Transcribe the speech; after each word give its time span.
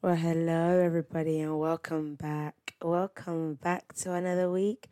Well, 0.00 0.14
hello, 0.14 0.78
everybody, 0.80 1.40
and 1.40 1.58
welcome 1.58 2.14
back. 2.14 2.74
Welcome 2.80 3.54
back 3.54 3.94
to 3.94 4.12
another 4.12 4.48
week. 4.48 4.86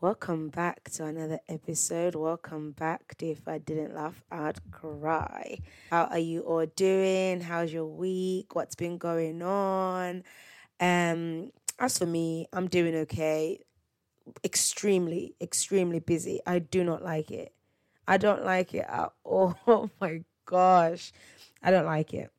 Welcome 0.00 0.48
back 0.48 0.90
to 0.94 1.04
another 1.04 1.38
episode. 1.48 2.16
Welcome 2.16 2.72
back 2.72 3.16
to 3.18 3.26
If 3.26 3.46
I 3.46 3.58
Didn't 3.58 3.94
Laugh, 3.94 4.20
I'd 4.32 4.58
Cry. 4.72 5.60
How 5.90 6.06
are 6.06 6.18
you 6.18 6.40
all 6.40 6.66
doing? 6.66 7.40
How's 7.40 7.72
your 7.72 7.86
week? 7.86 8.56
What's 8.56 8.74
been 8.74 8.98
going 8.98 9.42
on? 9.42 10.24
Um, 10.80 11.52
as 11.78 11.96
for 11.96 12.06
me, 12.06 12.48
I'm 12.52 12.66
doing 12.66 12.96
okay. 12.96 13.60
Extremely, 14.42 15.36
extremely 15.40 16.00
busy. 16.00 16.40
I 16.44 16.58
do 16.58 16.82
not 16.82 17.04
like 17.04 17.30
it. 17.30 17.54
I 18.08 18.16
don't 18.16 18.44
like 18.44 18.74
it 18.74 18.86
at 18.88 19.12
all. 19.22 19.56
Oh 19.68 19.88
my 20.00 20.24
gosh. 20.46 21.12
I 21.62 21.70
don't 21.70 21.86
like 21.86 22.12
it. 22.12 22.32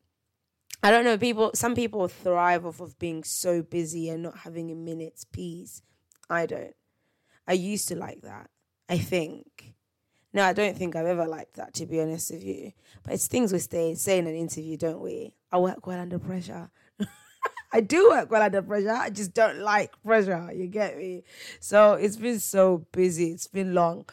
I 0.81 0.91
don't 0.91 1.03
know. 1.03 1.17
People, 1.17 1.51
some 1.56 1.75
people 1.75 2.07
thrive 2.07 2.66
off 2.66 2.79
of 2.79 2.97
being 3.00 3.23
so 3.23 3.62
busy 3.62 4.09
and 4.09 4.23
not 4.23 4.40
having 4.40 4.72
a 4.72 4.75
minute's 4.75 5.25
peace. 5.25 5.81
I 6.29 6.45
don't. 6.45 6.75
I 7.47 7.53
used 7.53 7.88
to 7.90 7.95
like 7.95 8.22
that. 8.22 8.50
I 8.88 8.97
think. 8.97 9.73
No, 10.31 10.44
I 10.44 10.53
don't 10.53 10.78
think 10.78 10.95
I've 10.95 11.07
ever 11.07 11.25
liked 11.25 11.56
that, 11.56 11.73
to 11.75 11.85
be 11.85 12.00
honest 12.00 12.31
with 12.31 12.44
you. 12.44 12.72
But 13.03 13.16
it's 13.16 13.28
things 13.28 13.51
we 13.51 13.59
stay, 13.59 13.95
say 13.95 14.19
in 14.19 14.28
an 14.28 14.35
interview, 14.35 14.78
don't 14.78 15.01
we? 15.01 15.34
I 15.51 15.57
work 15.57 15.85
well 15.88 16.00
under 16.00 16.19
pressure. 16.19 16.69
I 17.73 17.81
do 17.81 18.09
work 18.09 18.31
well 18.31 18.44
under 18.44 18.62
pressure. 18.62 18.91
I 18.91 19.09
just 19.09 19.34
don't 19.34 19.59
like 19.59 19.91
pressure. 20.03 20.51
You 20.53 20.68
get 20.68 20.97
me? 20.97 21.23
So 21.59 21.94
it's 21.94 22.18
been 22.18 22.39
so 22.39 22.85
busy. 22.91 23.31
It's 23.31 23.47
been 23.47 23.73
long 23.73 24.06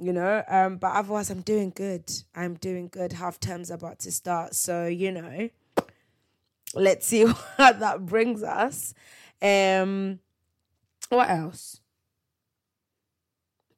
you 0.00 0.12
know 0.12 0.42
um 0.48 0.76
but 0.76 0.92
otherwise 0.92 1.30
i'm 1.30 1.40
doing 1.40 1.72
good 1.74 2.04
i'm 2.34 2.54
doing 2.54 2.88
good 2.88 3.12
half 3.12 3.40
term's 3.40 3.70
about 3.70 3.98
to 3.98 4.12
start 4.12 4.54
so 4.54 4.86
you 4.86 5.10
know 5.10 5.48
let's 6.74 7.06
see 7.06 7.24
what 7.56 7.80
that 7.80 8.04
brings 8.06 8.42
us 8.42 8.94
um 9.42 10.18
what 11.08 11.30
else 11.30 11.80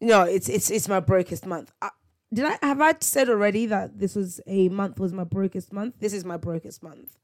no 0.00 0.22
it's 0.22 0.48
it's 0.48 0.70
it's 0.70 0.88
my 0.88 1.00
brokest 1.00 1.46
month 1.46 1.72
I, 1.82 1.90
did 2.32 2.44
i 2.46 2.58
have 2.62 2.80
i 2.80 2.94
said 3.00 3.28
already 3.28 3.66
that 3.66 3.98
this 3.98 4.14
was 4.14 4.40
a 4.46 4.68
month 4.68 4.98
was 4.98 5.12
my 5.12 5.24
brokest 5.24 5.72
month 5.72 5.96
this 6.00 6.12
is 6.12 6.24
my 6.24 6.36
brokest 6.36 6.82
month 6.82 7.18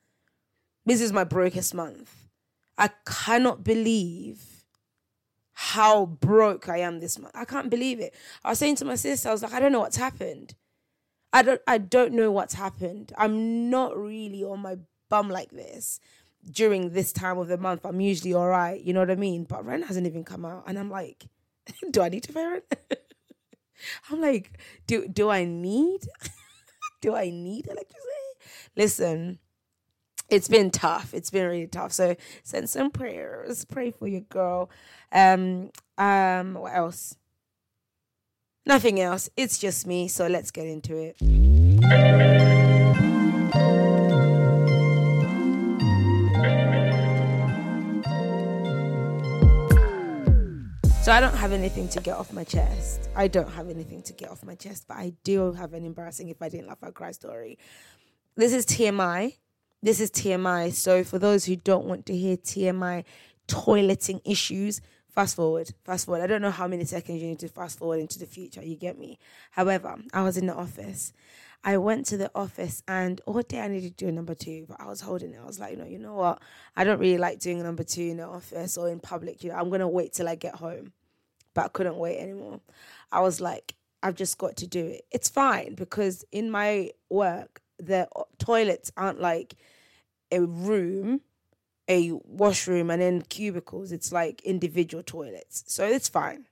this 0.84 1.00
is 1.00 1.12
my 1.12 1.24
brokest 1.24 1.74
month 1.74 2.28
i 2.76 2.90
cannot 3.04 3.64
believe 3.64 4.56
how 5.58 6.04
broke 6.04 6.68
I 6.68 6.80
am 6.80 7.00
this 7.00 7.18
month. 7.18 7.34
I 7.34 7.46
can't 7.46 7.70
believe 7.70 7.98
it. 7.98 8.14
I 8.44 8.50
was 8.50 8.58
saying 8.58 8.76
to 8.76 8.84
my 8.84 8.94
sister, 8.94 9.30
I 9.30 9.32
was 9.32 9.42
like, 9.42 9.54
I 9.54 9.58
don't 9.58 9.72
know 9.72 9.80
what's 9.80 9.96
happened. 9.96 10.54
I 11.32 11.40
don't 11.40 11.62
I 11.66 11.78
don't 11.78 12.12
know 12.12 12.30
what's 12.30 12.52
happened. 12.52 13.14
I'm 13.16 13.70
not 13.70 13.96
really 13.96 14.44
on 14.44 14.60
my 14.60 14.76
bum 15.08 15.28
like 15.28 15.50
this 15.50 16.00
during 16.50 16.90
this 16.90 17.12
time 17.12 17.38
of 17.38 17.48
the 17.48 17.58
month. 17.58 17.84
I'm 17.84 18.00
usually 18.00 18.34
all 18.34 18.48
right, 18.48 18.80
you 18.80 18.92
know 18.92 19.00
what 19.00 19.10
I 19.10 19.16
mean? 19.16 19.44
But 19.44 19.64
rent 19.64 19.86
hasn't 19.86 20.06
even 20.06 20.24
come 20.24 20.44
out. 20.44 20.64
And 20.66 20.78
I'm 20.78 20.90
like, 20.90 21.26
do 21.90 22.02
I 22.02 22.08
need 22.08 22.22
to 22.24 22.32
pay 22.32 22.46
rent? 22.46 22.64
I'm 24.10 24.20
like, 24.20 24.58
do 24.86 25.06
do 25.08 25.28
I 25.30 25.44
need 25.44 26.06
do 27.00 27.14
I 27.14 27.30
need 27.30 27.66
electricity? 27.66 28.02
Listen, 28.76 29.38
it's 30.28 30.48
been 30.48 30.70
tough. 30.70 31.14
It's 31.14 31.30
been 31.30 31.46
really 31.46 31.66
tough. 31.66 31.92
So 31.92 32.16
send 32.42 32.68
some 32.68 32.90
prayers. 32.90 33.64
Pray 33.64 33.90
for 33.90 34.08
your 34.08 34.22
girl. 34.22 34.70
Um, 35.12 35.70
um, 35.98 36.54
what 36.54 36.74
else? 36.74 37.16
Nothing 38.64 39.00
else. 39.00 39.30
It's 39.36 39.58
just 39.58 39.86
me. 39.86 40.08
So 40.08 40.26
let's 40.26 40.50
get 40.50 40.66
into 40.66 40.96
it. 40.96 42.65
So 51.06 51.12
I 51.12 51.20
don't 51.20 51.36
have 51.36 51.52
anything 51.52 51.88
to 51.90 52.00
get 52.00 52.16
off 52.16 52.32
my 52.32 52.42
chest. 52.42 53.10
I 53.14 53.28
don't 53.28 53.48
have 53.50 53.70
anything 53.70 54.02
to 54.02 54.12
get 54.12 54.28
off 54.28 54.42
my 54.42 54.56
chest, 54.56 54.86
but 54.88 54.96
I 54.96 55.12
do 55.22 55.52
have 55.52 55.72
an 55.72 55.84
embarrassing 55.84 56.30
if 56.30 56.42
I 56.42 56.48
didn't 56.48 56.66
laugh, 56.66 56.78
I'd 56.82 56.94
cry 56.94 57.12
story. 57.12 57.60
This 58.34 58.52
is 58.52 58.66
TMI. 58.66 59.36
This 59.84 60.00
is 60.00 60.10
TMI. 60.10 60.72
So 60.72 61.04
for 61.04 61.20
those 61.20 61.44
who 61.44 61.54
don't 61.54 61.84
want 61.84 62.06
to 62.06 62.16
hear 62.16 62.36
TMI 62.36 63.04
toileting 63.46 64.20
issues, 64.24 64.80
fast 65.08 65.36
forward, 65.36 65.70
fast 65.84 66.06
forward. 66.06 66.22
I 66.22 66.26
don't 66.26 66.42
know 66.42 66.50
how 66.50 66.66
many 66.66 66.84
seconds 66.84 67.22
you 67.22 67.28
need 67.28 67.38
to 67.38 67.48
fast 67.48 67.78
forward 67.78 68.00
into 68.00 68.18
the 68.18 68.26
future. 68.26 68.64
You 68.64 68.74
get 68.74 68.98
me? 68.98 69.20
However, 69.52 69.94
I 70.12 70.24
was 70.24 70.36
in 70.36 70.46
the 70.46 70.56
office. 70.56 71.12
I 71.62 71.78
went 71.78 72.06
to 72.06 72.16
the 72.16 72.30
office 72.34 72.82
and 72.86 73.20
oh, 73.26 73.34
all 73.34 73.42
day 73.42 73.60
I 73.60 73.68
needed 73.68 73.96
to 73.96 74.04
do 74.04 74.08
a 74.08 74.12
number 74.12 74.34
two, 74.34 74.66
but 74.68 74.80
I 74.80 74.86
was 74.86 75.00
holding 75.00 75.34
it. 75.34 75.40
I 75.40 75.44
was 75.44 75.58
like, 75.58 75.72
you 75.72 75.76
know, 75.76 75.86
you 75.86 75.98
know 75.98 76.14
what? 76.14 76.40
I 76.76 76.84
don't 76.84 76.98
really 76.98 77.18
like 77.18 77.40
doing 77.40 77.60
a 77.60 77.64
number 77.64 77.82
two 77.82 78.02
in 78.02 78.18
the 78.18 78.24
office 78.24 78.76
or 78.76 78.88
in 78.88 79.00
public. 79.00 79.42
You 79.42 79.50
know, 79.50 79.56
I'm 79.56 79.70
gonna 79.70 79.88
wait 79.88 80.12
till 80.12 80.28
I 80.28 80.34
get 80.34 80.54
home. 80.54 80.92
But 81.56 81.64
I 81.64 81.68
couldn't 81.68 81.96
wait 81.96 82.18
anymore. 82.18 82.60
I 83.10 83.20
was 83.20 83.40
like, 83.40 83.76
I've 84.02 84.14
just 84.14 84.36
got 84.36 84.56
to 84.58 84.66
do 84.66 84.84
it. 84.84 85.06
It's 85.10 85.30
fine 85.30 85.74
because 85.74 86.22
in 86.30 86.50
my 86.50 86.90
work, 87.08 87.62
the 87.78 88.08
toilets 88.38 88.92
aren't 88.94 89.22
like 89.22 89.54
a 90.30 90.42
room, 90.42 91.22
a 91.88 92.10
washroom, 92.24 92.90
and 92.90 93.00
then 93.00 93.22
cubicles. 93.22 93.90
It's 93.90 94.12
like 94.12 94.42
individual 94.42 95.02
toilets. 95.02 95.64
So 95.66 95.86
it's 95.86 96.10
fine. 96.10 96.44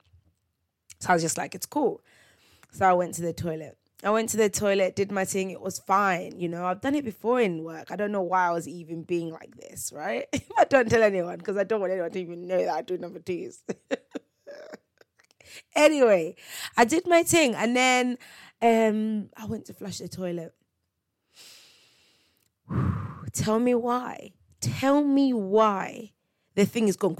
So 0.99 1.11
I 1.11 1.13
was 1.13 1.21
just 1.21 1.37
like, 1.37 1.53
it's 1.53 1.67
cool. 1.67 2.01
So 2.71 2.89
I 2.89 2.93
went 2.93 3.13
to 3.13 3.21
the 3.21 3.31
toilet. 3.31 3.77
I 4.03 4.09
went 4.09 4.29
to 4.29 4.37
the 4.37 4.49
toilet, 4.49 4.95
did 4.95 5.11
my 5.11 5.23
thing. 5.23 5.51
It 5.51 5.61
was 5.61 5.77
fine. 5.77 6.39
You 6.39 6.49
know, 6.49 6.65
I've 6.65 6.81
done 6.81 6.95
it 6.95 7.05
before 7.05 7.39
in 7.39 7.63
work. 7.63 7.91
I 7.91 7.95
don't 7.95 8.11
know 8.11 8.23
why 8.23 8.47
I 8.47 8.51
was 8.51 8.67
even 8.67 9.03
being 9.03 9.29
like 9.29 9.55
this, 9.55 9.93
right? 9.95 10.25
I 10.57 10.63
don't 10.63 10.89
tell 10.89 11.03
anyone 11.03 11.37
because 11.37 11.57
I 11.57 11.63
don't 11.63 11.79
want 11.79 11.93
anyone 11.93 12.09
to 12.09 12.19
even 12.19 12.47
know 12.47 12.57
that 12.65 12.73
I 12.73 12.81
do 12.81 12.97
number 12.97 13.19
twos. 13.19 13.59
anyway, 15.75 16.35
I 16.77 16.85
did 16.85 17.07
my 17.07 17.23
thing 17.23 17.55
and 17.55 17.75
then 17.75 18.17
um, 18.61 19.29
I 19.37 19.45
went 19.45 19.65
to 19.65 19.73
flush 19.73 19.99
the 19.99 20.07
toilet. 20.07 20.53
Tell 23.33 23.59
me 23.59 23.75
why. 23.75 24.33
Tell 24.61 25.03
me 25.03 25.33
why 25.33 26.11
the 26.55 26.65
thing 26.65 26.87
is 26.87 26.95
gone. 26.95 27.15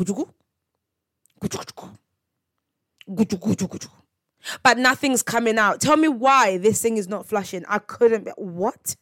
But 4.63 4.77
nothing's 4.77 5.23
coming 5.23 5.57
out. 5.57 5.81
Tell 5.81 5.97
me 5.97 6.07
why 6.07 6.57
this 6.57 6.81
thing 6.81 6.97
is 6.97 7.07
not 7.07 7.27
flushing. 7.27 7.65
I 7.67 7.79
couldn't 7.79 8.25
be 8.25 8.31
what? 8.37 8.95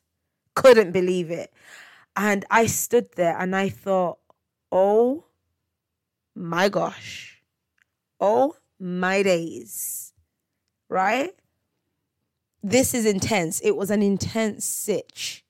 Couldn't 0.56 0.92
believe 0.92 1.32
it. 1.32 1.54
And 2.16 2.46
I 2.50 2.68
stood 2.68 3.12
there 3.16 3.38
and 3.38 3.56
I 3.56 3.70
thought, 3.70 4.20
oh 4.72 5.26
my 6.36 6.70
gosh. 6.70 7.42
Oh 8.20 8.56
my 8.84 9.24
days. 9.24 10.14
Right? 10.90 11.32
This 12.62 12.94
is 12.94 13.06
intense. 13.06 13.60
It 13.62 13.76
was 13.76 13.90
an 13.90 14.02
intense 14.02 14.66
sitch. 14.66 15.44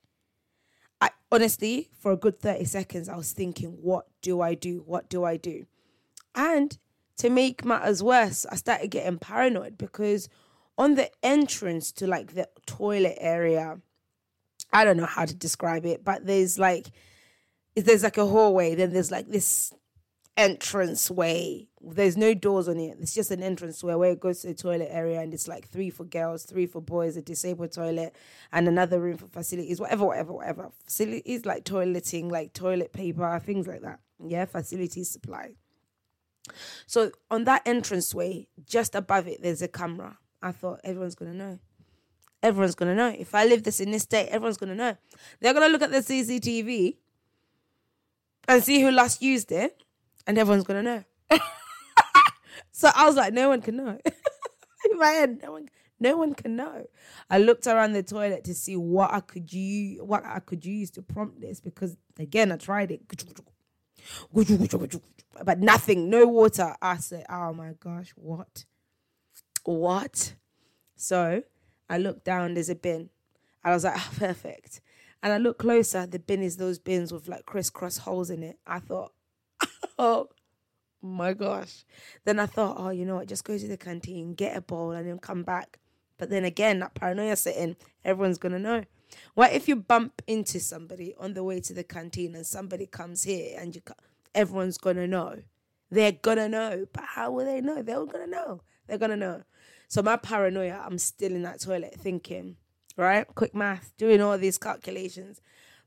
I 1.02 1.10
honestly, 1.32 1.90
for 2.00 2.12
a 2.12 2.18
good 2.18 2.40
30 2.40 2.66
seconds, 2.66 3.10
I 3.10 3.18
was 3.18 3.34
thinking, 3.34 3.78
what 3.82 4.06
do 4.22 4.42
I 4.42 4.54
do? 4.54 4.84
What 4.86 5.10
do 5.10 5.24
I 5.24 5.38
do? 5.38 5.66
And 6.36 6.78
to 7.18 7.30
make 7.30 7.66
matters 7.66 8.02
worse, 8.02 8.46
I 8.50 8.56
started 8.56 8.90
getting 8.90 9.20
paranoid 9.20 9.78
because 9.78 10.30
on 10.78 10.96
the 10.96 11.12
entrance 11.22 11.92
to 11.94 12.08
like 12.08 12.34
the 12.34 12.48
toilet 12.66 13.18
area, 13.20 13.80
I 14.72 14.84
don't 14.84 14.98
know 14.98 15.06
how 15.06 15.26
to 15.26 15.36
describe 15.36 15.86
it, 15.86 16.04
but 16.04 16.26
there's 16.26 16.58
like 16.58 16.88
there's 17.76 18.04
like 18.04 18.18
a 18.18 18.26
hallway, 18.26 18.76
then 18.76 18.94
there's 18.94 19.12
like 19.12 19.30
this 19.30 19.74
entrance 20.38 21.12
way. 21.12 21.68
There's 21.82 22.18
no 22.18 22.34
doors 22.34 22.68
on 22.68 22.78
it. 22.78 22.98
It's 23.02 23.14
just 23.14 23.32
an 23.32 23.44
entrance 23.44 23.84
way 23.84 23.96
where 23.96 24.12
it 24.12 24.20
goes 24.20 24.42
to 24.42 24.48
the 24.48 24.54
toilet 24.54 24.90
area 24.90 25.20
and 25.20 25.34
it's 25.34 25.48
like 25.48 25.68
three 25.68 25.90
for 25.90 26.06
girls, 26.06 26.44
three 26.44 26.66
for 26.66 26.82
boys, 26.82 27.18
a 27.18 27.22
disabled 27.22 27.72
toilet, 27.72 28.16
and 28.52 28.68
another 28.68 29.00
room 29.00 29.18
for 29.18 29.28
facilities, 29.28 29.80
whatever, 29.80 30.06
whatever, 30.06 30.34
whatever. 30.34 30.72
Facilities 30.86 31.46
like 31.46 31.66
toileting, 31.66 32.32
like 32.32 32.54
toilet 32.54 32.94
paper, 32.94 33.40
things 33.46 33.68
like 33.68 33.82
that. 33.82 34.00
Yeah, 34.26 34.46
facilities 34.46 35.10
supply. 35.10 35.52
So 36.88 37.12
on 37.30 37.44
that 37.46 37.62
entrance 37.66 38.14
way, 38.14 38.48
just 38.66 38.96
above 38.96 39.28
it, 39.28 39.42
there's 39.42 39.62
a 39.62 39.68
camera. 39.68 40.18
I 40.42 40.52
thought 40.52 40.82
everyone's 40.84 41.16
gonna 41.16 41.34
know. 41.34 41.60
Everyone's 42.42 42.76
gonna 42.76 42.96
know. 42.96 43.16
If 43.18 43.34
I 43.36 43.46
live 43.46 43.64
this 43.64 43.80
in 43.80 43.92
this 43.92 44.04
state, 44.04 44.28
everyone's 44.28 44.58
gonna 44.58 44.76
know. 44.76 44.98
They're 45.40 45.54
gonna 45.54 45.70
look 45.70 45.82
at 45.82 45.92
the 45.92 46.02
CCTV 46.02 46.98
and 48.48 48.64
see 48.64 48.82
who 48.82 48.92
last 48.92 49.22
used 49.22 49.52
it, 49.52 49.83
and 50.28 50.38
everyone's 50.38 50.64
gonna 50.64 50.84
know. 50.84 51.04
so 52.72 52.90
I 52.96 53.06
was 53.06 53.16
like, 53.16 53.34
no 53.34 53.50
one 53.50 53.62
can 53.62 53.78
know. 53.78 53.98
in 54.92 54.98
my 54.98 55.08
head, 55.08 55.40
no 55.44 55.54
one, 55.54 55.70
no 56.00 56.18
one 56.18 56.34
can 56.34 56.56
know. 56.56 56.86
I 57.30 57.38
looked 57.40 57.68
around 57.68 57.94
the 57.94 58.04
toilet 58.04 58.44
to 58.46 58.54
see 58.54 58.76
what 58.76 59.12
I 59.14 59.20
could 59.20 59.52
use, 59.52 60.02
what 60.02 60.26
I 60.26 60.40
could 60.40 60.66
use 60.66 60.92
to 60.92 61.02
prompt 61.02 61.42
this 61.42 61.60
because 61.60 61.98
again, 62.20 62.52
I 62.52 62.58
tried 62.58 62.92
it 62.92 63.02
but 65.44 65.60
nothing, 65.60 66.10
no 66.10 66.28
water. 66.28 66.76
I 66.82 66.98
said, 66.98 67.26
oh 67.30 67.54
my 67.54 67.74
gosh, 67.80 68.12
what? 68.16 68.66
What? 69.64 70.36
So 70.96 71.44
I 71.90 71.98
looked 71.98 72.26
down, 72.26 72.54
there's 72.54 72.70
a 72.70 72.76
bin. 72.76 73.10
I 73.64 73.74
was 73.74 73.84
like, 73.84 73.96
oh, 73.98 74.12
perfect. 74.18 74.82
And 75.22 75.32
I 75.32 75.38
look 75.38 75.58
closer, 75.58 76.06
the 76.06 76.20
bin 76.20 76.42
is 76.42 76.58
those 76.58 76.80
bins 76.80 77.14
with 77.14 77.30
like 77.30 77.46
crisscross 77.46 78.00
holes 78.00 78.30
in 78.30 78.44
it. 78.44 78.60
I 78.68 78.80
thought, 78.80 79.14
oh 79.98 80.30
my 81.02 81.34
gosh. 81.34 81.86
Then 82.26 82.40
I 82.40 82.46
thought, 82.46 82.78
oh, 82.80 82.90
you 82.90 83.06
know 83.06 83.16
what, 83.16 83.28
just 83.28 83.44
go 83.44 83.58
to 83.58 83.68
the 83.68 83.78
canteen, 83.78 84.34
get 84.34 84.58
a 84.58 84.62
bowl, 84.62 84.92
and 84.92 85.08
then 85.08 85.20
come 85.20 85.44
back. 85.44 85.80
But 86.18 86.30
then 86.30 86.46
again, 86.46 86.80
that 86.80 86.94
paranoia 86.94 87.36
setting, 87.36 87.76
everyone's 88.06 88.38
gonna 88.38 88.60
know. 88.60 88.84
What 89.36 89.54
if 89.54 89.68
you 89.68 89.76
bump 89.76 90.22
into 90.28 90.60
somebody 90.60 91.14
on 91.20 91.34
the 91.34 91.44
way 91.44 91.60
to 91.62 91.74
the 91.74 91.84
canteen 91.84 92.36
and 92.36 92.46
somebody 92.46 92.86
comes 92.86 93.24
here 93.24 93.58
and 93.60 93.76
you 93.76 93.82
everyone's 94.34 94.78
gonna 94.78 95.08
know. 95.08 95.40
They're 95.90 96.12
gonna 96.12 96.50
know. 96.50 96.86
But 96.92 97.04
how 97.04 97.32
will 97.32 97.46
they 97.46 97.62
know? 97.62 97.82
They're 97.82 97.98
all 97.98 98.06
gonna 98.06 98.28
know. 98.28 98.62
They're 98.88 98.98
gonna 98.98 99.18
know. 99.18 99.44
So 99.88 100.02
my 100.02 100.18
paranoia, 100.18 100.82
I'm 100.84 100.98
still 100.98 101.34
in 101.34 101.44
that 101.44 101.62
toilet 101.62 101.96
thinking, 101.96 102.58
right? 102.98 103.28
Quick 103.36 103.54
math, 103.54 103.94
doing 103.98 104.22
all 104.22 104.38
these 104.38 104.58
calculations. 104.58 105.40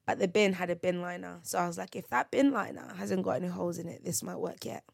But 0.07 0.19
the 0.19 0.29
bin 0.29 0.53
had 0.53 0.71
a 0.71 0.77
bin 0.77 1.03
liner. 1.03 1.41
So 1.43 1.59
I 1.59 1.67
was 1.67 1.79
like, 1.79 1.97
if 1.97 2.09
that 2.09 2.31
bin 2.31 2.53
liner 2.53 2.95
hasn't 2.97 3.25
got 3.25 3.37
any 3.37 3.49
holes 3.49 3.79
in 3.79 3.89
it, 3.89 4.05
this 4.05 4.23
might 4.23 4.39
work 4.39 4.65
yet. 4.65 4.85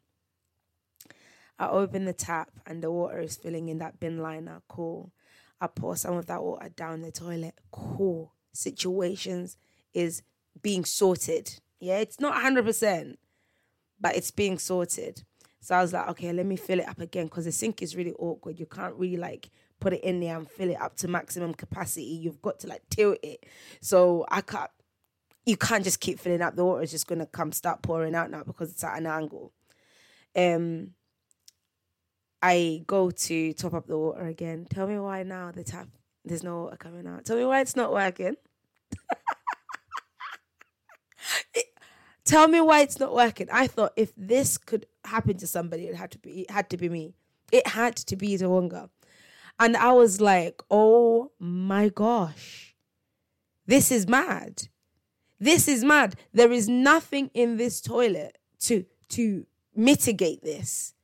I 1.59 1.69
open 1.69 2.07
the 2.07 2.15
tap 2.15 2.51
and 2.67 2.83
the 2.83 2.91
water 2.91 3.21
is 3.21 3.37
filling 3.37 3.69
in 3.69 3.79
that 3.79 4.01
bin 4.01 4.19
liner. 4.19 4.63
Cool. 4.69 5.13
I 5.61 5.67
pour 5.67 5.97
some 5.97 6.17
of 6.17 6.27
that 6.27 6.43
water 6.43 6.71
down 6.71 7.03
the 7.03 7.13
toilet. 7.13 7.55
Cool. 7.71 8.33
Situations 8.53 9.57
is 9.95 10.23
being 10.61 10.85
sorted. 10.85 11.61
Yeah, 11.79 11.99
it's 11.99 12.19
not 12.19 12.43
100%, 12.43 13.17
but 14.01 14.17
it's 14.17 14.31
being 14.31 14.59
sorted. 14.59 15.25
So 15.61 15.77
I 15.77 15.83
was 15.83 15.93
like, 15.93 16.09
okay, 16.09 16.33
let 16.33 16.47
me 16.47 16.57
fill 16.57 16.81
it 16.81 16.89
up 16.89 17.01
again 17.01 17.27
because 17.27 17.45
the 17.45 17.53
sink 17.53 17.83
is 17.83 17.95
really 17.95 18.13
awkward. 18.19 18.59
You 18.59 18.67
can't 18.67 18.95
really 18.97 19.17
like 19.17 19.51
put 19.79 19.93
it 19.93 20.03
in 20.03 20.21
there 20.21 20.37
and 20.37 20.51
fill 20.51 20.71
it 20.71 20.81
up 20.81 20.97
to 20.97 21.09
maximum 21.09 21.55
capacity. 21.55 22.07
You've 22.07 22.43
got 22.43 22.59
to 22.61 22.67
like 22.67 22.83
tilt 22.91 23.19
it. 23.23 23.47
So 23.81 24.25
I 24.29 24.41
can't, 24.41 24.71
you 25.45 25.57
can't 25.57 25.85
just 25.85 26.01
keep 26.01 26.21
filling 26.21 26.43
up. 26.43 26.57
The 26.57 26.65
water 26.65 26.83
is 26.83 26.91
just 26.91 27.07
going 27.07 27.19
to 27.19 27.27
come 27.27 27.53
start 27.53 27.83
pouring 27.83 28.15
out 28.15 28.31
now 28.31 28.43
because 28.45 28.71
it's 28.71 28.85
at 28.85 28.99
an 28.99 29.07
angle. 29.07 29.53
Um, 30.37 30.91
I 32.41 32.83
go 32.87 33.11
to 33.11 33.53
top 33.53 33.75
up 33.75 33.87
the 33.87 33.99
water 33.99 34.27
again. 34.27 34.67
Tell 34.69 34.87
me 34.87 34.99
why 34.99 35.23
now 35.23 35.53
the 35.53 35.65
tap 35.65 35.89
there's 36.25 36.43
no 36.43 36.63
water 36.63 36.77
coming 36.77 37.07
out. 37.07 37.25
Tell 37.25 37.37
me 37.37 37.45
why 37.45 37.61
it's 37.61 37.77
not 37.77 37.93
working. 37.93 38.37
tell 42.25 42.49
me 42.49 42.61
why 42.61 42.81
it's 42.81 43.01
not 43.01 43.15
working. 43.15 43.49
I 43.53 43.67
thought 43.67 43.93
if 43.97 44.13
this 44.17 44.59
could 44.59 44.87
happen 45.05 45.37
to 45.39 45.47
somebody, 45.47 45.87
it 45.87 45.97
had 45.97 46.11
to 46.13 46.19
be 46.19 46.43
it 46.43 46.51
had 46.51 46.71
to 46.71 46.77
be 46.77 46.89
me. 46.89 47.15
It 47.51 47.67
had 47.67 47.97
to 47.97 48.17
be 48.17 48.37
Tawonga. 48.37 48.89
And 49.59 49.77
I 49.77 49.93
was 49.93 50.21
like, 50.21 50.63
oh 50.71 51.33
my 51.39 51.89
gosh. 51.89 52.75
This 53.67 53.93
is 53.93 54.09
mad. 54.09 54.69
This 55.43 55.67
is 55.67 55.83
mad. 55.83 56.15
There 56.33 56.53
is 56.53 56.69
nothing 56.69 57.29
in 57.35 57.57
this 57.57 57.81
toilet 57.81 58.39
to 58.61 58.85
to 59.09 59.45
mitigate 59.75 60.45
this. 60.45 60.95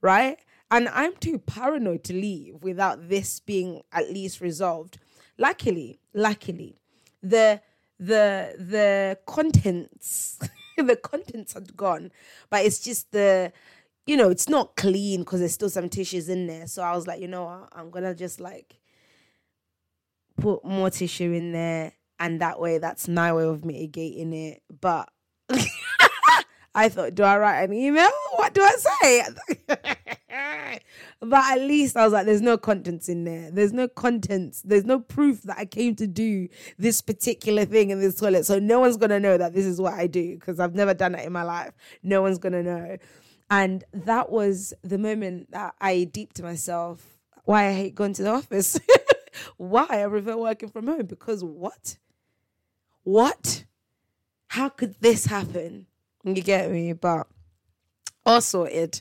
Right? 0.00 0.38
And 0.70 0.88
I'm 0.88 1.16
too 1.16 1.38
paranoid 1.38 2.04
to 2.04 2.12
leave 2.12 2.62
without 2.62 3.08
this 3.08 3.40
being 3.40 3.82
at 3.92 4.08
least 4.08 4.40
resolved. 4.40 4.98
Luckily, 5.36 5.98
luckily, 6.14 6.78
the 7.24 7.60
the 7.98 8.54
the 8.56 9.18
contents 9.26 10.38
the 10.76 10.94
contents 10.94 11.54
had 11.54 11.76
gone, 11.76 12.12
but 12.50 12.64
it's 12.64 12.78
just 12.78 13.10
the 13.10 13.52
you 14.06 14.16
know 14.16 14.30
it's 14.30 14.48
not 14.48 14.76
clean 14.76 15.22
because 15.22 15.40
there's 15.40 15.54
still 15.54 15.68
some 15.68 15.88
tissues 15.88 16.28
in 16.28 16.46
there. 16.46 16.68
So 16.68 16.84
I 16.84 16.94
was 16.94 17.08
like, 17.08 17.20
you 17.20 17.26
know 17.26 17.46
what, 17.46 17.68
I'm 17.72 17.90
gonna 17.90 18.14
just 18.14 18.38
like 18.38 18.78
put 20.36 20.64
more 20.64 20.88
tissue 20.88 21.32
in 21.32 21.50
there, 21.50 21.92
and 22.22 22.40
that 22.40 22.60
way 22.60 22.78
that's 22.78 23.08
my 23.08 23.32
way 23.32 23.44
of 23.44 23.64
mitigating 23.64 24.32
it. 24.32 24.62
But 24.80 25.08
I 26.74 26.88
thought, 26.88 27.16
do 27.16 27.24
I 27.24 27.36
write 27.36 27.62
an 27.64 27.72
email? 27.72 28.10
What 28.36 28.54
do 28.54 28.62
I 28.62 28.76
say? 28.76 29.26
but 31.20 31.44
at 31.50 31.58
least 31.58 31.96
I 31.96 32.04
was 32.04 32.12
like, 32.12 32.24
there's 32.24 32.40
no 32.40 32.56
contents 32.56 33.08
in 33.08 33.24
there. 33.24 33.50
There's 33.50 33.72
no 33.72 33.88
contents. 33.88 34.62
There's 34.62 34.84
no 34.84 35.00
proof 35.00 35.42
that 35.42 35.58
I 35.58 35.64
came 35.64 35.96
to 35.96 36.06
do 36.06 36.46
this 36.78 37.02
particular 37.02 37.64
thing 37.64 37.90
in 37.90 37.98
this 37.98 38.20
toilet. 38.20 38.46
So 38.46 38.60
no 38.60 38.78
one's 38.78 38.96
going 38.96 39.10
to 39.10 39.20
know 39.20 39.36
that 39.36 39.52
this 39.52 39.66
is 39.66 39.80
what 39.80 39.94
I 39.94 40.06
do 40.06 40.36
because 40.36 40.60
I've 40.60 40.76
never 40.76 40.94
done 40.94 41.12
that 41.12 41.26
in 41.26 41.32
my 41.32 41.42
life. 41.42 41.72
No 42.04 42.22
one's 42.22 42.38
going 42.38 42.52
to 42.52 42.62
know. 42.62 42.98
And 43.50 43.82
that 43.92 44.30
was 44.30 44.72
the 44.82 44.96
moment 44.96 45.50
that 45.50 45.74
I 45.80 46.04
deep 46.04 46.34
to 46.34 46.44
myself 46.44 47.04
why 47.44 47.66
I 47.66 47.72
hate 47.72 47.96
going 47.96 48.12
to 48.14 48.22
the 48.22 48.30
office. 48.30 48.78
why 49.56 49.86
I 49.90 50.06
prefer 50.08 50.36
working 50.36 50.68
from 50.68 50.86
home. 50.86 51.06
Because 51.06 51.42
what? 51.42 51.96
What? 53.04 53.64
How 54.48 54.68
could 54.68 54.94
this 55.00 55.26
happen? 55.26 55.86
You 56.24 56.40
get 56.42 56.70
me? 56.70 56.92
But 56.92 57.26
all 58.24 58.40
sorted. 58.40 59.00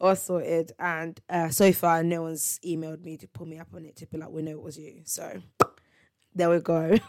All 0.00 0.16
sorted. 0.16 0.72
And 0.78 1.20
uh, 1.28 1.50
so 1.50 1.72
far, 1.72 2.02
no 2.02 2.22
one's 2.22 2.58
emailed 2.64 3.04
me 3.04 3.18
to 3.18 3.28
pull 3.28 3.46
me 3.46 3.58
up 3.58 3.68
on 3.74 3.84
it 3.84 3.96
to 3.96 4.06
be 4.06 4.16
like, 4.16 4.30
we 4.30 4.42
know 4.42 4.52
it 4.52 4.62
was 4.62 4.78
you. 4.78 5.02
So 5.04 5.42
there 6.34 6.48
we 6.48 6.60
go. 6.60 6.96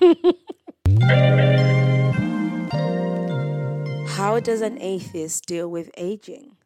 How 4.08 4.40
does 4.40 4.62
an 4.62 4.82
atheist 4.82 5.46
deal 5.46 5.70
with 5.70 5.90
aging? 5.98 6.58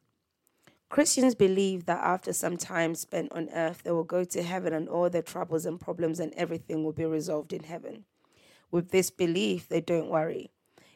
Christians 0.89 1.36
believe 1.36 1.86
that 1.86 2.03
after 2.03 2.34
some 2.34 2.57
time 2.57 2.96
spent 2.96 3.31
on 3.31 3.50
earth, 3.53 3.84
they 3.84 3.91
will 3.91 4.03
go 4.03 4.24
to 4.24 4.41
heaven 4.41 4.74
and 4.74 4.89
all 4.89 5.10
their 5.10 5.22
troubles 5.22 5.65
and 5.65 5.79
problems 5.79 6.19
and 6.19 6.34
everything 6.34 6.84
will 6.84 6.93
be 6.93 7.05
resolved 7.05 7.53
in 7.53 7.63
heaven. 7.63 8.05
With 8.71 8.91
this 8.91 9.09
belief, 9.09 9.67
they 9.67 9.81
don't 9.81 10.09
worry. 10.09 10.51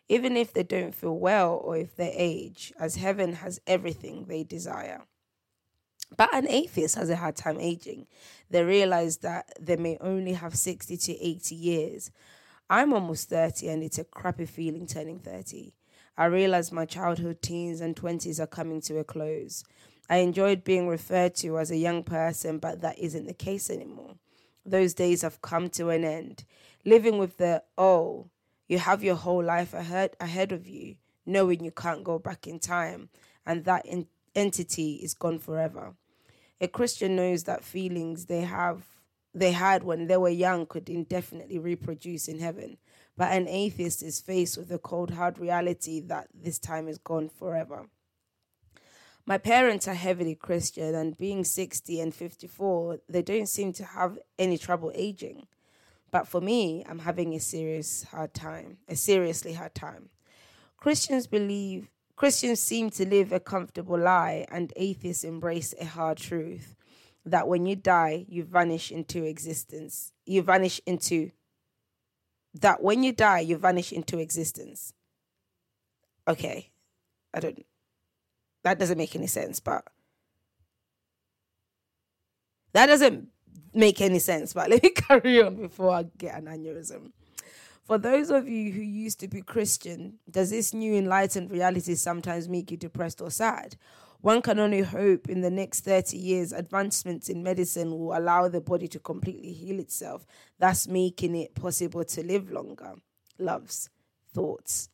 Even 0.09 0.35
if 0.35 0.53
they 0.53 0.63
don't 0.63 0.93
feel 0.93 1.17
well 1.17 1.53
or 1.63 1.77
if 1.77 1.95
they 1.95 2.11
age, 2.11 2.73
as 2.79 2.95
heaven 2.95 3.33
has 3.33 3.61
everything 3.65 4.25
they 4.25 4.43
desire. 4.43 5.03
But 6.17 6.33
an 6.33 6.47
atheist 6.49 6.95
has 6.95 7.09
a 7.09 7.15
hard 7.15 7.37
time 7.37 7.59
aging. 7.59 8.07
They 8.49 8.63
realize 8.63 9.17
that 9.17 9.53
they 9.59 9.77
may 9.77 9.97
only 10.01 10.33
have 10.33 10.55
60 10.55 10.97
to 10.97 11.25
80 11.25 11.55
years. 11.55 12.11
I'm 12.69 12.93
almost 12.93 13.29
30 13.29 13.69
and 13.69 13.83
it's 13.83 13.97
a 13.97 14.03
crappy 14.03 14.45
feeling 14.45 14.87
turning 14.87 15.19
30. 15.19 15.73
I 16.17 16.25
realize 16.25 16.71
my 16.71 16.85
childhood, 16.85 17.41
teens, 17.41 17.79
and 17.79 17.95
20s 17.95 18.39
are 18.39 18.47
coming 18.47 18.81
to 18.81 18.99
a 18.99 19.03
close. 19.03 19.63
I 20.09 20.17
enjoyed 20.17 20.65
being 20.65 20.87
referred 20.87 21.35
to 21.35 21.57
as 21.57 21.71
a 21.71 21.77
young 21.77 22.03
person, 22.03 22.59
but 22.59 22.81
that 22.81 22.99
isn't 22.99 23.27
the 23.27 23.33
case 23.33 23.69
anymore. 23.69 24.15
Those 24.65 24.93
days 24.93 25.21
have 25.21 25.41
come 25.41 25.69
to 25.71 25.89
an 25.89 26.03
end. 26.03 26.45
Living 26.85 27.17
with 27.17 27.37
the, 27.37 27.63
oh, 27.77 28.29
you 28.67 28.79
have 28.79 29.03
your 29.03 29.15
whole 29.15 29.43
life 29.43 29.73
ahead, 29.73 30.15
ahead 30.19 30.51
of 30.51 30.67
you, 30.67 30.95
knowing 31.25 31.63
you 31.63 31.71
can't 31.71 32.03
go 32.03 32.19
back 32.19 32.47
in 32.47 32.59
time, 32.59 33.09
and 33.45 33.65
that 33.65 33.85
in- 33.85 34.07
entity 34.35 34.95
is 34.95 35.13
gone 35.13 35.39
forever. 35.39 35.93
A 36.59 36.67
Christian 36.67 37.15
knows 37.15 37.43
that 37.43 37.63
feelings 37.63 38.25
they 38.25 38.41
have 38.41 38.83
they 39.33 39.51
had 39.51 39.83
when 39.83 40.07
they 40.07 40.17
were 40.17 40.29
young 40.29 40.65
could 40.65 40.89
indefinitely 40.89 41.57
reproduce 41.57 42.27
in 42.27 42.39
heaven. 42.39 42.77
But 43.15 43.31
an 43.31 43.47
atheist 43.47 44.03
is 44.03 44.19
faced 44.19 44.57
with 44.57 44.67
the 44.67 44.77
cold, 44.77 45.11
hard 45.11 45.39
reality 45.39 46.01
that 46.01 46.27
this 46.33 46.59
time 46.59 46.87
is 46.87 46.97
gone 46.97 47.29
forever. 47.29 47.87
My 49.25 49.37
parents 49.37 49.87
are 49.87 49.93
heavily 49.93 50.35
Christian, 50.35 50.95
and 50.95 51.17
being 51.17 51.43
60 51.43 52.01
and 52.01 52.13
54, 52.13 52.99
they 53.07 53.21
don't 53.21 53.47
seem 53.47 53.71
to 53.73 53.85
have 53.85 54.17
any 54.39 54.57
trouble 54.57 54.91
aging. 54.95 55.47
But 56.09 56.27
for 56.27 56.41
me, 56.41 56.83
I'm 56.87 56.99
having 56.99 57.33
a 57.33 57.39
serious 57.39 58.03
hard 58.03 58.33
time, 58.33 58.77
a 58.87 58.95
seriously 58.95 59.53
hard 59.53 59.75
time. 59.75 60.09
Christians 60.77 61.27
believe, 61.27 61.89
Christians 62.15 62.59
seem 62.59 62.89
to 62.91 63.07
live 63.07 63.31
a 63.31 63.39
comfortable 63.39 63.97
lie, 63.97 64.45
and 64.49 64.73
atheists 64.75 65.23
embrace 65.23 65.73
a 65.79 65.85
hard 65.85 66.17
truth 66.17 66.75
that 67.25 67.47
when 67.47 67.65
you 67.65 67.75
die, 67.75 68.25
you 68.27 68.43
vanish 68.43 68.91
into 68.91 69.23
existence. 69.23 70.11
You 70.25 70.41
vanish 70.41 70.81
into 70.85 71.31
that 72.55 72.81
when 72.81 73.03
you 73.03 73.13
die, 73.13 73.39
you 73.39 73.57
vanish 73.57 73.91
into 73.93 74.17
existence. 74.17 74.93
Okay. 76.27 76.71
I 77.33 77.39
don't, 77.39 77.65
that 78.63 78.79
doesn't 78.79 78.97
make 78.97 79.15
any 79.15 79.27
sense, 79.27 79.59
but 79.59 79.83
that 82.73 82.85
doesn't 82.87 83.27
make 83.73 84.01
any 84.01 84.19
sense. 84.19 84.53
But 84.53 84.69
let 84.71 84.83
me 84.83 84.89
carry 84.91 85.41
on 85.41 85.55
before 85.55 85.91
I 85.91 86.05
get 86.17 86.37
an 86.37 86.45
aneurysm. 86.45 87.11
For 87.83 87.97
those 87.97 88.29
of 88.29 88.47
you 88.47 88.71
who 88.71 88.81
used 88.81 89.19
to 89.21 89.27
be 89.27 89.41
Christian, 89.41 90.19
does 90.29 90.51
this 90.51 90.73
new 90.73 90.93
enlightened 90.93 91.51
reality 91.51 91.95
sometimes 91.95 92.47
make 92.47 92.71
you 92.71 92.77
depressed 92.77 93.21
or 93.21 93.31
sad? 93.31 93.75
One 94.21 94.43
can 94.43 94.59
only 94.59 94.81
hope 94.81 95.27
in 95.29 95.41
the 95.41 95.49
next 95.49 95.83
30 95.83 96.15
years, 96.15 96.53
advancements 96.53 97.27
in 97.27 97.41
medicine 97.41 97.89
will 97.89 98.15
allow 98.15 98.47
the 98.47 98.61
body 98.61 98.87
to 98.89 98.99
completely 98.99 99.51
heal 99.51 99.79
itself, 99.79 100.27
thus 100.59 100.87
making 100.87 101.35
it 101.35 101.55
possible 101.55 102.03
to 102.03 102.23
live 102.23 102.51
longer. 102.51 102.93
Loves, 103.39 103.89
thoughts. 104.31 104.89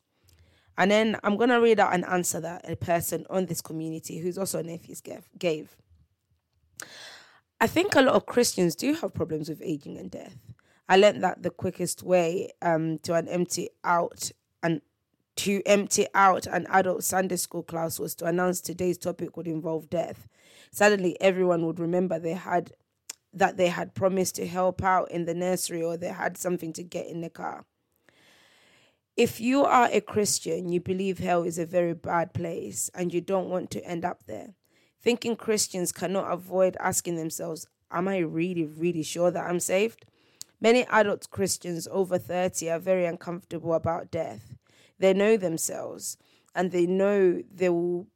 And 0.78 0.92
then 0.92 1.18
I'm 1.24 1.36
going 1.36 1.50
to 1.50 1.60
read 1.60 1.80
out 1.80 1.92
an 1.92 2.04
answer 2.04 2.40
that 2.40 2.70
a 2.70 2.76
person 2.76 3.26
on 3.28 3.46
this 3.46 3.60
community 3.60 4.20
who's 4.20 4.38
also 4.38 4.60
an 4.60 4.70
atheist 4.70 5.06
gave. 5.36 5.76
I 7.60 7.66
think 7.66 7.96
a 7.96 8.02
lot 8.02 8.14
of 8.14 8.26
Christians 8.26 8.76
do 8.76 8.94
have 8.94 9.12
problems 9.12 9.48
with 9.48 9.60
aging 9.60 9.98
and 9.98 10.08
death. 10.08 10.36
I 10.88 10.96
learned 10.96 11.24
that 11.24 11.42
the 11.42 11.50
quickest 11.50 12.04
way 12.04 12.52
um, 12.62 12.98
to 13.00 13.14
an 13.14 13.26
empty 13.26 13.70
out 13.82 14.30
and 14.62 14.80
to 15.36 15.62
empty 15.66 16.06
out 16.14 16.46
an 16.46 16.66
adult 16.70 17.02
Sunday 17.02 17.36
school 17.36 17.64
class 17.64 17.98
was 17.98 18.14
to 18.16 18.26
announce 18.26 18.60
today's 18.60 18.98
topic 18.98 19.36
would 19.36 19.48
involve 19.48 19.90
death. 19.90 20.28
Suddenly, 20.70 21.20
everyone 21.20 21.66
would 21.66 21.80
remember 21.80 22.20
they 22.20 22.34
had 22.34 22.72
that 23.32 23.56
they 23.56 23.68
had 23.68 23.94
promised 23.94 24.36
to 24.36 24.46
help 24.46 24.82
out 24.82 25.10
in 25.10 25.24
the 25.24 25.34
nursery 25.34 25.82
or 25.82 25.96
they 25.96 26.08
had 26.08 26.38
something 26.38 26.72
to 26.72 26.84
get 26.84 27.08
in 27.08 27.20
the 27.20 27.30
car. 27.30 27.64
If 29.18 29.40
you 29.40 29.64
are 29.64 29.88
a 29.90 30.00
Christian, 30.00 30.68
you 30.68 30.78
believe 30.78 31.18
hell 31.18 31.42
is 31.42 31.58
a 31.58 31.66
very 31.66 31.92
bad 31.92 32.32
place 32.32 32.88
and 32.94 33.12
you 33.12 33.20
don't 33.20 33.48
want 33.48 33.68
to 33.72 33.84
end 33.84 34.04
up 34.04 34.22
there. 34.28 34.54
Thinking 35.02 35.34
Christians 35.34 35.90
cannot 35.90 36.32
avoid 36.32 36.76
asking 36.78 37.16
themselves, 37.16 37.66
Am 37.90 38.06
I 38.06 38.18
really, 38.18 38.64
really 38.64 39.02
sure 39.02 39.32
that 39.32 39.44
I'm 39.44 39.58
saved? 39.58 40.06
Many 40.60 40.86
adult 40.86 41.32
Christians 41.32 41.88
over 41.90 42.16
30 42.16 42.70
are 42.70 42.78
very 42.78 43.06
uncomfortable 43.06 43.74
about 43.74 44.12
death. 44.12 44.56
They 45.00 45.14
know 45.14 45.36
themselves 45.36 46.16
and 46.54 46.70
they 46.70 46.86
know 46.86 47.42
they 47.52 47.70
will 47.70 48.06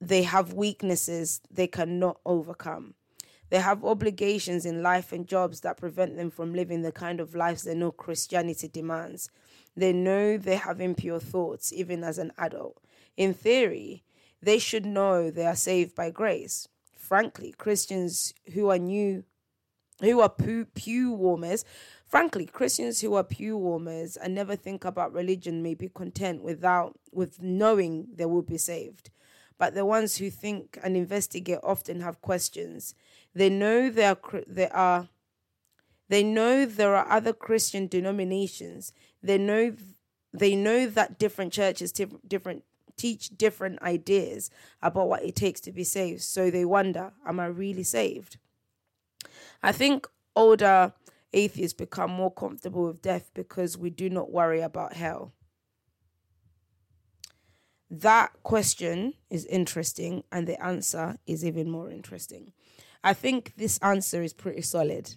they 0.00 0.22
have 0.22 0.54
weaknesses 0.54 1.42
they 1.50 1.66
cannot 1.66 2.20
overcome. 2.24 2.94
They 3.50 3.58
have 3.60 3.84
obligations 3.84 4.64
in 4.64 4.82
life 4.82 5.12
and 5.12 5.26
jobs 5.26 5.60
that 5.60 5.76
prevent 5.76 6.16
them 6.16 6.30
from 6.30 6.54
living 6.54 6.80
the 6.80 6.92
kind 6.92 7.20
of 7.20 7.34
lives 7.34 7.64
they 7.64 7.74
know 7.74 7.92
Christianity 7.92 8.68
demands. 8.68 9.28
They 9.78 9.92
know 9.92 10.36
they 10.36 10.56
have 10.56 10.80
impure 10.80 11.20
thoughts 11.20 11.72
even 11.72 12.02
as 12.02 12.18
an 12.18 12.32
adult. 12.36 12.82
In 13.16 13.32
theory, 13.32 14.02
they 14.42 14.58
should 14.58 14.84
know 14.84 15.30
they 15.30 15.46
are 15.46 15.54
saved 15.54 15.94
by 15.94 16.10
grace. 16.10 16.66
Frankly, 16.96 17.54
Christians 17.56 18.34
who 18.54 18.70
are 18.70 18.78
new 18.78 19.22
who 20.00 20.20
are 20.20 20.28
pew, 20.28 21.12
warmers 21.12 21.64
Frankly, 22.06 22.46
Christians 22.46 23.00
who 23.00 23.14
are 23.14 23.22
pew 23.22 23.56
warmers 23.56 24.16
and 24.16 24.34
never 24.34 24.56
think 24.56 24.84
about 24.84 25.12
religion 25.12 25.62
may 25.62 25.74
be 25.74 25.88
content 25.88 26.42
without 26.42 26.98
with 27.12 27.40
knowing 27.40 28.08
they 28.12 28.26
will 28.26 28.42
be 28.42 28.58
saved. 28.58 29.10
But 29.58 29.74
the 29.74 29.84
ones 29.84 30.16
who 30.16 30.28
think 30.28 30.76
and 30.82 30.96
investigate 30.96 31.60
often 31.62 32.00
have 32.00 32.20
questions. 32.20 32.96
They 33.32 33.48
know 33.48 33.90
they 33.90 34.06
are 34.06 34.18
they 34.44 34.70
are 34.70 35.08
they 36.08 36.22
know 36.22 36.64
there 36.64 36.96
are 36.96 37.10
other 37.10 37.32
Christian 37.32 37.86
denominations. 37.86 38.92
They 39.22 39.38
know 39.38 39.74
they 40.32 40.54
know 40.54 40.86
that 40.86 41.18
different 41.18 41.52
churches 41.52 41.92
different 41.92 42.64
teach 42.96 43.30
different 43.36 43.80
ideas 43.80 44.50
about 44.82 45.08
what 45.08 45.22
it 45.22 45.36
takes 45.36 45.60
to 45.62 45.72
be 45.72 45.84
saved. 45.84 46.22
So 46.22 46.50
they 46.50 46.64
wonder, 46.64 47.12
am 47.26 47.40
I 47.40 47.46
really 47.46 47.84
saved? 47.84 48.38
I 49.62 49.72
think 49.72 50.08
older 50.34 50.92
atheists 51.32 51.76
become 51.76 52.10
more 52.10 52.32
comfortable 52.32 52.86
with 52.86 53.02
death 53.02 53.30
because 53.34 53.76
we 53.76 53.90
do 53.90 54.08
not 54.08 54.30
worry 54.30 54.60
about 54.60 54.94
hell? 54.94 55.32
That 57.90 58.32
question 58.42 59.14
is 59.30 59.46
interesting, 59.46 60.24
and 60.30 60.46
the 60.46 60.62
answer 60.62 61.16
is 61.26 61.44
even 61.44 61.70
more 61.70 61.90
interesting. 61.90 62.52
I 63.02 63.14
think 63.14 63.54
this 63.56 63.78
answer 63.78 64.22
is 64.22 64.34
pretty 64.34 64.62
solid. 64.62 65.16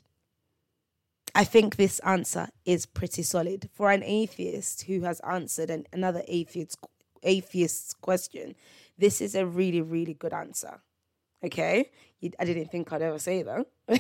I 1.34 1.44
think 1.44 1.76
this 1.76 2.00
answer 2.00 2.50
is 2.66 2.86
pretty 2.86 3.24
solid. 3.24 3.70
For 3.74 3.90
an 3.90 4.04
atheist 4.04 4.84
who 4.84 5.02
has 5.02 5.20
answered 5.22 5.70
an, 5.70 5.86
another 5.94 6.24
atheist 6.28 6.78
atheist's 7.24 7.94
question, 7.94 8.56
this 8.98 9.22
is 9.22 9.36
a 9.36 9.46
really, 9.46 9.82
really 9.82 10.14
good 10.14 10.34
answer. 10.34 10.82
Okay? 11.44 11.90
I 12.40 12.46
didn't 12.46 12.72
think 12.72 12.92
I'd 12.92 13.02
ever 13.02 13.20
say 13.20 13.44
that. 13.44 13.68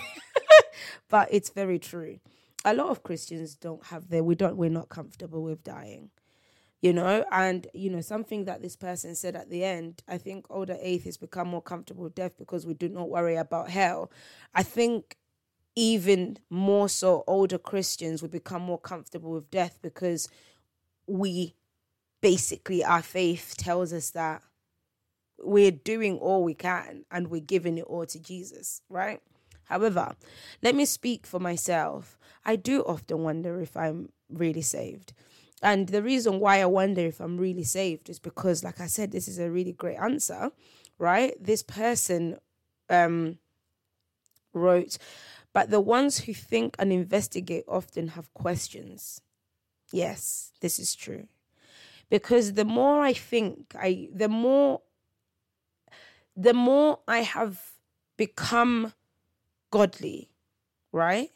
but 1.10 1.28
it's 1.32 1.50
very 1.50 1.80
true. 1.80 2.20
A 2.66 2.74
lot 2.74 2.90
of 2.90 3.04
Christians 3.04 3.56
don't 3.56 3.84
have 3.88 4.10
their 4.10 4.24
we 4.24 4.36
don't 4.36 4.58
we're 4.58 4.70
not 4.70 4.90
comfortable 4.90 5.42
with 5.44 5.64
dying. 5.64 6.12
You 6.82 6.94
know, 6.94 7.24
and 7.32 7.68
you 7.76 7.92
know, 7.92 8.02
something 8.02 8.46
that 8.46 8.64
this 8.64 8.76
person 8.76 9.14
said 9.14 9.36
at 9.36 9.52
the 9.52 9.64
end, 9.64 10.02
I 10.08 10.18
think 10.18 10.48
older 10.50 10.78
atheists 10.82 11.20
become 11.20 11.48
more 11.48 11.62
comfortable 11.62 12.06
with 12.06 12.16
death 12.16 12.38
because 12.40 12.66
we 12.66 12.74
do 12.74 12.90
not 12.90 13.10
worry 13.10 13.36
about 13.36 13.70
hell. 13.70 14.12
I 14.56 14.64
think 14.64 15.16
even 15.76 16.38
more 16.50 16.90
so 16.90 17.24
older 17.28 17.58
Christians 17.58 18.22
would 18.22 18.32
become 18.32 18.62
more 18.62 18.80
comfortable 18.80 19.32
with 19.32 19.50
death 19.52 19.80
because 19.82 20.28
we 21.08 21.56
basically 22.22 22.84
our 22.84 23.02
faith 23.02 23.56
tells 23.58 23.92
us 23.94 24.12
that 24.12 24.42
we're 25.44 25.72
doing 25.72 26.18
all 26.20 26.44
we 26.44 26.54
can 26.54 27.04
and 27.12 27.30
we're 27.30 27.42
giving 27.42 27.78
it 27.78 27.86
all 27.86 28.06
to 28.06 28.20
Jesus, 28.20 28.82
right? 28.90 29.22
However, 29.66 30.16
let 30.62 30.76
me 30.76 30.86
speak 30.86 31.26
for 31.26 31.40
myself. 31.40 32.18
I 32.46 32.56
do 32.56 32.82
often 32.82 33.24
wonder 33.24 33.62
if 33.62 33.76
I'm 33.76 34.10
really 34.30 34.62
saved. 34.62 35.14
And 35.64 35.88
the 35.90 36.02
reason 36.02 36.40
why 36.40 36.62
I 36.62 36.66
wonder 36.66 37.02
if 37.02 37.20
I'm 37.20 37.38
really 37.38 37.64
saved 37.64 38.10
is 38.10 38.20
because, 38.20 38.64
like 38.64 38.82
I 38.82 38.88
said, 38.88 39.12
this 39.12 39.28
is 39.28 39.40
a 39.40 39.52
really 39.52 39.74
great 39.74 39.98
answer, 39.98 40.52
right? 40.98 41.34
This 41.40 41.62
person 41.62 42.38
um, 42.90 43.38
wrote, 44.54 44.98
but 45.54 45.70
the 45.70 45.82
ones 45.82 46.20
who 46.20 46.34
think 46.34 46.76
and 46.80 46.92
investigate 46.92 47.66
often 47.68 48.10
have 48.10 48.34
questions. 48.34 49.22
Yes, 49.92 50.52
this 50.62 50.80
is 50.80 50.96
true. 50.96 51.28
Because 52.10 52.54
the 52.54 52.66
more 52.66 53.02
I 53.02 53.14
think, 53.14 53.74
I 53.78 54.10
the 54.14 54.30
more 54.30 54.82
the 56.36 56.54
more 56.54 57.00
I 57.08 57.20
have 57.20 57.62
become 58.18 58.94
godly, 59.72 60.30
right? 60.92 61.30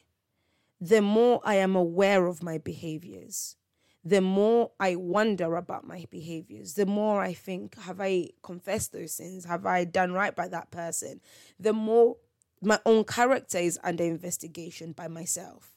The 0.79 1.01
more 1.01 1.41
I 1.43 1.55
am 1.55 1.75
aware 1.75 2.27
of 2.27 2.43
my 2.43 2.57
behaviors, 2.57 3.55
the 4.03 4.21
more 4.21 4.71
I 4.79 4.95
wonder 4.95 5.55
about 5.55 5.87
my 5.87 6.05
behaviors, 6.11 6.75
the 6.75 6.85
more 6.85 7.21
I 7.21 7.33
think, 7.33 7.75
have 7.81 7.99
I 7.99 8.29
confessed 8.43 8.93
those 8.93 9.13
sins? 9.13 9.45
Have 9.45 9.65
I 9.65 9.83
done 9.83 10.13
right 10.13 10.35
by 10.35 10.47
that 10.49 10.69
person? 10.69 11.21
The 11.59 11.73
more 11.73 12.17
my 12.61 12.79
own 12.85 13.03
character 13.03 13.57
is 13.57 13.79
under 13.83 14.03
investigation 14.03 14.91
by 14.91 15.07
myself, 15.07 15.71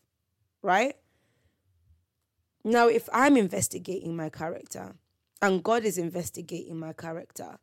right? 0.63 0.95
Now, 2.65 2.89
if 2.89 3.09
I'm 3.13 3.37
investigating 3.37 4.17
my 4.17 4.31
character 4.31 4.97
and 5.41 5.63
God 5.63 5.85
is 5.85 5.99
investigating 5.99 6.79
my 6.79 6.93
character, 6.93 7.59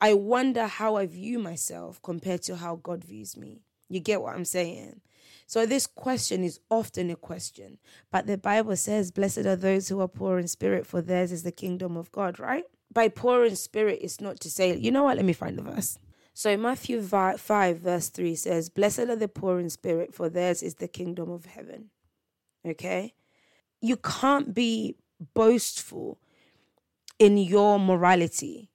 I 0.00 0.14
wonder 0.14 0.66
how 0.66 0.96
I 0.96 1.06
view 1.06 1.38
myself 1.38 2.00
compared 2.02 2.42
to 2.42 2.56
how 2.56 2.76
God 2.76 3.04
views 3.04 3.36
me. 3.36 3.62
You 3.88 4.00
get 4.00 4.22
what 4.22 4.34
I'm 4.34 4.44
saying? 4.44 5.00
So, 5.46 5.66
this 5.66 5.86
question 5.86 6.42
is 6.42 6.58
often 6.70 7.10
a 7.10 7.16
question, 7.16 7.78
but 8.10 8.26
the 8.26 8.38
Bible 8.38 8.76
says, 8.76 9.10
Blessed 9.10 9.46
are 9.46 9.56
those 9.56 9.88
who 9.88 10.00
are 10.00 10.08
poor 10.08 10.38
in 10.38 10.48
spirit, 10.48 10.86
for 10.86 11.02
theirs 11.02 11.32
is 11.32 11.42
the 11.42 11.52
kingdom 11.52 11.96
of 11.96 12.10
God, 12.10 12.38
right? 12.40 12.64
By 12.92 13.08
poor 13.08 13.44
in 13.44 13.56
spirit, 13.56 13.98
it's 14.02 14.20
not 14.20 14.40
to 14.40 14.50
say, 14.50 14.76
you 14.76 14.90
know 14.90 15.04
what, 15.04 15.16
let 15.16 15.24
me 15.24 15.32
find 15.32 15.58
the 15.58 15.62
verse. 15.62 15.98
So, 16.36 16.50
in 16.50 16.62
Matthew 16.62 17.00
5, 17.00 17.78
verse 17.78 18.08
3 18.08 18.34
says, 18.34 18.68
Blessed 18.68 19.00
are 19.00 19.16
the 19.16 19.28
poor 19.28 19.60
in 19.60 19.70
spirit, 19.70 20.12
for 20.12 20.28
theirs 20.28 20.62
is 20.62 20.74
the 20.74 20.88
kingdom 20.88 21.30
of 21.30 21.46
heaven. 21.46 21.90
Okay? 22.66 23.14
You 23.80 23.96
can't 23.96 24.52
be 24.52 24.96
boastful 25.34 26.18
in 27.20 27.38
your 27.38 27.78
morality. 27.78 28.70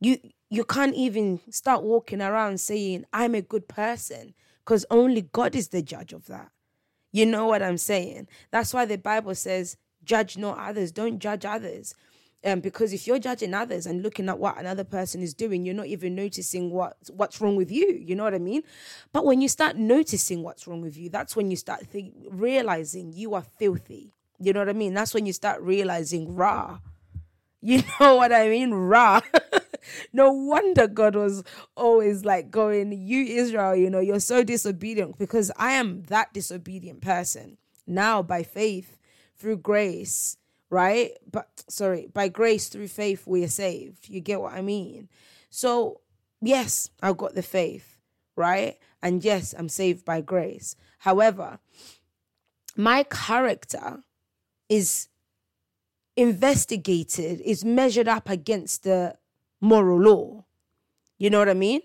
You 0.00 0.18
you 0.50 0.64
can't 0.64 0.94
even 0.94 1.40
start 1.50 1.82
walking 1.82 2.22
around 2.22 2.60
saying 2.60 3.04
I'm 3.12 3.34
a 3.34 3.42
good 3.42 3.68
person 3.68 4.32
because 4.64 4.86
only 4.90 5.22
God 5.22 5.54
is 5.54 5.68
the 5.68 5.82
judge 5.82 6.14
of 6.14 6.26
that. 6.26 6.50
You 7.12 7.26
know 7.26 7.46
what 7.46 7.62
I'm 7.62 7.76
saying? 7.76 8.28
That's 8.50 8.72
why 8.72 8.86
the 8.86 8.96
Bible 8.96 9.34
says, 9.34 9.76
judge 10.04 10.38
not 10.38 10.58
others, 10.58 10.92
don't 10.92 11.18
judge 11.18 11.44
others. 11.44 11.94
Um, 12.44 12.60
because 12.60 12.92
if 12.92 13.06
you're 13.06 13.18
judging 13.18 13.52
others 13.52 13.84
and 13.86 14.02
looking 14.02 14.28
at 14.28 14.38
what 14.38 14.58
another 14.58 14.84
person 14.84 15.22
is 15.22 15.34
doing, 15.34 15.64
you're 15.64 15.74
not 15.74 15.86
even 15.86 16.14
noticing 16.14 16.70
what 16.70 16.96
what's 17.10 17.40
wrong 17.40 17.56
with 17.56 17.70
you. 17.70 18.00
You 18.00 18.14
know 18.14 18.22
what 18.22 18.34
I 18.34 18.38
mean? 18.38 18.62
But 19.12 19.24
when 19.24 19.40
you 19.40 19.48
start 19.48 19.76
noticing 19.76 20.42
what's 20.44 20.66
wrong 20.66 20.80
with 20.80 20.96
you, 20.96 21.10
that's 21.10 21.34
when 21.34 21.50
you 21.50 21.56
start 21.56 21.84
realizing 22.30 23.12
you 23.12 23.34
are 23.34 23.42
filthy. 23.42 24.12
You 24.38 24.52
know 24.52 24.60
what 24.60 24.68
I 24.68 24.72
mean? 24.72 24.94
That's 24.94 25.14
when 25.14 25.26
you 25.26 25.32
start 25.32 25.60
realizing, 25.62 26.36
raw. 26.36 26.78
You 27.60 27.82
know 28.00 28.14
what 28.14 28.32
I 28.32 28.48
mean? 28.48 28.72
Raw. 28.72 29.20
no 30.12 30.32
wonder 30.32 30.86
God 30.86 31.16
was 31.16 31.42
always 31.76 32.24
like 32.24 32.50
going, 32.50 32.92
You, 32.92 33.24
Israel, 33.24 33.74
you 33.74 33.90
know, 33.90 34.00
you're 34.00 34.20
so 34.20 34.44
disobedient 34.44 35.18
because 35.18 35.50
I 35.56 35.72
am 35.72 36.02
that 36.04 36.32
disobedient 36.32 37.00
person. 37.00 37.58
Now, 37.86 38.22
by 38.22 38.42
faith, 38.42 38.96
through 39.36 39.58
grace, 39.58 40.36
right? 40.70 41.12
But 41.30 41.64
sorry, 41.68 42.08
by 42.12 42.28
grace 42.28 42.68
through 42.68 42.88
faith, 42.88 43.26
we 43.26 43.44
are 43.44 43.48
saved. 43.48 44.08
You 44.08 44.20
get 44.20 44.40
what 44.40 44.54
I 44.54 44.62
mean? 44.62 45.08
So, 45.50 46.00
yes, 46.40 46.90
I've 47.02 47.16
got 47.16 47.34
the 47.34 47.42
faith, 47.42 47.98
right? 48.36 48.76
And 49.02 49.24
yes, 49.24 49.54
I'm 49.56 49.68
saved 49.68 50.04
by 50.04 50.20
grace. 50.20 50.76
However, 50.98 51.58
my 52.76 53.04
character 53.04 54.02
is 54.68 55.08
investigated, 56.16 57.40
is 57.40 57.64
measured 57.64 58.08
up 58.08 58.28
against 58.28 58.84
the 58.84 59.16
moral 59.60 60.00
law. 60.00 60.44
You 61.16 61.30
know 61.30 61.38
what 61.38 61.48
I 61.48 61.54
mean? 61.54 61.80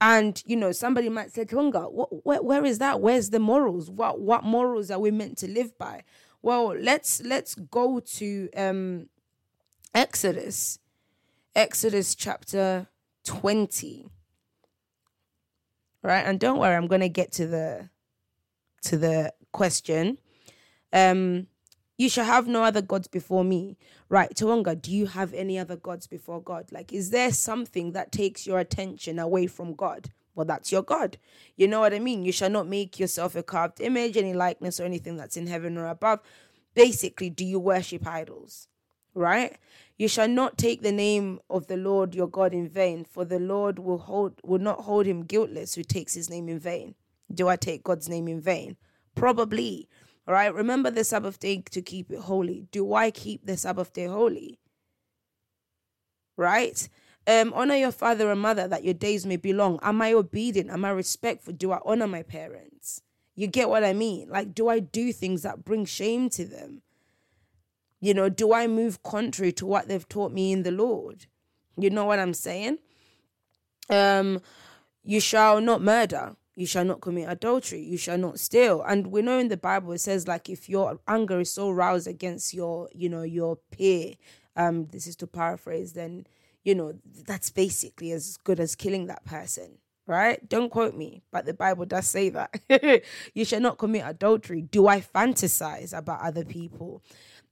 And 0.00 0.42
you 0.46 0.56
know, 0.56 0.72
somebody 0.72 1.08
might 1.08 1.32
say, 1.32 1.44
"Tunga, 1.44 1.82
where, 1.82 2.42
where 2.42 2.64
is 2.64 2.78
that? 2.78 3.00
Where's 3.00 3.30
the 3.30 3.38
morals? 3.38 3.88
What 3.88 4.20
what 4.20 4.42
morals 4.42 4.90
are 4.90 4.98
we 4.98 5.12
meant 5.12 5.38
to 5.38 5.48
live 5.48 5.78
by?" 5.78 6.02
Well, 6.42 6.74
let's 6.76 7.22
let's 7.22 7.54
go 7.54 8.00
to 8.00 8.50
um, 8.56 9.08
Exodus, 9.94 10.80
Exodus 11.54 12.16
chapter 12.16 12.88
twenty. 13.24 14.06
Right, 16.02 16.26
and 16.26 16.40
don't 16.40 16.58
worry, 16.58 16.74
I'm 16.74 16.88
gonna 16.88 17.08
get 17.08 17.30
to 17.32 17.46
the 17.46 17.90
to 18.82 18.98
the 18.98 19.32
question. 19.52 20.18
Um, 20.92 21.46
you 21.96 22.08
shall 22.08 22.24
have 22.24 22.48
no 22.48 22.64
other 22.64 22.82
gods 22.82 23.06
before 23.06 23.44
me. 23.44 23.76
Right, 24.08 24.34
Tawonga, 24.34 24.82
do 24.82 24.90
you 24.90 25.06
have 25.06 25.32
any 25.34 25.58
other 25.58 25.76
gods 25.76 26.08
before 26.08 26.42
God? 26.42 26.72
Like, 26.72 26.92
is 26.92 27.10
there 27.10 27.32
something 27.32 27.92
that 27.92 28.10
takes 28.10 28.46
your 28.46 28.58
attention 28.58 29.20
away 29.20 29.46
from 29.46 29.74
God? 29.74 30.10
Well, 30.34 30.46
that's 30.46 30.72
your 30.72 30.82
God. 30.82 31.18
You 31.56 31.68
know 31.68 31.80
what 31.80 31.92
I 31.92 31.98
mean? 31.98 32.24
You 32.24 32.32
shall 32.32 32.50
not 32.50 32.66
make 32.66 32.98
yourself 32.98 33.36
a 33.36 33.42
carved 33.42 33.80
image, 33.80 34.16
any 34.16 34.32
likeness, 34.32 34.80
or 34.80 34.84
anything 34.84 35.16
that's 35.16 35.36
in 35.36 35.46
heaven 35.46 35.76
or 35.76 35.86
above. 35.86 36.20
Basically, 36.74 37.28
do 37.28 37.44
you 37.44 37.58
worship 37.60 38.06
idols? 38.06 38.68
Right? 39.14 39.58
You 39.98 40.08
shall 40.08 40.28
not 40.28 40.56
take 40.56 40.80
the 40.80 40.92
name 40.92 41.40
of 41.50 41.66
the 41.66 41.76
Lord 41.76 42.14
your 42.14 42.28
God 42.28 42.54
in 42.54 42.68
vain, 42.68 43.04
for 43.04 43.26
the 43.26 43.38
Lord 43.38 43.78
will 43.78 43.98
hold 43.98 44.40
will 44.42 44.58
not 44.58 44.80
hold 44.80 45.04
him 45.04 45.24
guiltless 45.24 45.74
who 45.74 45.82
takes 45.82 46.14
his 46.14 46.30
name 46.30 46.48
in 46.48 46.58
vain. 46.58 46.94
Do 47.32 47.48
I 47.48 47.56
take 47.56 47.84
God's 47.84 48.08
name 48.08 48.26
in 48.26 48.40
vain? 48.40 48.76
Probably. 49.14 49.88
All 50.26 50.32
right. 50.34 50.54
Remember 50.54 50.90
the 50.90 51.04
Sabbath 51.04 51.38
day 51.38 51.62
to 51.70 51.82
keep 51.82 52.10
it 52.10 52.20
holy. 52.20 52.68
Do 52.72 52.94
I 52.94 53.10
keep 53.10 53.44
the 53.44 53.56
Sabbath 53.58 53.92
day 53.92 54.06
holy? 54.06 54.58
Right? 56.38 56.88
Um, 57.26 57.52
honor 57.54 57.76
your 57.76 57.92
father 57.92 58.30
and 58.30 58.40
mother 58.40 58.66
that 58.66 58.84
your 58.84 58.94
days 58.94 59.24
may 59.24 59.36
be 59.36 59.52
long. 59.52 59.78
Am 59.82 60.02
I 60.02 60.12
obedient? 60.12 60.70
Am 60.70 60.84
I 60.84 60.90
respectful? 60.90 61.52
Do 61.52 61.72
I 61.72 61.80
honor 61.84 62.08
my 62.08 62.22
parents? 62.22 63.02
You 63.34 63.46
get 63.46 63.68
what 63.68 63.84
I 63.84 63.92
mean? 63.92 64.28
Like, 64.28 64.54
do 64.54 64.68
I 64.68 64.80
do 64.80 65.12
things 65.12 65.42
that 65.42 65.64
bring 65.64 65.84
shame 65.84 66.28
to 66.30 66.44
them? 66.44 66.82
You 68.00 68.14
know, 68.14 68.28
do 68.28 68.52
I 68.52 68.66
move 68.66 69.02
contrary 69.02 69.52
to 69.52 69.66
what 69.66 69.86
they've 69.86 70.08
taught 70.08 70.32
me 70.32 70.52
in 70.52 70.64
the 70.64 70.72
Lord? 70.72 71.26
You 71.76 71.90
know 71.90 72.04
what 72.04 72.18
I'm 72.18 72.34
saying? 72.34 72.78
Um, 73.88 74.40
you 75.04 75.20
shall 75.20 75.60
not 75.60 75.80
murder 75.80 76.36
you 76.54 76.66
shall 76.66 76.84
not 76.84 77.00
commit 77.00 77.28
adultery 77.28 77.80
you 77.80 77.96
shall 77.96 78.18
not 78.18 78.38
steal 78.38 78.82
and 78.82 79.06
we 79.08 79.22
know 79.22 79.38
in 79.38 79.48
the 79.48 79.56
bible 79.56 79.92
it 79.92 79.98
says 79.98 80.28
like 80.28 80.48
if 80.48 80.68
your 80.68 80.98
anger 81.08 81.40
is 81.40 81.52
so 81.52 81.70
roused 81.70 82.06
against 82.06 82.52
your 82.52 82.88
you 82.94 83.08
know 83.08 83.22
your 83.22 83.56
peer 83.70 84.14
um 84.56 84.86
this 84.86 85.06
is 85.06 85.16
to 85.16 85.26
paraphrase 85.26 85.92
then 85.94 86.26
you 86.64 86.74
know 86.74 86.94
that's 87.26 87.50
basically 87.50 88.12
as 88.12 88.36
good 88.44 88.60
as 88.60 88.74
killing 88.74 89.06
that 89.06 89.24
person 89.24 89.78
right? 90.08 90.46
Don't 90.48 90.70
quote 90.70 90.96
me 90.96 91.22
but 91.30 91.46
the 91.46 91.54
bible 91.54 91.86
does 91.86 92.08
say 92.08 92.28
that. 92.30 92.60
You 93.34 93.44
shall 93.44 93.60
not 93.60 93.78
commit 93.78 94.04
adultery. 94.06 94.62
Do 94.62 94.88
i 94.88 95.00
fantasize 95.00 95.96
about 95.96 96.20
other 96.20 96.44
people? 96.44 97.02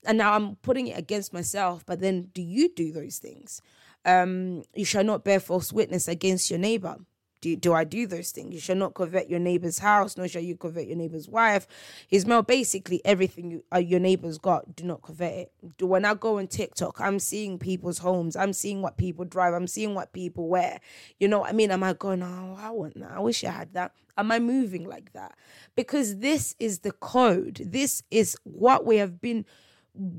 And 0.05 0.17
now 0.17 0.33
i'm 0.33 0.55
putting 0.57 0.87
it 0.87 0.97
against 0.97 1.33
myself 1.33 1.85
but 1.85 1.99
then 1.99 2.29
do 2.33 2.41
you 2.41 2.69
do 2.73 2.91
those 2.91 3.19
things? 3.19 3.61
Um 4.05 4.63
you 4.75 4.85
shall 4.85 5.03
not 5.03 5.23
bear 5.23 5.39
false 5.39 5.71
witness 5.71 6.07
against 6.07 6.49
your 6.49 6.59
neighbor 6.59 6.97
do, 7.41 7.55
do 7.55 7.73
I 7.73 7.83
do 7.83 8.05
those 8.05 8.31
things? 8.31 8.53
You 8.53 8.59
shall 8.59 8.75
not 8.75 8.93
covet 8.93 9.29
your 9.29 9.39
neighbor's 9.39 9.79
house, 9.79 10.15
nor 10.15 10.27
shall 10.27 10.43
you 10.43 10.55
covet 10.55 10.87
your 10.87 10.95
neighbor's 10.95 11.27
wife. 11.27 11.67
His 12.07 12.25
mail, 12.25 12.43
basically 12.43 13.01
everything 13.03 13.51
you, 13.51 13.63
uh, 13.73 13.79
your 13.79 13.99
neighbor's 13.99 14.37
got, 14.37 14.75
do 14.75 14.83
not 14.83 15.01
covet 15.01 15.33
it. 15.33 15.77
Do, 15.77 15.87
when 15.87 16.05
I 16.05 16.13
go 16.13 16.37
on 16.37 16.47
TikTok, 16.47 17.01
I'm 17.01 17.19
seeing 17.19 17.57
people's 17.57 17.97
homes, 17.97 18.35
I'm 18.35 18.53
seeing 18.53 18.81
what 18.81 18.97
people 18.97 19.25
drive, 19.25 19.53
I'm 19.55 19.67
seeing 19.67 19.95
what 19.95 20.13
people 20.13 20.47
wear. 20.47 20.79
You 21.19 21.27
know 21.27 21.39
what 21.39 21.49
I 21.49 21.53
mean? 21.53 21.71
Am 21.71 21.83
I 21.83 21.93
going, 21.93 22.21
oh, 22.21 22.57
I 22.59 22.69
want 22.69 22.99
that? 22.99 23.11
I 23.11 23.19
wish 23.19 23.43
I 23.43 23.51
had 23.51 23.73
that. 23.73 23.93
Am 24.17 24.31
I 24.31 24.39
moving 24.39 24.87
like 24.87 25.13
that? 25.13 25.35
Because 25.75 26.17
this 26.17 26.55
is 26.59 26.79
the 26.79 26.91
code. 26.91 27.61
This 27.65 28.03
is 28.11 28.37
what 28.43 28.85
we 28.85 28.97
have 28.97 29.19
been 29.19 29.45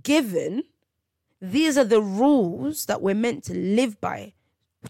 given. 0.02 0.64
These 1.40 1.78
are 1.78 1.84
the 1.84 2.02
rules 2.02 2.86
that 2.86 3.00
we're 3.00 3.14
meant 3.14 3.44
to 3.44 3.54
live 3.54 4.00
by 4.00 4.32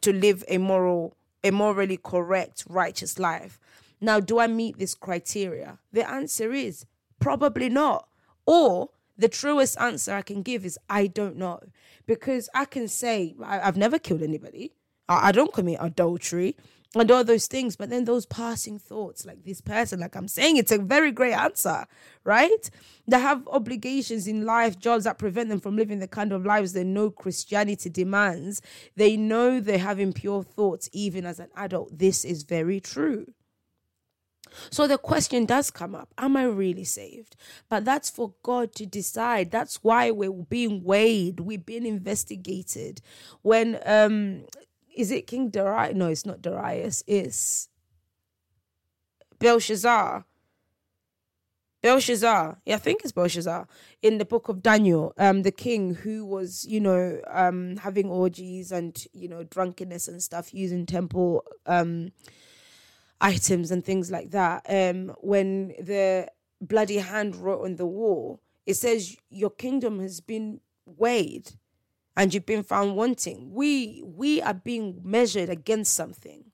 to 0.01 0.12
live 0.12 0.42
a 0.49 0.59
moral 0.59 1.16
a 1.44 1.50
morally 1.50 1.96
correct, 1.96 2.64
righteous 2.68 3.18
life. 3.18 3.59
Now, 4.00 4.20
do 4.20 4.38
I 4.38 4.46
meet 4.46 4.78
this 4.78 4.94
criteria? 4.94 5.78
The 5.92 6.09
answer 6.09 6.52
is 6.52 6.87
probably 7.20 7.68
not. 7.68 8.09
Or 8.46 8.90
the 9.16 9.28
truest 9.28 9.81
answer 9.81 10.12
I 10.14 10.22
can 10.22 10.42
give 10.42 10.64
is 10.64 10.78
I 10.88 11.07
don't 11.07 11.37
know. 11.37 11.61
Because 12.07 12.48
I 12.55 12.64
can 12.64 12.88
say, 12.88 13.35
I, 13.42 13.59
have 13.59 13.76
never 13.76 13.98
killed 13.98 14.22
anybody, 14.22 14.72
I, 15.09 15.28
I 15.28 15.33
don't 15.33 15.52
commit 15.52 15.78
adultery 15.81 16.57
and 16.94 17.11
all 17.11 17.24
those 17.24 17.46
things. 17.46 17.76
But 17.76 17.90
then 17.90 18.05
those 18.05 18.26
passing 18.26 18.78
thoughts, 18.78 19.24
like 19.24 19.44
this 19.44 19.61
person, 19.61 20.00
like 20.00 20.14
I'm 20.16 20.28
saying, 20.28 20.57
it's 20.57 20.72
a 20.72 20.78
very 20.78 21.12
great 21.12 21.33
answer, 21.33 21.87
right? 22.24 22.70
They 23.07 23.18
have 23.18 23.46
obligations 23.48 24.26
in 24.26 24.44
life, 24.44 24.78
jobs 24.78 25.05
that 25.05 25.18
prevent 25.18 25.48
them 25.48 25.61
from 25.61 25.76
living 25.76 25.98
the 25.98 26.09
kind 26.09 26.33
of 26.33 26.44
lives 26.44 26.72
they 26.72 26.85
know 26.85 27.11
Christianity 27.11 27.90
demands. 27.90 28.62
They 28.96 29.16
know 29.16 29.61
they 29.61 29.78
have 29.78 29.98
impure 29.98 30.42
thoughts 30.42 30.88
even 30.92 31.26
as 31.26 31.40
an 31.40 31.48
adult. 31.57 31.98
This 31.98 32.24
is 32.24 32.42
very 32.42 32.81
true. 32.81 33.26
So 34.70 34.87
the 34.87 34.98
question 34.98 35.46
does 35.46 35.70
come 35.70 35.94
up 35.94 36.12
Am 36.18 36.37
I 36.37 36.44
really 36.44 36.85
saved? 36.85 37.37
But 37.70 37.87
that's 37.87 38.11
for 38.11 38.35
God 38.42 38.74
to 38.74 38.87
decide. 38.87 39.50
That's 39.50 39.76
why 39.83 40.11
we're 40.11 40.31
being 40.31 40.83
weighed, 40.85 41.40
we're 41.40 41.59
being 41.59 41.87
investigated. 41.87 43.00
When 43.40 43.81
um 43.87 44.44
is 44.94 45.11
it 45.11 45.26
King 45.26 45.48
Darius? 45.48 45.96
No, 45.96 46.09
it's 46.09 46.26
not 46.26 46.42
Darius. 46.42 47.02
It's 47.07 47.68
Belshazzar. 49.38 50.24
Belshazzar, 51.83 52.59
yeah, 52.64 52.76
I 52.76 52.78
think 52.78 53.00
it's 53.02 53.11
Belshazzar 53.11 53.66
in 54.02 54.18
the 54.18 54.24
book 54.24 54.48
of 54.48 54.62
Daniel, 54.62 55.12
um, 55.18 55.42
the 55.42 55.50
king 55.50 55.94
who 55.96 56.24
was, 56.24 56.64
you 56.64 56.78
know, 56.78 57.20
um, 57.28 57.76
having 57.78 58.09
orgies 58.09 58.70
and 58.70 59.05
you 59.12 59.28
know 59.28 59.42
drunkenness 59.42 60.07
and 60.07 60.22
stuff, 60.22 60.55
using 60.55 60.87
temple 60.87 61.44
um 61.66 62.12
items 63.20 63.72
and 63.72 63.85
things 63.85 64.12
like 64.12 64.31
that. 64.31 64.64
Um, 64.68 65.14
when 65.20 65.68
the 65.81 66.28
bloody 66.61 66.98
hand 66.98 67.35
wrote 67.35 67.64
on 67.64 67.76
the 67.76 67.87
wall, 67.87 68.40
it 68.64 68.74
says 68.74 69.16
your 69.28 69.50
kingdom 69.50 69.98
has 70.00 70.20
been 70.20 70.61
weighed 70.87 71.52
and 72.16 72.33
you've 72.33 72.46
been 72.46 72.62
found 72.62 72.96
wanting. 72.96 73.53
We 73.53 74.03
we 74.05 74.42
are 74.42 74.55
being 74.55 75.01
measured 75.03 75.48
against 75.48 75.94
something. 75.94 76.44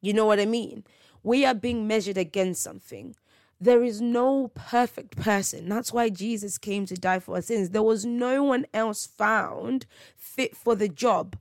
You 0.00 0.12
know 0.12 0.26
what 0.26 0.40
I 0.40 0.46
mean? 0.46 0.84
We 1.22 1.44
are 1.44 1.54
being 1.54 1.86
measured 1.86 2.18
against 2.18 2.62
something. 2.62 3.14
There 3.60 3.84
is 3.84 4.00
no 4.00 4.48
perfect 4.54 5.16
person. 5.16 5.68
That's 5.68 5.92
why 5.92 6.08
Jesus 6.08 6.58
came 6.58 6.84
to 6.86 6.94
die 6.94 7.20
for 7.20 7.36
our 7.36 7.42
sins. 7.42 7.70
There 7.70 7.82
was 7.82 8.04
no 8.04 8.42
one 8.42 8.66
else 8.74 9.06
found 9.06 9.86
fit 10.16 10.56
for 10.56 10.74
the 10.74 10.88
job 10.88 11.36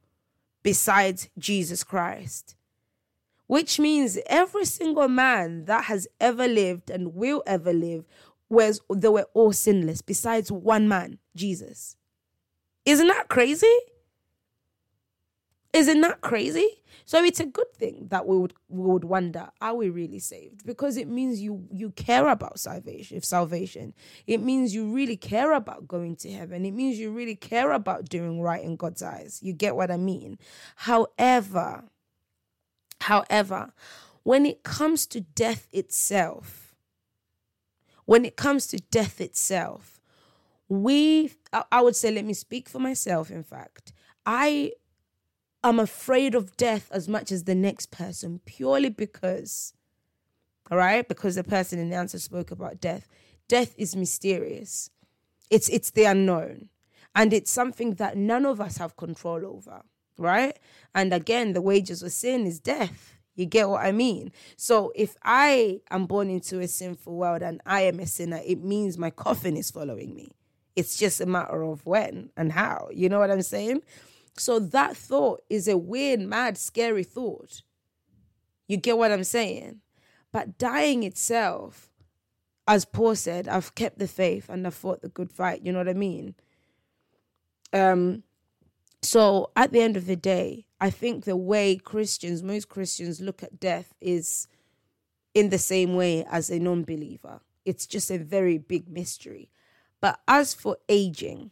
besides 0.62 1.30
Jesus 1.40 1.84
Christ. 1.84 2.56
Which 3.48 3.80
means 3.80 4.20
every 4.28 4.66
single 4.66 5.08
man 5.08 5.66
that 5.66 5.86
has 5.86 6.08
ever 6.20 6.48
lived 6.48 6.92
and 6.92 7.16
will 7.16 7.42
ever 7.48 7.74
live 7.74 8.06
was 8.50 8.82
they 8.94 9.10
were 9.10 9.28
all 9.34 9.52
sinless 9.52 10.02
besides 10.02 10.52
one 10.52 10.88
man, 10.88 11.18
Jesus. 11.36 11.98
Isn't 12.86 13.08
that 13.08 13.28
crazy? 13.30 13.78
Isn't 15.74 16.02
that 16.02 16.22
crazy? 16.22 16.82
So 17.06 17.24
it's 17.24 17.40
a 17.40 17.46
good 17.46 17.74
thing 17.74 18.08
that 18.10 18.26
we 18.28 18.38
would 18.38 18.54
we 18.68 18.92
would 18.92 19.04
wonder, 19.04 19.50
are 19.60 19.76
we 19.76 19.90
really 19.90 20.20
saved? 20.20 20.66
Because 20.66 20.98
it 20.98 21.08
means 21.08 21.42
you 21.42 21.66
you 21.72 21.92
care 21.92 22.28
about 22.28 22.60
salvation, 22.60 23.18
if 23.18 23.26
salvation. 23.26 23.94
It 24.28 24.42
means 24.42 24.76
you 24.76 24.92
really 24.92 25.18
care 25.18 25.54
about 25.54 25.88
going 25.88 26.16
to 26.18 26.32
heaven. 26.32 26.66
It 26.66 26.72
means 26.72 27.00
you 27.00 27.12
really 27.12 27.36
care 27.36 27.72
about 27.72 28.10
doing 28.10 28.42
right 28.42 28.64
in 28.64 28.76
God's 28.76 29.02
eyes. 29.02 29.40
You 29.42 29.54
get 29.54 29.76
what 29.76 29.92
I 29.92 29.98
mean? 29.98 30.38
However, 30.76 31.86
however, 33.02 33.74
when 34.24 34.46
it 34.46 34.64
comes 34.64 35.06
to 35.08 35.22
death 35.22 35.68
itself, 35.72 36.76
when 38.06 38.26
it 38.26 38.36
comes 38.36 38.68
to 38.68 38.78
death 38.78 39.22
itself, 39.22 40.01
we 40.72 41.30
I 41.52 41.82
would 41.82 41.98
say 41.98 42.12
let 42.12 42.24
me 42.24 42.34
speak 42.34 42.70
for 42.70 42.80
myself 42.80 43.30
in 43.30 43.44
fact. 43.44 43.92
I 44.26 44.72
I'm 45.66 45.80
afraid 45.80 46.34
of 46.34 46.56
death 46.56 46.90
as 46.92 47.10
much 47.10 47.30
as 47.30 47.44
the 47.44 47.54
next 47.54 47.92
person 47.92 48.40
purely 48.46 48.90
because, 48.90 49.74
all 50.72 50.78
right, 50.78 51.06
because 51.06 51.36
the 51.36 51.44
person 51.44 51.78
in 51.78 51.90
the 51.90 51.98
answer 51.98 52.18
spoke 52.20 52.52
about 52.52 52.80
death. 52.80 53.10
Death 53.50 53.76
is 53.78 53.98
mysterious. 53.98 54.90
It's 55.50 55.68
it's 55.68 55.92
the 55.92 56.06
unknown. 56.06 56.70
And 57.14 57.34
it's 57.34 57.52
something 57.52 57.96
that 57.96 58.16
none 58.16 58.46
of 58.46 58.62
us 58.62 58.78
have 58.78 58.96
control 58.96 59.46
over, 59.46 59.82
right? 60.18 60.58
And 60.96 61.14
again, 61.14 61.52
the 61.52 61.62
wages 61.62 62.02
of 62.02 62.14
sin 62.14 62.48
is 62.48 62.62
death. 62.62 63.18
You 63.36 63.46
get 63.46 63.68
what 63.68 63.86
I 63.86 63.92
mean? 63.92 64.32
So 64.56 64.94
if 64.96 65.18
I 65.22 65.82
am 65.92 66.06
born 66.06 66.30
into 66.30 66.62
a 66.62 66.68
sinful 66.70 67.14
world 67.14 67.42
and 67.42 67.60
I 67.66 67.82
am 67.82 68.00
a 68.00 68.08
sinner, 68.08 68.40
it 68.46 68.64
means 68.64 68.98
my 68.98 69.10
coffin 69.10 69.58
is 69.58 69.70
following 69.70 70.16
me. 70.16 70.32
It's 70.76 70.98
just 70.98 71.22
a 71.22 71.26
matter 71.26 71.64
of 71.64 71.86
when 71.86 72.30
and 72.38 72.52
how. 72.52 72.90
You 72.94 73.10
know 73.10 73.20
what 73.20 73.32
I'm 73.32 73.42
saying? 73.42 73.82
So 74.38 74.60
that 74.60 74.96
thought 74.96 75.42
is 75.50 75.68
a 75.68 75.78
weird, 75.78 76.22
mad, 76.22 76.58
scary 76.58 77.04
thought. 77.04 77.62
You 78.68 78.78
get 78.78 78.98
what 78.98 79.12
I'm 79.12 79.26
saying? 79.26 79.82
But 80.32 80.58
dying 80.58 81.04
itself, 81.04 81.92
as 82.68 82.86
Paul 82.86 83.16
said, 83.16 83.48
I've 83.48 83.76
kept 83.76 84.00
the 84.00 84.08
faith 84.08 84.48
and 84.50 84.66
I've 84.66 84.74
fought 84.74 85.02
the 85.02 85.10
good 85.10 85.32
fight. 85.32 85.62
You 85.64 85.74
know 85.74 85.80
what 85.80 85.90
I 85.90 85.94
mean? 85.94 86.36
Um, 87.74 88.24
so 89.02 89.52
at 89.56 89.72
the 89.72 89.82
end 89.82 89.98
of 89.98 90.06
the 90.06 90.16
day, 90.16 90.66
I 90.80 90.90
think 90.90 91.26
the 91.26 91.36
way 91.36 91.76
Christians, 91.76 92.44
most 92.44 92.70
Christians 92.70 93.20
look 93.20 93.44
at 93.44 93.60
death 93.60 93.94
is 94.00 94.48
in 95.34 95.50
the 95.50 95.58
same 95.58 95.96
way 95.96 96.26
as 96.30 96.50
a 96.50 96.60
non 96.60 96.84
believer. 96.84 97.42
It's 97.66 97.86
just 97.86 98.10
a 98.10 98.18
very 98.18 98.58
big 98.58 98.90
mystery. 98.90 99.50
But 100.02 100.20
as 100.28 100.54
for 100.54 100.78
aging, 100.90 101.52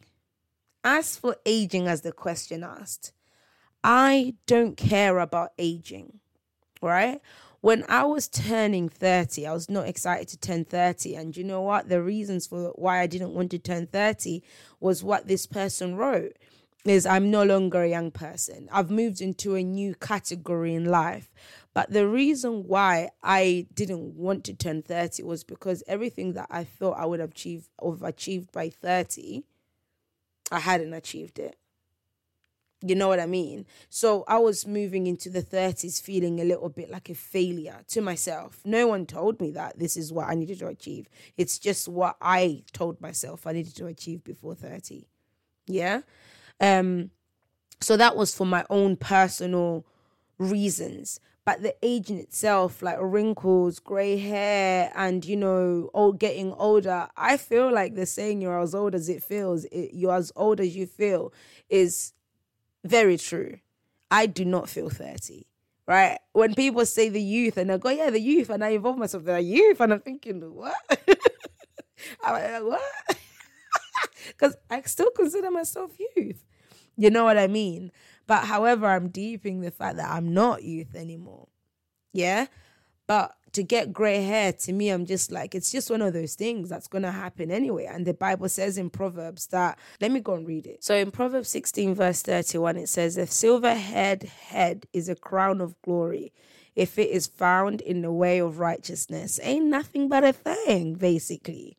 as 0.82 1.16
for 1.16 1.36
aging, 1.46 1.86
as 1.86 2.02
the 2.02 2.12
question 2.12 2.64
asked, 2.64 3.12
I 3.82 4.34
don't 4.46 4.76
care 4.76 5.18
about 5.18 5.52
aging, 5.58 6.18
right? 6.82 7.20
When 7.60 7.84
I 7.88 8.04
was 8.04 8.26
turning 8.26 8.88
30, 8.88 9.46
I 9.46 9.52
was 9.52 9.70
not 9.70 9.86
excited 9.86 10.28
to 10.28 10.38
turn 10.38 10.64
30. 10.64 11.14
And 11.14 11.36
you 11.36 11.44
know 11.44 11.60
what? 11.60 11.88
The 11.88 12.02
reasons 12.02 12.46
for 12.46 12.72
why 12.74 13.00
I 13.00 13.06
didn't 13.06 13.34
want 13.34 13.50
to 13.50 13.58
turn 13.58 13.86
30 13.86 14.42
was 14.80 15.04
what 15.04 15.28
this 15.28 15.46
person 15.46 15.94
wrote 15.94 16.36
is 16.86 17.04
I'm 17.04 17.30
no 17.30 17.44
longer 17.44 17.82
a 17.82 17.88
young 17.88 18.10
person. 18.10 18.68
I've 18.72 18.90
moved 18.90 19.20
into 19.20 19.54
a 19.54 19.62
new 19.62 19.94
category 19.94 20.74
in 20.74 20.86
life. 20.86 21.30
But 21.72 21.90
the 21.90 22.08
reason 22.08 22.64
why 22.66 23.10
I 23.22 23.66
didn't 23.74 24.16
want 24.16 24.44
to 24.44 24.54
turn 24.54 24.82
30 24.82 25.22
was 25.22 25.44
because 25.44 25.84
everything 25.86 26.32
that 26.32 26.48
I 26.50 26.64
thought 26.64 26.98
I 26.98 27.06
would 27.06 27.20
have 27.20 27.30
achieved, 27.30 27.68
have 27.82 28.02
achieved 28.02 28.50
by 28.52 28.70
30 28.70 29.44
I 30.50 30.58
hadn't 30.60 30.92
achieved 30.94 31.38
it. 31.38 31.56
You 32.82 32.94
know 32.94 33.08
what 33.08 33.20
I 33.20 33.26
mean? 33.26 33.66
So 33.90 34.24
I 34.26 34.38
was 34.38 34.66
moving 34.66 35.06
into 35.06 35.28
the 35.28 35.42
30s 35.42 36.00
feeling 36.00 36.40
a 36.40 36.44
little 36.44 36.70
bit 36.70 36.90
like 36.90 37.10
a 37.10 37.14
failure 37.14 37.80
to 37.88 38.00
myself. 38.00 38.60
No 38.64 38.86
one 38.86 39.04
told 39.04 39.38
me 39.38 39.50
that 39.50 39.78
this 39.78 39.98
is 39.98 40.12
what 40.12 40.28
I 40.28 40.34
needed 40.34 40.60
to 40.60 40.68
achieve. 40.68 41.08
It's 41.36 41.58
just 41.58 41.88
what 41.88 42.16
I 42.22 42.62
told 42.72 43.00
myself 43.00 43.46
I 43.46 43.52
needed 43.52 43.76
to 43.76 43.86
achieve 43.86 44.24
before 44.24 44.54
30. 44.54 45.06
Yeah? 45.66 46.00
Um 46.58 47.10
so 47.82 47.96
that 47.96 48.16
was 48.16 48.34
for 48.34 48.46
my 48.46 48.64
own 48.70 48.96
personal 48.96 49.86
reasons 50.38 51.20
but 51.50 51.62
the 51.62 51.74
age 51.82 52.10
in 52.10 52.16
itself, 52.18 52.80
like 52.80 52.96
wrinkles, 53.00 53.80
gray 53.80 54.16
hair, 54.16 54.92
and 54.94 55.24
you 55.24 55.36
know, 55.36 55.90
old 55.92 56.20
getting 56.20 56.52
older, 56.52 57.08
I 57.16 57.38
feel 57.38 57.72
like 57.72 57.96
the 57.96 58.06
saying 58.06 58.40
"you're 58.40 58.60
as 58.60 58.72
old 58.72 58.94
as 58.94 59.08
it 59.08 59.20
feels," 59.20 59.64
it, 59.64 59.90
"you're 59.92 60.14
as 60.14 60.30
old 60.36 60.60
as 60.60 60.76
you 60.76 60.86
feel," 60.86 61.32
is 61.68 62.12
very 62.84 63.18
true. 63.18 63.58
I 64.12 64.26
do 64.26 64.44
not 64.44 64.68
feel 64.68 64.90
thirty. 64.90 65.48
Right 65.88 66.20
when 66.34 66.54
people 66.54 66.86
say 66.86 67.08
the 67.08 67.20
youth, 67.20 67.56
and 67.56 67.72
I 67.72 67.78
go, 67.78 67.88
"Yeah, 67.90 68.10
the 68.10 68.20
youth," 68.20 68.48
and 68.48 68.62
I 68.64 68.68
involve 68.68 68.98
myself 68.98 69.26
in 69.26 69.34
the 69.34 69.42
youth, 69.42 69.80
and 69.80 69.92
I'm 69.94 70.00
thinking, 70.00 70.40
"What?" 70.54 70.76
I'm 72.22 72.32
like, 72.32 72.62
"What?" 72.62 73.16
Because 74.28 74.54
I 74.70 74.82
still 74.82 75.10
consider 75.10 75.50
myself 75.50 75.90
youth. 76.16 76.44
You 76.96 77.10
know 77.10 77.24
what 77.24 77.38
I 77.38 77.48
mean? 77.48 77.90
But 78.30 78.44
however, 78.44 78.86
I'm 78.86 79.08
deeping 79.08 79.60
the 79.60 79.72
fact 79.72 79.96
that 79.96 80.08
I'm 80.08 80.32
not 80.32 80.62
youth 80.62 80.94
anymore. 80.94 81.48
Yeah. 82.12 82.46
But 83.08 83.34
to 83.54 83.64
get 83.64 83.92
gray 83.92 84.22
hair, 84.22 84.52
to 84.52 84.72
me, 84.72 84.90
I'm 84.90 85.04
just 85.04 85.32
like, 85.32 85.56
it's 85.56 85.72
just 85.72 85.90
one 85.90 86.00
of 86.00 86.12
those 86.12 86.36
things 86.36 86.68
that's 86.68 86.86
going 86.86 87.02
to 87.02 87.10
happen 87.10 87.50
anyway. 87.50 87.86
And 87.86 88.06
the 88.06 88.14
Bible 88.14 88.48
says 88.48 88.78
in 88.78 88.88
Proverbs 88.88 89.48
that, 89.48 89.80
let 90.00 90.12
me 90.12 90.20
go 90.20 90.34
and 90.34 90.46
read 90.46 90.68
it. 90.68 90.84
So 90.84 90.94
in 90.94 91.10
Proverbs 91.10 91.48
16, 91.48 91.96
verse 91.96 92.22
31, 92.22 92.76
it 92.76 92.88
says, 92.88 93.16
A 93.16 93.26
silver 93.26 93.74
head 93.74 94.22
head 94.22 94.86
is 94.92 95.08
a 95.08 95.16
crown 95.16 95.60
of 95.60 95.74
glory 95.82 96.32
if 96.76 97.00
it 97.00 97.10
is 97.10 97.26
found 97.26 97.80
in 97.80 98.02
the 98.02 98.12
way 98.12 98.38
of 98.38 98.60
righteousness. 98.60 99.40
Ain't 99.42 99.66
nothing 99.66 100.08
but 100.08 100.22
a 100.22 100.32
thing, 100.32 100.94
basically. 100.94 101.78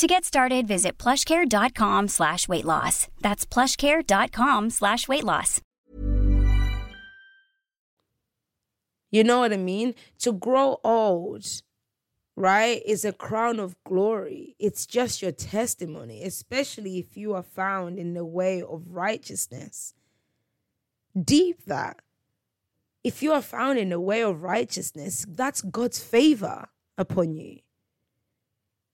To 0.00 0.06
get 0.06 0.24
started, 0.24 0.66
visit 0.66 0.96
plushcare.com 0.96 2.08
slash 2.08 2.48
weight 2.48 2.64
loss. 2.64 3.08
That's 3.20 3.44
plushcare.com 3.44 4.70
slash 4.70 5.06
weight 5.06 5.24
loss. 5.24 5.60
You 9.10 9.24
know 9.24 9.40
what 9.40 9.52
I 9.52 9.58
mean? 9.58 9.94
To 10.20 10.32
grow 10.32 10.80
old, 10.82 11.44
right, 12.34 12.80
is 12.86 13.04
a 13.04 13.12
crown 13.12 13.60
of 13.60 13.76
glory. 13.84 14.56
It's 14.58 14.86
just 14.86 15.20
your 15.20 15.32
testimony, 15.32 16.24
especially 16.24 16.98
if 16.98 17.18
you 17.18 17.34
are 17.34 17.42
found 17.42 17.98
in 17.98 18.14
the 18.14 18.24
way 18.24 18.62
of 18.62 18.94
righteousness. 18.94 19.92
Deep 21.14 21.66
that. 21.66 22.00
If 23.04 23.22
you 23.22 23.32
are 23.32 23.42
found 23.42 23.78
in 23.78 23.90
the 23.90 24.00
way 24.00 24.22
of 24.22 24.42
righteousness, 24.42 25.26
that's 25.28 25.60
God's 25.60 26.02
favor 26.02 26.70
upon 26.96 27.36
you. 27.36 27.58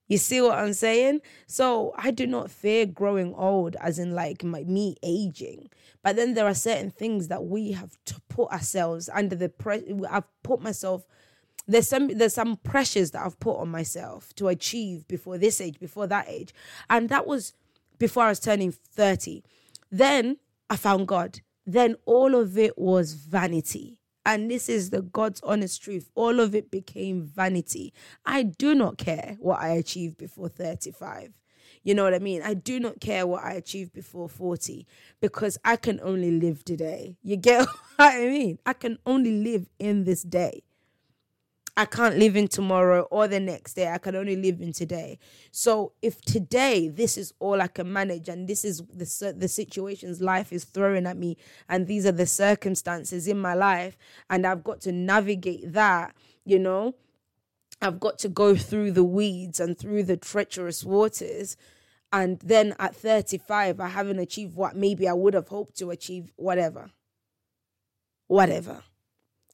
You 0.09 0.19
see 0.19 0.41
what 0.41 0.59
I'm 0.59 0.73
saying? 0.73 1.21
So 1.47 1.93
I 1.97 2.11
do 2.11 2.27
not 2.27 2.51
fear 2.51 2.87
growing 2.87 3.35
old, 3.35 3.77
as 3.81 3.99
in 3.99 4.15
like 4.15 4.45
my, 4.45 4.63
me 4.63 4.97
aging. 5.03 5.69
But 6.03 6.17
then 6.17 6.35
there 6.35 6.47
are 6.47 6.55
certain 6.55 6.91
things 6.91 7.29
that 7.29 7.45
we 7.45 7.73
have 7.73 7.97
to 8.07 8.21
put 8.29 8.51
ourselves 8.51 9.11
under 9.13 9.35
the 9.35 9.49
pressure. 9.49 9.85
I've 10.09 10.43
put 10.43 10.61
myself. 10.63 11.07
There's 11.67 11.89
some 11.89 12.17
there's 12.17 12.35
some 12.35 12.57
pressures 12.59 13.11
that 13.11 13.27
I've 13.27 13.41
put 13.41 13.59
on 13.59 13.69
myself 13.69 14.33
to 14.37 14.47
achieve 14.47 15.09
before 15.09 15.39
this 15.39 15.61
age, 15.61 15.81
before 15.81 16.07
that 16.07 16.29
age, 16.29 16.55
and 16.89 17.09
that 17.09 17.27
was 17.27 17.55
before 17.99 18.25
I 18.25 18.29
was 18.29 18.39
turning 18.39 18.71
thirty. 18.71 19.43
Then 19.91 20.37
I 20.71 20.77
found 20.77 21.09
God. 21.09 21.41
Then 21.67 21.97
all 22.05 22.37
of 22.37 22.57
it 22.57 22.79
was 22.79 23.15
vanity. 23.15 23.99
And 24.27 24.51
this 24.51 24.69
is 24.69 24.91
the 24.91 25.03
God's 25.03 25.41
honest 25.43 25.81
truth. 25.81 26.11
All 26.17 26.41
of 26.41 26.53
it 26.53 26.69
became 26.69 27.23
vanity. 27.23 27.95
I 28.27 28.43
do 28.43 28.75
not 28.75 28.99
care 28.99 29.37
what 29.39 29.61
I 29.61 29.69
achieved 29.69 30.19
before 30.19 30.49
35. 30.49 31.33
You 31.85 31.95
know 31.95 32.03
what 32.03 32.15
I 32.15 32.19
mean? 32.19 32.43
I 32.43 32.55
do 32.55 32.81
not 32.81 33.01
care 33.01 33.25
what 33.25 33.45
I 33.45 33.53
achieved 33.53 33.93
before 33.93 34.29
40 34.29 34.85
because 35.21 35.57
I 35.65 35.77
can 35.77 36.01
only 36.03 36.33
live 36.33 36.65
today. 36.65 37.17
You 37.23 37.37
get 37.37 37.61
what 37.67 37.77
I 37.99 38.27
mean? 38.27 38.59
I 38.67 38.73
can 38.73 38.99
only 39.07 39.31
live 39.31 39.69
in 39.79 40.03
this 40.03 40.25
day. 40.25 40.65
I 41.79 41.85
can't 41.85 42.17
live 42.17 42.37
in 42.37 42.49
tomorrow 42.49 43.03
or 43.11 43.29
the 43.29 43.39
next 43.39 43.75
day. 43.75 43.89
I 43.89 43.99
can 43.99 44.17
only 44.17 44.35
live 44.35 44.63
in 44.63 44.73
today. 44.73 45.19
So 45.51 45.93
if 46.01 46.23
today 46.23 46.89
this 46.89 47.19
is 47.19 47.35
all 47.39 47.61
I 47.61 47.67
can 47.67 47.93
manage 47.93 48.31
and 48.31 48.49
this 48.49 48.65
is 48.65 48.83
the 48.93 49.35
the 49.37 49.49
situations 49.49 50.23
life 50.23 50.55
is 50.55 50.65
throwing 50.65 51.07
at 51.07 51.19
me 51.19 51.37
and 51.69 51.87
these 51.87 52.07
are 52.07 52.13
the 52.13 52.27
circumstances 52.27 53.29
in 53.29 53.39
my 53.39 53.53
life 53.53 53.99
and 54.31 54.47
I've 54.47 54.65
got 54.65 54.81
to 54.83 54.93
navigate 54.93 55.75
that, 55.75 56.15
you 56.47 56.59
know, 56.59 56.95
I've 57.83 58.01
got 58.01 58.19
to 58.21 58.31
go 58.31 58.57
through 58.57 58.93
the 58.93 59.05
weeds 59.05 59.61
and 59.61 59.77
through 59.77 60.05
the 60.05 60.17
treacherous 60.17 60.83
waters 60.83 61.59
and 62.11 62.39
then 62.41 62.75
at 62.79 62.97
35 62.97 63.81
I 63.81 63.89
haven't 63.89 64.19
achieved 64.19 64.57
what 64.57 64.77
maybe 64.77 65.07
I 65.07 65.13
would 65.13 65.35
have 65.35 65.49
hoped 65.49 65.77
to 65.79 65.91
achieve 65.91 66.33
whatever. 66.37 66.91
Whatever. 68.29 68.83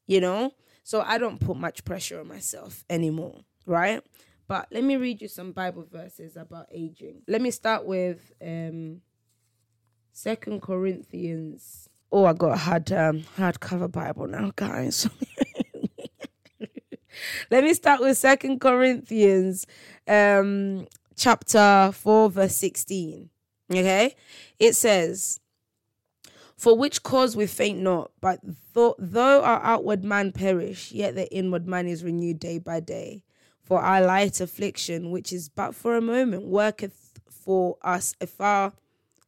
You 0.06 0.20
know? 0.20 0.52
So 0.82 1.02
I 1.06 1.18
don't 1.18 1.38
put 1.40 1.56
much 1.56 1.84
pressure 1.84 2.20
on 2.20 2.28
myself 2.28 2.84
anymore, 2.90 3.40
right? 3.66 4.02
But 4.48 4.68
let 4.70 4.84
me 4.84 4.96
read 4.96 5.22
you 5.22 5.28
some 5.28 5.52
Bible 5.52 5.86
verses 5.90 6.36
about 6.36 6.66
aging. 6.70 7.22
Let 7.28 7.40
me 7.40 7.50
start 7.50 7.86
with 7.86 8.32
um 8.42 9.00
Second 10.12 10.60
Corinthians. 10.60 11.88
Oh, 12.10 12.26
I 12.26 12.34
got 12.34 12.52
a 12.52 12.56
hard 12.56 12.92
um 12.92 13.20
hardcover 13.36 13.90
Bible 13.90 14.26
now, 14.26 14.52
guys. 14.54 15.08
let 17.50 17.64
me 17.64 17.72
start 17.72 18.00
with 18.00 18.18
Second 18.18 18.60
Corinthians 18.60 19.66
um 20.08 20.86
chapter 21.16 21.90
4 21.92 22.30
verse 22.30 22.56
16. 22.56 23.30
Okay? 23.70 24.14
It 24.58 24.74
says 24.74 25.40
for 26.62 26.78
which 26.78 27.02
cause 27.02 27.34
we 27.34 27.44
faint 27.44 27.80
not, 27.80 28.12
but 28.20 28.38
though, 28.72 28.94
though 28.96 29.42
our 29.42 29.60
outward 29.64 30.04
man 30.04 30.30
perish, 30.30 30.92
yet 30.92 31.16
the 31.16 31.28
inward 31.34 31.66
man 31.66 31.88
is 31.88 32.04
renewed 32.04 32.38
day 32.38 32.56
by 32.56 32.78
day. 32.78 33.24
For 33.64 33.80
our 33.80 34.00
light 34.00 34.40
affliction, 34.40 35.10
which 35.10 35.32
is 35.32 35.48
but 35.48 35.74
for 35.74 35.96
a 35.96 36.00
moment, 36.00 36.46
worketh 36.46 37.18
for 37.28 37.78
us 37.82 38.14
a 38.20 38.28
far 38.28 38.74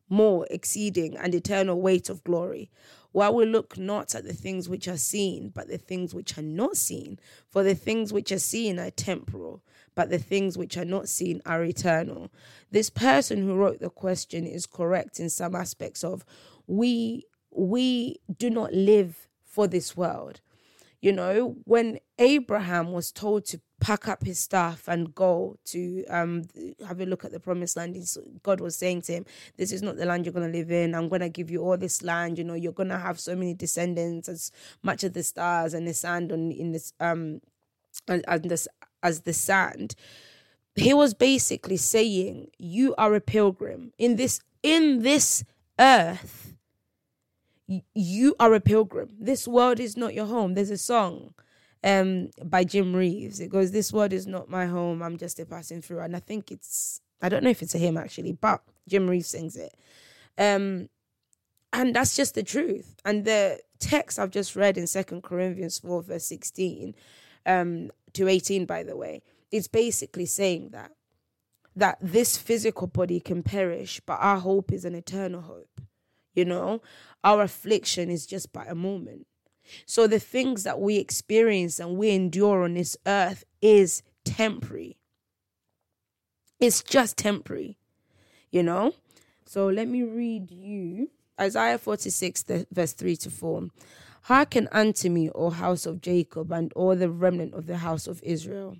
more 0.08 0.46
exceeding 0.48 1.16
and 1.16 1.34
eternal 1.34 1.80
weight 1.80 2.08
of 2.08 2.22
glory. 2.22 2.70
While 3.10 3.34
we 3.34 3.46
look 3.46 3.76
not 3.76 4.14
at 4.14 4.24
the 4.24 4.32
things 4.32 4.68
which 4.68 4.86
are 4.86 4.96
seen, 4.96 5.48
but 5.48 5.66
the 5.66 5.78
things 5.78 6.14
which 6.14 6.38
are 6.38 6.42
not 6.42 6.76
seen. 6.76 7.18
For 7.48 7.64
the 7.64 7.74
things 7.74 8.12
which 8.12 8.30
are 8.30 8.38
seen 8.38 8.78
are 8.78 8.90
temporal, 8.90 9.60
but 9.96 10.08
the 10.08 10.18
things 10.18 10.56
which 10.56 10.76
are 10.76 10.84
not 10.84 11.08
seen 11.08 11.42
are 11.44 11.64
eternal. 11.64 12.30
This 12.70 12.90
person 12.90 13.42
who 13.42 13.56
wrote 13.56 13.80
the 13.80 13.90
question 13.90 14.46
is 14.46 14.66
correct 14.66 15.18
in 15.18 15.30
some 15.30 15.56
aspects 15.56 16.04
of 16.04 16.24
we 16.66 17.24
we 17.50 18.16
do 18.36 18.50
not 18.50 18.72
live 18.72 19.28
for 19.44 19.66
this 19.66 19.96
world. 19.96 20.40
You 21.00 21.12
know, 21.12 21.56
when 21.64 21.98
Abraham 22.18 22.92
was 22.92 23.12
told 23.12 23.44
to 23.46 23.60
pack 23.78 24.08
up 24.08 24.24
his 24.24 24.38
stuff 24.38 24.88
and 24.88 25.14
go 25.14 25.58
to 25.66 26.02
um, 26.06 26.44
have 26.88 26.98
a 26.98 27.04
look 27.04 27.26
at 27.26 27.30
the 27.30 27.38
promised 27.38 27.76
land, 27.76 27.94
God 28.42 28.60
was 28.60 28.74
saying 28.74 29.02
to 29.02 29.12
him, 29.12 29.26
This 29.58 29.70
is 29.70 29.82
not 29.82 29.96
the 29.96 30.06
land 30.06 30.24
you're 30.24 30.32
going 30.32 30.50
to 30.50 30.58
live 30.58 30.72
in. 30.72 30.94
I'm 30.94 31.10
going 31.10 31.20
to 31.20 31.28
give 31.28 31.50
you 31.50 31.62
all 31.62 31.76
this 31.76 32.02
land. 32.02 32.38
You 32.38 32.44
know, 32.44 32.54
you're 32.54 32.72
going 32.72 32.88
to 32.88 32.98
have 32.98 33.20
so 33.20 33.36
many 33.36 33.52
descendants, 33.52 34.30
as 34.30 34.50
much 34.82 35.04
of 35.04 35.12
the 35.12 35.22
stars 35.22 35.74
and 35.74 35.86
the 35.86 35.92
sand 35.92 36.32
on 36.32 36.50
in 36.50 36.72
this, 36.72 36.94
um, 37.00 37.42
and, 38.08 38.44
this, 38.44 38.66
as 39.02 39.20
the 39.20 39.34
sand. 39.34 39.94
He 40.74 40.94
was 40.94 41.12
basically 41.12 41.76
saying, 41.76 42.48
You 42.56 42.94
are 42.96 43.14
a 43.14 43.20
pilgrim 43.20 43.92
in 43.98 44.16
this, 44.16 44.40
in 44.62 45.02
this 45.02 45.44
earth 45.78 46.53
you 47.66 48.34
are 48.38 48.54
a 48.54 48.60
pilgrim. 48.60 49.10
This 49.18 49.48
world 49.48 49.80
is 49.80 49.96
not 49.96 50.14
your 50.14 50.26
home. 50.26 50.54
There's 50.54 50.70
a 50.70 50.78
song 50.78 51.34
um 51.82 52.30
by 52.44 52.64
Jim 52.64 52.94
Reeves. 52.94 53.40
It 53.40 53.50
goes, 53.50 53.72
This 53.72 53.92
world 53.92 54.12
is 54.12 54.26
not 54.26 54.48
my 54.48 54.66
home. 54.66 55.02
I'm 55.02 55.16
just 55.16 55.40
a 55.40 55.46
passing 55.46 55.82
through. 55.82 56.00
And 56.00 56.16
I 56.16 56.20
think 56.20 56.50
it's 56.50 57.00
I 57.22 57.28
don't 57.28 57.42
know 57.42 57.50
if 57.50 57.62
it's 57.62 57.74
a 57.74 57.78
hymn 57.78 57.96
actually, 57.96 58.32
but 58.32 58.62
Jim 58.88 59.08
Reeves 59.08 59.28
sings 59.28 59.56
it. 59.56 59.74
Um 60.38 60.88
and 61.74 61.94
that's 61.94 62.14
just 62.14 62.34
the 62.34 62.42
truth. 62.42 62.94
And 63.04 63.24
the 63.24 63.60
text 63.80 64.18
I've 64.18 64.30
just 64.30 64.54
read 64.54 64.78
in 64.78 64.86
Second 64.86 65.22
Corinthians 65.22 65.80
4, 65.80 66.04
verse 66.04 66.24
16 66.26 66.94
um, 67.46 67.90
to 68.12 68.28
18, 68.28 68.64
by 68.64 68.84
the 68.84 68.96
way, 68.96 69.22
is 69.50 69.68
basically 69.68 70.26
saying 70.26 70.70
that 70.70 70.92
that 71.76 71.98
this 72.00 72.38
physical 72.38 72.86
body 72.86 73.18
can 73.18 73.42
perish, 73.42 74.00
but 74.06 74.18
our 74.20 74.38
hope 74.38 74.70
is 74.70 74.84
an 74.84 74.94
eternal 74.94 75.40
hope. 75.40 75.80
You 76.34 76.44
know, 76.44 76.82
our 77.22 77.42
affliction 77.42 78.10
is 78.10 78.26
just 78.26 78.52
but 78.52 78.70
a 78.70 78.74
moment. 78.74 79.26
So 79.86 80.06
the 80.06 80.18
things 80.18 80.64
that 80.64 80.80
we 80.80 80.96
experience 80.96 81.78
and 81.78 81.96
we 81.96 82.10
endure 82.10 82.64
on 82.64 82.74
this 82.74 82.96
earth 83.06 83.44
is 83.62 84.02
temporary. 84.24 84.98
It's 86.60 86.82
just 86.82 87.16
temporary, 87.16 87.78
you 88.50 88.62
know? 88.62 88.92
So 89.46 89.68
let 89.68 89.88
me 89.88 90.02
read 90.02 90.50
you 90.50 91.10
Isaiah 91.40 91.78
46, 91.78 92.44
verse 92.70 92.92
3 92.92 93.16
to 93.16 93.30
4. 93.30 93.68
Hearken 94.22 94.68
unto 94.72 95.10
me, 95.10 95.30
O 95.34 95.50
house 95.50 95.84
of 95.84 96.00
Jacob, 96.00 96.52
and 96.52 96.72
all 96.74 96.96
the 96.96 97.10
remnant 97.10 97.54
of 97.54 97.66
the 97.66 97.78
house 97.78 98.06
of 98.06 98.22
Israel. 98.22 98.76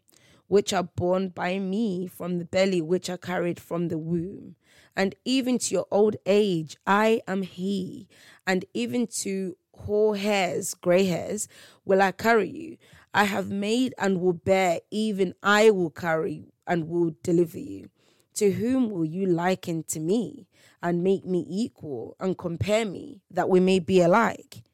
Which 0.48 0.72
are 0.72 0.82
born 0.82 1.28
by 1.28 1.58
me 1.58 2.06
from 2.06 2.38
the 2.38 2.44
belly, 2.44 2.80
which 2.80 3.08
are 3.08 3.18
carried 3.18 3.58
from 3.58 3.88
the 3.88 3.98
womb. 3.98 4.56
And 4.96 5.14
even 5.24 5.58
to 5.58 5.74
your 5.74 5.86
old 5.90 6.16
age, 6.26 6.76
I 6.86 7.22
am 7.26 7.42
he. 7.42 8.08
And 8.46 8.64
even 8.74 9.06
to 9.22 9.56
hoar 9.74 10.16
hairs, 10.16 10.74
gray 10.74 11.04
hairs, 11.04 11.48
will 11.84 12.00
I 12.00 12.12
carry 12.12 12.48
you. 12.48 12.76
I 13.12 13.24
have 13.24 13.50
made 13.50 13.94
and 13.98 14.20
will 14.20 14.32
bear, 14.32 14.80
even 14.90 15.34
I 15.42 15.70
will 15.70 15.90
carry 15.90 16.52
and 16.66 16.88
will 16.88 17.14
deliver 17.22 17.58
you. 17.58 17.90
To 18.34 18.50
whom 18.50 18.90
will 18.90 19.04
you 19.04 19.26
liken 19.26 19.84
to 19.84 20.00
me 20.00 20.48
and 20.82 21.04
make 21.04 21.24
me 21.24 21.46
equal 21.48 22.16
and 22.18 22.36
compare 22.36 22.84
me 22.84 23.22
that 23.30 23.48
we 23.48 23.60
may 23.60 23.78
be 23.78 24.00
alike? 24.00 24.64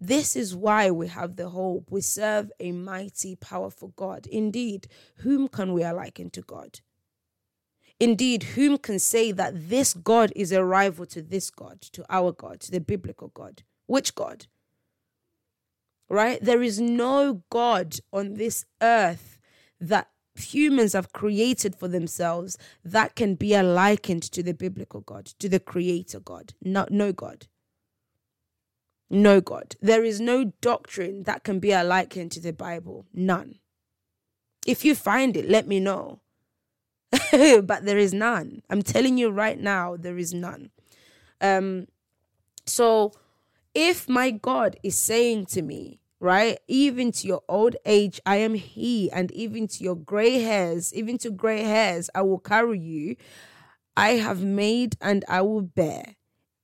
This 0.00 0.34
is 0.34 0.56
why 0.56 0.90
we 0.90 1.08
have 1.08 1.36
the 1.36 1.50
hope. 1.50 1.90
We 1.90 2.00
serve 2.00 2.50
a 2.58 2.72
mighty, 2.72 3.36
powerful 3.36 3.92
God. 3.96 4.26
Indeed, 4.26 4.88
whom 5.16 5.46
can 5.46 5.74
we 5.74 5.84
liken 5.84 6.30
to 6.30 6.40
God? 6.40 6.80
Indeed, 7.98 8.42
whom 8.42 8.78
can 8.78 8.98
say 8.98 9.30
that 9.30 9.68
this 9.68 9.92
God 9.92 10.32
is 10.34 10.52
a 10.52 10.64
rival 10.64 11.04
to 11.06 11.20
this 11.20 11.50
God, 11.50 11.82
to 11.82 12.02
our 12.08 12.32
God, 12.32 12.60
to 12.60 12.70
the 12.70 12.80
biblical 12.80 13.28
God? 13.28 13.62
Which 13.86 14.14
God? 14.14 14.46
Right? 16.08 16.42
There 16.42 16.62
is 16.62 16.80
no 16.80 17.42
God 17.50 17.96
on 18.10 18.34
this 18.34 18.64
earth 18.80 19.38
that 19.80 20.08
humans 20.34 20.94
have 20.94 21.12
created 21.12 21.76
for 21.76 21.88
themselves 21.88 22.56
that 22.82 23.14
can 23.16 23.34
be 23.34 23.60
likened 23.60 24.22
to 24.22 24.42
the 24.42 24.54
biblical 24.54 25.02
God, 25.02 25.26
to 25.26 25.48
the 25.50 25.60
creator 25.60 26.20
God. 26.20 26.54
No, 26.62 26.86
no 26.88 27.12
God. 27.12 27.48
No 29.10 29.40
God. 29.40 29.74
There 29.80 30.04
is 30.04 30.20
no 30.20 30.52
doctrine 30.60 31.24
that 31.24 31.42
can 31.42 31.58
be 31.58 31.74
likened 31.74 32.30
to 32.32 32.40
the 32.40 32.52
Bible. 32.52 33.06
None. 33.12 33.56
If 34.64 34.84
you 34.84 34.94
find 34.94 35.36
it, 35.36 35.48
let 35.48 35.66
me 35.66 35.80
know. 35.80 36.20
but 37.32 37.84
there 37.84 37.98
is 37.98 38.14
none. 38.14 38.62
I'm 38.70 38.82
telling 38.82 39.18
you 39.18 39.30
right 39.30 39.58
now, 39.58 39.96
there 39.96 40.16
is 40.16 40.32
none. 40.32 40.70
Um, 41.40 41.88
so 42.66 43.12
if 43.74 44.08
my 44.08 44.30
God 44.30 44.76
is 44.84 44.96
saying 44.96 45.46
to 45.46 45.62
me, 45.62 46.00
right, 46.20 46.58
even 46.68 47.10
to 47.12 47.26
your 47.26 47.42
old 47.48 47.74
age, 47.84 48.20
I 48.24 48.36
am 48.36 48.54
He, 48.54 49.10
and 49.10 49.32
even 49.32 49.66
to 49.68 49.82
your 49.82 49.96
gray 49.96 50.40
hairs, 50.40 50.94
even 50.94 51.18
to 51.18 51.30
gray 51.30 51.64
hairs, 51.64 52.10
I 52.14 52.22
will 52.22 52.38
carry 52.38 52.78
you. 52.78 53.16
I 53.96 54.10
have 54.10 54.44
made 54.44 54.96
and 55.00 55.24
I 55.28 55.42
will 55.42 55.62
bear. 55.62 56.14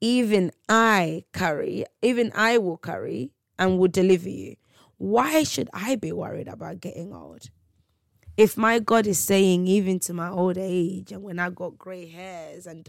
Even 0.01 0.53
I 0.69 1.25
carry, 1.33 1.87
even 2.03 2.31
I 2.35 2.59
will 2.59 2.77
carry 2.77 3.33
and 3.59 3.79
will 3.79 3.89
deliver 3.89 4.29
you. 4.29 4.57
Why 4.99 5.43
should 5.43 5.71
I 5.73 5.97
be 5.97 6.13
worried 6.13 6.49
about 6.49 6.81
getting 6.81 7.15
old? 7.15 7.51
If 8.37 8.57
my 8.57 8.79
God 8.79 9.07
is 9.07 9.19
saying, 9.19 9.67
even 9.67 9.99
to 10.01 10.13
my 10.13 10.29
old 10.29 10.59
age, 10.59 11.13
and 11.13 11.23
when 11.23 11.39
I 11.39 11.49
got 11.49 11.79
gray 11.79 12.07
hairs, 12.07 12.67
and 12.67 12.89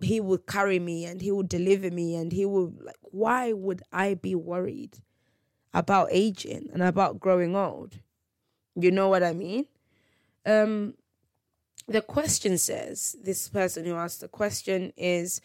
He 0.00 0.20
will 0.20 0.38
carry 0.38 0.78
me 0.78 1.04
and 1.04 1.20
He 1.20 1.32
will 1.32 1.42
deliver 1.42 1.90
me, 1.90 2.14
and 2.14 2.32
He 2.32 2.46
will, 2.46 2.72
like, 2.80 2.96
why 3.02 3.52
would 3.52 3.82
I 3.92 4.14
be 4.14 4.36
worried 4.36 4.98
about 5.74 6.08
aging 6.12 6.70
and 6.72 6.82
about 6.82 7.18
growing 7.18 7.56
old? 7.56 7.98
You 8.76 8.92
know 8.92 9.08
what 9.08 9.24
I 9.24 9.32
mean? 9.32 9.66
Um, 10.46 10.94
the 11.88 12.00
question 12.00 12.58
says, 12.58 13.16
this 13.20 13.48
person 13.48 13.84
who 13.84 13.94
asked 13.94 14.20
the 14.20 14.28
question 14.28 14.92
is, 14.96 15.40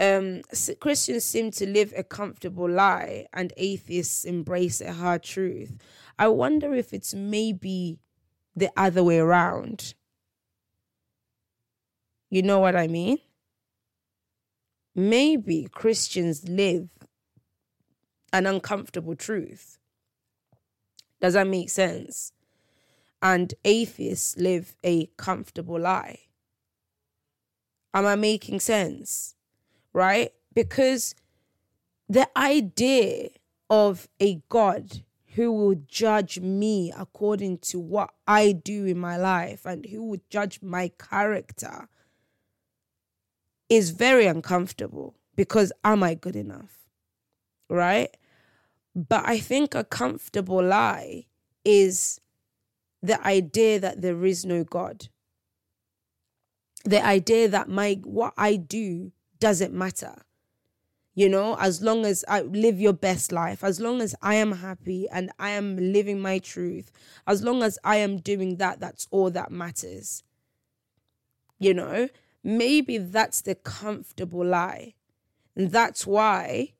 um, 0.00 0.40
Christians 0.80 1.24
seem 1.24 1.50
to 1.52 1.66
live 1.68 1.92
a 1.94 2.02
comfortable 2.02 2.68
lie 2.68 3.26
and 3.34 3.52
atheists 3.58 4.24
embrace 4.24 4.80
a 4.80 4.94
hard 4.94 5.22
truth. 5.22 5.76
I 6.18 6.28
wonder 6.28 6.74
if 6.74 6.94
it's 6.94 7.14
maybe 7.14 7.98
the 8.56 8.70
other 8.76 9.04
way 9.04 9.18
around. 9.18 9.94
You 12.30 12.42
know 12.42 12.60
what 12.60 12.76
I 12.76 12.86
mean? 12.86 13.18
Maybe 14.94 15.68
Christians 15.70 16.48
live 16.48 16.88
an 18.32 18.46
uncomfortable 18.46 19.14
truth. 19.14 19.78
Does 21.20 21.34
that 21.34 21.46
make 21.46 21.68
sense? 21.68 22.32
And 23.20 23.52
atheists 23.66 24.36
live 24.38 24.76
a 24.82 25.06
comfortable 25.18 25.78
lie. 25.78 26.20
Am 27.92 28.06
I 28.06 28.14
making 28.16 28.60
sense? 28.60 29.34
Right? 29.92 30.32
Because 30.54 31.14
the 32.08 32.28
idea 32.36 33.30
of 33.68 34.08
a 34.20 34.42
God 34.48 35.02
who 35.34 35.52
will 35.52 35.76
judge 35.86 36.40
me 36.40 36.92
according 36.96 37.58
to 37.58 37.78
what 37.78 38.10
I 38.26 38.52
do 38.52 38.84
in 38.84 38.98
my 38.98 39.16
life 39.16 39.64
and 39.64 39.86
who 39.86 40.02
will 40.02 40.20
judge 40.28 40.60
my 40.60 40.90
character 40.98 41.88
is 43.68 43.90
very 43.90 44.26
uncomfortable 44.26 45.14
because 45.36 45.72
am 45.84 46.02
I 46.02 46.14
good 46.14 46.34
enough? 46.34 46.80
Right? 47.68 48.16
But 48.94 49.26
I 49.26 49.38
think 49.38 49.74
a 49.74 49.84
comfortable 49.84 50.62
lie 50.62 51.26
is 51.64 52.20
the 53.02 53.24
idea 53.24 53.78
that 53.78 54.02
there 54.02 54.24
is 54.24 54.44
no 54.44 54.64
God. 54.64 55.08
The 56.84 57.04
idea 57.04 57.48
that 57.48 57.68
my 57.68 58.00
what 58.02 58.34
I 58.36 58.56
do 58.56 59.12
doesn't 59.40 59.72
matter. 59.74 60.14
You 61.14 61.28
know 61.28 61.56
as 61.58 61.82
long 61.82 62.06
as 62.06 62.24
i 62.28 62.40
live 62.40 62.80
your 62.80 62.92
best 62.92 63.32
life 63.32 63.64
as 63.64 63.80
long 63.80 64.00
as 64.00 64.14
i 64.22 64.36
am 64.36 64.52
happy 64.52 65.08
and 65.10 65.30
i 65.40 65.50
am 65.50 65.76
living 65.76 66.20
my 66.20 66.38
truth 66.38 66.92
as 67.26 67.42
long 67.42 67.64
as 67.64 67.78
i 67.82 67.96
am 67.96 68.18
doing 68.18 68.56
that 68.56 68.78
that's 68.78 69.08
all 69.10 69.30
that 69.32 69.50
matters. 69.50 70.22
You 71.58 71.74
know 71.74 72.08
maybe 72.42 72.98
that's 72.98 73.42
the 73.42 73.54
comfortable 73.54 74.44
lie. 74.44 74.94
And 75.56 75.70
that's 75.70 76.06
why 76.06 76.74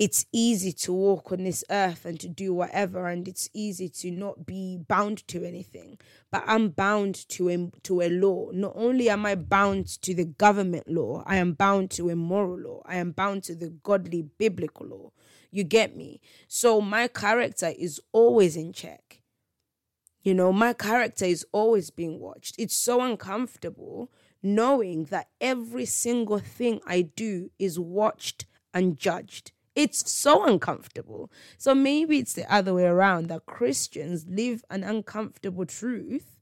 it's 0.00 0.24
easy 0.32 0.72
to 0.72 0.94
walk 0.94 1.30
on 1.30 1.44
this 1.44 1.62
earth 1.68 2.06
and 2.06 2.18
to 2.18 2.26
do 2.26 2.54
whatever 2.54 3.06
and 3.06 3.28
it's 3.28 3.50
easy 3.52 3.86
to 3.86 4.10
not 4.10 4.46
be 4.46 4.78
bound 4.88 5.28
to 5.28 5.44
anything. 5.44 5.98
But 6.32 6.42
i'm 6.46 6.70
bound 6.70 7.28
to 7.28 7.50
a, 7.50 7.70
to 7.82 8.00
a 8.00 8.08
law. 8.08 8.48
Not 8.50 8.72
only 8.76 9.10
am 9.10 9.26
i 9.26 9.34
bound 9.34 9.88
to 10.00 10.14
the 10.14 10.24
government 10.24 10.88
law 10.88 11.22
i 11.26 11.36
am 11.36 11.52
bound 11.52 11.90
to 11.92 12.08
a 12.08 12.16
moral 12.16 12.58
law. 12.58 12.82
I 12.86 12.96
am 12.96 13.10
bound 13.10 13.42
to 13.44 13.54
the 13.54 13.68
godly 13.68 14.22
biblical 14.22 14.86
law. 14.86 15.12
You 15.50 15.64
get 15.64 15.94
me? 15.94 16.22
So 16.48 16.80
my 16.80 17.06
character 17.06 17.70
is 17.78 18.00
always 18.12 18.56
in 18.56 18.72
check. 18.72 19.20
You 20.22 20.32
know 20.32 20.50
my 20.50 20.72
character 20.72 21.26
is 21.26 21.44
always 21.52 21.90
being 21.90 22.18
watched. 22.18 22.54
It's 22.58 22.74
so 22.74 23.02
uncomfortable 23.02 24.10
knowing 24.42 25.04
that 25.06 25.28
every 25.42 25.84
single 25.84 26.38
thing 26.38 26.80
i 26.86 27.02
do 27.02 27.50
is 27.58 27.78
watched 27.78 28.46
and 28.72 28.98
judged 28.98 29.52
it's 29.80 30.10
so 30.10 30.44
uncomfortable. 30.44 31.30
So 31.56 31.74
maybe 31.74 32.18
it's 32.18 32.34
the 32.34 32.52
other 32.52 32.74
way 32.74 32.84
around 32.84 33.28
that 33.28 33.46
Christians 33.46 34.26
live 34.28 34.62
an 34.68 34.84
uncomfortable 34.84 35.64
truth 35.64 36.36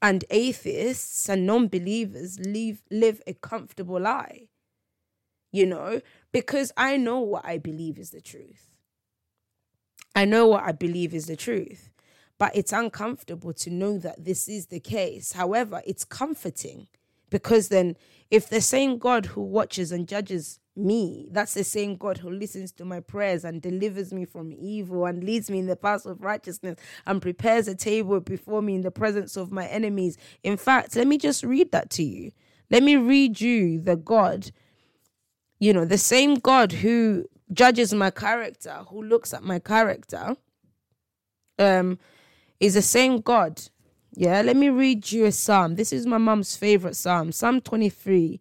and 0.00 0.24
atheists 0.30 1.28
and 1.28 1.44
non-believers 1.44 2.38
live 2.38 2.82
live 2.90 3.20
a 3.26 3.34
comfortable 3.34 4.00
lie. 4.00 4.48
You 5.50 5.66
know, 5.66 6.00
because 6.32 6.72
I 6.76 6.96
know 6.96 7.20
what 7.20 7.44
I 7.44 7.58
believe 7.58 7.98
is 7.98 8.10
the 8.10 8.20
truth. 8.20 8.70
I 10.14 10.24
know 10.24 10.46
what 10.46 10.64
I 10.64 10.72
believe 10.72 11.14
is 11.14 11.26
the 11.26 11.36
truth. 11.36 11.90
But 12.38 12.54
it's 12.56 12.72
uncomfortable 12.72 13.52
to 13.54 13.70
know 13.70 13.98
that 13.98 14.24
this 14.24 14.48
is 14.48 14.66
the 14.66 14.80
case. 14.80 15.32
However, 15.32 15.82
it's 15.86 16.04
comforting 16.04 16.88
because 17.34 17.68
then 17.68 17.96
if 18.30 18.48
the 18.48 18.60
same 18.60 18.96
God 18.96 19.26
who 19.26 19.42
watches 19.42 19.90
and 19.90 20.06
judges 20.06 20.60
me. 20.76 21.28
That's 21.30 21.54
the 21.54 21.64
same 21.64 21.96
God 21.96 22.18
who 22.18 22.30
listens 22.30 22.72
to 22.72 22.84
my 22.84 23.00
prayers 23.00 23.44
and 23.44 23.60
delivers 23.62 24.12
me 24.12 24.24
from 24.24 24.52
evil 24.52 25.06
and 25.06 25.22
leads 25.22 25.50
me 25.50 25.58
in 25.60 25.66
the 25.66 25.76
path 25.76 26.06
of 26.06 26.22
righteousness 26.22 26.78
and 27.06 27.22
prepares 27.22 27.68
a 27.68 27.74
table 27.74 28.20
before 28.20 28.62
me 28.62 28.76
in 28.76 28.82
the 28.82 28.90
presence 28.90 29.36
of 29.36 29.52
my 29.52 29.66
enemies. 29.66 30.16
In 30.42 30.56
fact, 30.56 30.96
let 30.96 31.06
me 31.06 31.18
just 31.18 31.44
read 31.44 31.72
that 31.72 31.90
to 31.90 32.04
you. 32.04 32.30
Let 32.70 32.82
me 32.82 32.96
read 32.96 33.40
you 33.40 33.80
the 33.80 33.96
God, 33.96 34.50
you 35.60 35.72
know, 35.72 35.84
the 35.84 35.98
same 35.98 36.36
God 36.36 36.72
who 36.72 37.26
judges 37.52 37.94
my 37.94 38.10
character, 38.10 38.84
who 38.88 39.02
looks 39.02 39.32
at 39.32 39.42
my 39.42 39.58
character, 39.58 40.36
um, 41.58 41.98
is 42.58 42.74
the 42.74 42.82
same 42.82 43.20
God. 43.20 43.60
Yeah, 44.16 44.42
let 44.42 44.56
me 44.56 44.68
read 44.68 45.10
you 45.10 45.24
a 45.24 45.32
psalm. 45.32 45.74
This 45.74 45.92
is 45.92 46.06
my 46.06 46.18
mom's 46.18 46.56
favorite 46.56 46.94
psalm, 46.94 47.32
Psalm 47.32 47.60
23 47.60 48.40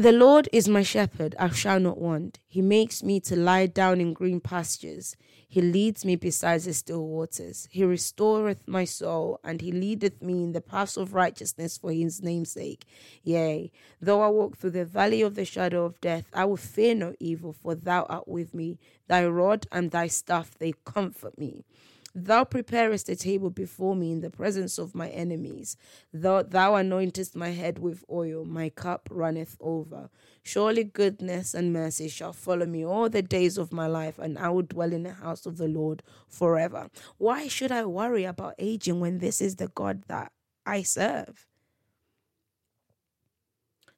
the 0.00 0.12
Lord 0.12 0.48
is 0.50 0.66
my 0.66 0.82
shepherd, 0.82 1.34
I 1.38 1.50
shall 1.50 1.78
not 1.78 1.98
want. 1.98 2.38
He 2.46 2.62
makes 2.62 3.02
me 3.02 3.20
to 3.20 3.36
lie 3.36 3.66
down 3.66 4.00
in 4.00 4.14
green 4.14 4.40
pastures. 4.40 5.14
He 5.46 5.60
leads 5.60 6.06
me 6.06 6.16
beside 6.16 6.62
the 6.62 6.72
still 6.72 7.06
waters. 7.06 7.68
He 7.70 7.84
restoreth 7.84 8.66
my 8.66 8.86
soul, 8.86 9.40
and 9.44 9.60
he 9.60 9.70
leadeth 9.70 10.22
me 10.22 10.42
in 10.42 10.52
the 10.52 10.62
paths 10.62 10.96
of 10.96 11.12
righteousness 11.12 11.76
for 11.76 11.92
his 11.92 12.22
name's 12.22 12.52
sake. 12.52 12.86
Yea, 13.22 13.70
though 14.00 14.22
I 14.22 14.28
walk 14.28 14.56
through 14.56 14.70
the 14.70 14.86
valley 14.86 15.20
of 15.20 15.34
the 15.34 15.44
shadow 15.44 15.84
of 15.84 16.00
death, 16.00 16.30
I 16.32 16.46
will 16.46 16.56
fear 16.56 16.94
no 16.94 17.12
evil, 17.20 17.52
for 17.52 17.74
thou 17.74 18.04
art 18.04 18.26
with 18.26 18.54
me. 18.54 18.78
Thy 19.06 19.26
rod 19.26 19.66
and 19.70 19.90
thy 19.90 20.06
staff, 20.06 20.56
they 20.58 20.72
comfort 20.86 21.36
me. 21.36 21.66
Thou 22.14 22.42
preparest 22.42 23.08
a 23.08 23.14
table 23.14 23.50
before 23.50 23.94
me 23.94 24.10
in 24.10 24.20
the 24.20 24.30
presence 24.30 24.78
of 24.78 24.96
my 24.96 25.08
enemies. 25.10 25.76
Thou, 26.12 26.42
thou 26.42 26.72
anointest 26.72 27.36
my 27.36 27.50
head 27.50 27.78
with 27.78 28.04
oil, 28.10 28.44
my 28.44 28.68
cup 28.68 29.08
runneth 29.12 29.56
over. 29.60 30.10
Surely 30.42 30.82
goodness 30.82 31.54
and 31.54 31.72
mercy 31.72 32.08
shall 32.08 32.32
follow 32.32 32.66
me 32.66 32.84
all 32.84 33.08
the 33.08 33.22
days 33.22 33.56
of 33.56 33.72
my 33.72 33.86
life, 33.86 34.18
and 34.18 34.38
I 34.38 34.48
will 34.48 34.62
dwell 34.62 34.92
in 34.92 35.04
the 35.04 35.12
house 35.12 35.46
of 35.46 35.56
the 35.56 35.68
Lord 35.68 36.02
forever. 36.26 36.90
Why 37.18 37.46
should 37.46 37.70
I 37.70 37.84
worry 37.84 38.24
about 38.24 38.56
aging 38.58 38.98
when 38.98 39.18
this 39.18 39.40
is 39.40 39.56
the 39.56 39.68
God 39.68 40.02
that 40.08 40.32
I 40.66 40.82
serve? 40.82 41.46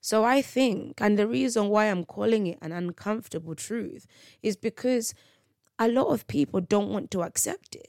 So 0.02 0.24
I 0.24 0.42
think, 0.42 1.00
and 1.00 1.18
the 1.18 1.28
reason 1.28 1.68
why 1.68 1.86
I'm 1.86 2.04
calling 2.04 2.46
it 2.46 2.58
an 2.60 2.72
uncomfortable 2.72 3.54
truth 3.54 4.06
is 4.42 4.56
because 4.56 5.14
a 5.78 5.88
lot 5.88 6.08
of 6.08 6.26
people 6.26 6.60
don't 6.60 6.90
want 6.90 7.10
to 7.12 7.22
accept 7.22 7.74
it. 7.76 7.88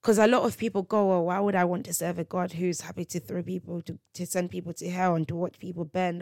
Because 0.00 0.18
a 0.18 0.26
lot 0.26 0.44
of 0.44 0.56
people 0.56 0.82
go, 0.82 1.06
well, 1.06 1.24
why 1.24 1.40
would 1.40 1.56
I 1.56 1.64
want 1.64 1.84
to 1.86 1.94
serve 1.94 2.18
a 2.18 2.24
God 2.24 2.52
who's 2.52 2.82
happy 2.82 3.04
to 3.06 3.20
throw 3.20 3.42
people, 3.42 3.82
to, 3.82 3.98
to 4.14 4.26
send 4.26 4.50
people 4.50 4.72
to 4.74 4.88
hell 4.88 5.16
and 5.16 5.26
to 5.28 5.34
watch 5.34 5.58
people 5.58 5.84
burn? 5.84 6.18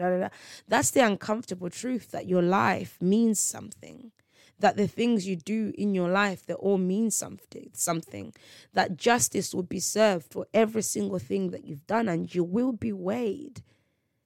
That's 0.67 0.91
the 0.91 1.05
uncomfortable 1.05 1.69
truth 1.69 2.11
that 2.11 2.25
your 2.25 2.41
life 2.41 2.97
means 2.99 3.39
something. 3.39 4.11
That 4.59 4.75
the 4.75 4.87
things 4.87 5.27
you 5.27 5.35
do 5.35 5.71
in 5.77 5.93
your 5.93 6.09
life, 6.09 6.43
they 6.43 6.55
all 6.55 6.79
mean 6.79 7.11
something, 7.11 7.69
something. 7.73 8.33
That 8.73 8.97
justice 8.97 9.53
will 9.53 9.61
be 9.61 9.79
served 9.79 10.31
for 10.31 10.47
every 10.51 10.81
single 10.81 11.19
thing 11.19 11.51
that 11.51 11.63
you've 11.63 11.85
done, 11.85 12.09
and 12.09 12.33
you 12.33 12.43
will 12.43 12.71
be 12.71 12.91
weighed 12.91 13.61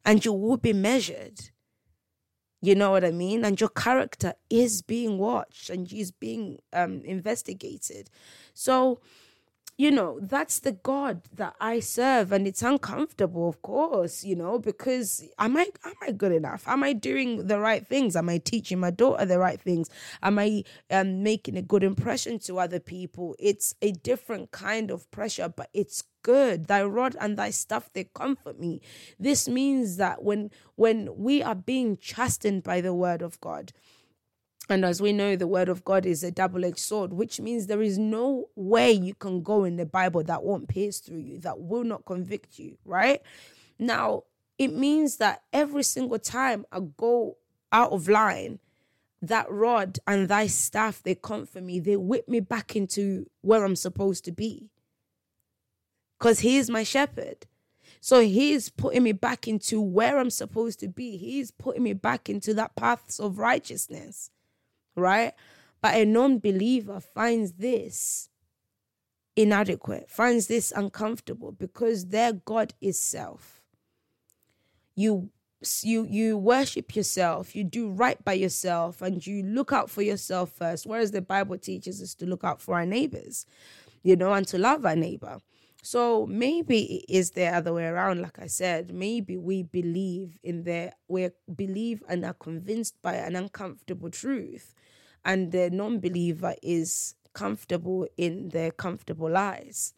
and 0.05 0.23
you 0.23 0.33
will 0.33 0.57
be 0.57 0.73
measured. 0.73 1.49
You 2.61 2.75
know 2.75 2.91
what 2.91 3.03
I 3.03 3.11
mean? 3.11 3.43
And 3.43 3.59
your 3.59 3.69
character 3.69 4.33
is 4.49 4.81
being 4.81 5.17
watched 5.17 5.69
and 5.69 5.91
is 5.91 6.11
being 6.11 6.59
um, 6.73 7.01
investigated. 7.03 8.09
So, 8.53 8.99
you 9.81 9.89
know, 9.89 10.19
that's 10.21 10.59
the 10.59 10.73
God 10.73 11.23
that 11.33 11.55
I 11.59 11.79
serve. 11.79 12.31
And 12.31 12.45
it's 12.45 12.61
uncomfortable, 12.61 13.49
of 13.49 13.63
course, 13.63 14.23
you 14.23 14.35
know, 14.35 14.59
because 14.59 15.27
am 15.39 15.57
I 15.57 15.69
am 15.83 15.93
I 16.03 16.11
good 16.11 16.31
enough? 16.31 16.67
Am 16.67 16.83
I 16.83 16.93
doing 16.93 17.47
the 17.47 17.59
right 17.59 17.85
things? 17.87 18.15
Am 18.15 18.29
I 18.29 18.37
teaching 18.37 18.79
my 18.79 18.91
daughter 18.91 19.25
the 19.25 19.39
right 19.39 19.59
things? 19.59 19.89
Am 20.21 20.37
I 20.37 20.65
um, 20.91 21.23
making 21.23 21.57
a 21.57 21.63
good 21.63 21.83
impression 21.83 22.37
to 22.41 22.59
other 22.59 22.79
people? 22.79 23.35
It's 23.39 23.73
a 23.81 23.91
different 23.91 24.51
kind 24.51 24.91
of 24.91 25.09
pressure, 25.09 25.49
but 25.49 25.69
it's 25.73 26.03
good 26.21 26.67
thy 26.67 26.83
rod 26.83 27.15
and 27.19 27.35
thy 27.35 27.49
staff 27.49 27.89
they 27.93 28.03
comfort 28.03 28.59
me 28.59 28.79
this 29.19 29.49
means 29.49 29.97
that 29.97 30.21
when 30.21 30.51
when 30.75 31.09
we 31.17 31.41
are 31.41 31.55
being 31.55 31.97
chastened 31.97 32.61
by 32.61 32.79
the 32.79 32.93
word 32.93 33.23
of 33.23 33.41
god 33.41 33.71
and 34.71 34.85
as 34.85 35.01
we 35.01 35.11
know, 35.11 35.35
the 35.35 35.47
word 35.47 35.69
of 35.69 35.83
God 35.83 36.05
is 36.05 36.23
a 36.23 36.31
double 36.31 36.63
edged 36.63 36.79
sword, 36.79 37.11
which 37.13 37.39
means 37.39 37.67
there 37.67 37.81
is 37.81 37.97
no 37.97 38.49
way 38.55 38.91
you 38.91 39.13
can 39.13 39.43
go 39.43 39.65
in 39.65 39.75
the 39.75 39.85
Bible 39.85 40.23
that 40.23 40.43
won't 40.43 40.69
pierce 40.69 40.99
through 40.99 41.19
you, 41.19 41.39
that 41.39 41.59
will 41.59 41.83
not 41.83 42.05
convict 42.05 42.57
you, 42.57 42.77
right? 42.85 43.21
Now, 43.77 44.23
it 44.57 44.69
means 44.69 45.17
that 45.17 45.43
every 45.51 45.83
single 45.83 46.19
time 46.19 46.65
I 46.71 46.79
go 46.95 47.37
out 47.71 47.91
of 47.91 48.07
line, 48.07 48.59
that 49.21 49.51
rod 49.51 49.99
and 50.07 50.29
thy 50.29 50.47
staff, 50.47 51.03
they 51.03 51.15
comfort 51.15 51.63
me, 51.63 51.79
they 51.79 51.97
whip 51.97 52.27
me 52.27 52.39
back 52.39 52.75
into 52.75 53.29
where 53.41 53.65
I'm 53.65 53.75
supposed 53.75 54.23
to 54.25 54.31
be. 54.31 54.71
Because 56.17 56.39
he 56.39 56.57
is 56.57 56.69
my 56.69 56.83
shepherd. 56.83 57.45
So 57.99 58.21
he's 58.21 58.69
putting 58.69 59.03
me 59.03 59.11
back 59.11 59.47
into 59.47 59.81
where 59.81 60.17
I'm 60.17 60.29
supposed 60.29 60.79
to 60.79 60.87
be. 60.87 61.17
He's 61.17 61.51
putting 61.51 61.83
me 61.83 61.93
back 61.93 62.29
into 62.29 62.53
that 62.53 62.75
paths 62.75 63.19
of 63.19 63.37
righteousness 63.37 64.31
right? 64.95 65.33
But 65.81 65.95
a 65.95 66.05
non 66.05 66.39
believer 66.39 66.99
finds 66.99 67.53
this 67.53 68.29
inadequate, 69.35 70.09
finds 70.09 70.47
this 70.47 70.71
uncomfortable 70.71 71.51
because 71.51 72.07
their 72.07 72.33
God 72.33 72.73
is 72.81 72.99
self. 72.99 73.61
You 74.95 75.29
you 75.83 76.07
you 76.09 76.37
worship 76.37 76.95
yourself, 76.95 77.55
you 77.55 77.63
do 77.63 77.89
right 77.89 78.23
by 78.23 78.33
yourself, 78.33 79.01
and 79.01 79.25
you 79.25 79.43
look 79.43 79.71
out 79.71 79.89
for 79.89 80.01
yourself 80.01 80.51
first. 80.51 80.85
Whereas 80.85 81.11
the 81.11 81.21
Bible 81.21 81.57
teaches 81.57 82.01
us 82.01 82.13
to 82.15 82.25
look 82.25 82.43
out 82.43 82.61
for 82.61 82.75
our 82.75 82.85
neighbors, 82.85 83.45
you 84.03 84.15
know, 84.15 84.33
and 84.33 84.47
to 84.47 84.57
love 84.57 84.85
our 84.85 84.95
neighbor. 84.95 85.39
So 85.83 86.27
maybe 86.27 86.79
it 86.83 87.05
is 87.09 87.31
the 87.31 87.47
other 87.47 87.73
way 87.73 87.85
around, 87.85 88.21
like 88.21 88.37
I 88.37 88.45
said. 88.45 88.93
Maybe 88.93 89.35
we 89.37 89.63
believe 89.63 90.37
in 90.43 90.63
the 90.63 90.91
we 91.07 91.29
believe 91.55 92.03
and 92.07 92.23
are 92.23 92.33
convinced 92.33 93.01
by 93.01 93.15
an 93.15 93.35
uncomfortable 93.35 94.11
truth 94.11 94.75
and 95.25 95.51
the 95.51 95.69
non 95.69 95.99
believer 95.99 96.55
is 96.61 97.15
comfortable 97.33 98.07
in 98.17 98.49
their 98.49 98.71
comfortable 98.71 99.29
lies. 99.29 99.93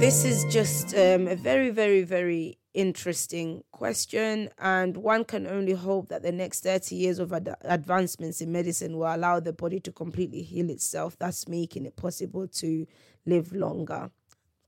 This 0.00 0.24
is 0.24 0.44
just 0.52 0.94
um, 0.94 1.26
a 1.26 1.34
very, 1.34 1.70
very, 1.70 2.02
very 2.02 2.58
interesting 2.74 3.64
question, 3.72 4.48
and 4.58 4.96
one 4.96 5.24
can 5.24 5.46
only 5.46 5.72
hope 5.72 6.08
that 6.08 6.22
the 6.22 6.30
next 6.30 6.62
30 6.62 6.94
years 6.94 7.18
of 7.18 7.32
ad- 7.32 7.56
advancements 7.62 8.40
in 8.40 8.52
medicine 8.52 8.96
will 8.96 9.12
allow 9.12 9.40
the 9.40 9.52
body 9.52 9.80
to 9.80 9.90
completely 9.90 10.42
heal 10.42 10.70
itself, 10.70 11.18
thus 11.18 11.48
making 11.48 11.84
it 11.84 11.96
possible 11.96 12.46
to 12.46 12.86
live 13.26 13.52
longer, 13.52 14.10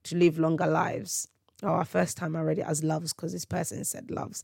to 0.03 0.17
live 0.17 0.39
longer 0.39 0.67
lives. 0.67 1.29
Oh, 1.63 1.69
our 1.69 1.85
first 1.85 2.17
time 2.17 2.35
already 2.35 2.63
as 2.63 2.83
loves 2.83 3.13
because 3.13 3.33
this 3.33 3.45
person 3.45 3.85
said 3.85 4.11
loves 4.11 4.43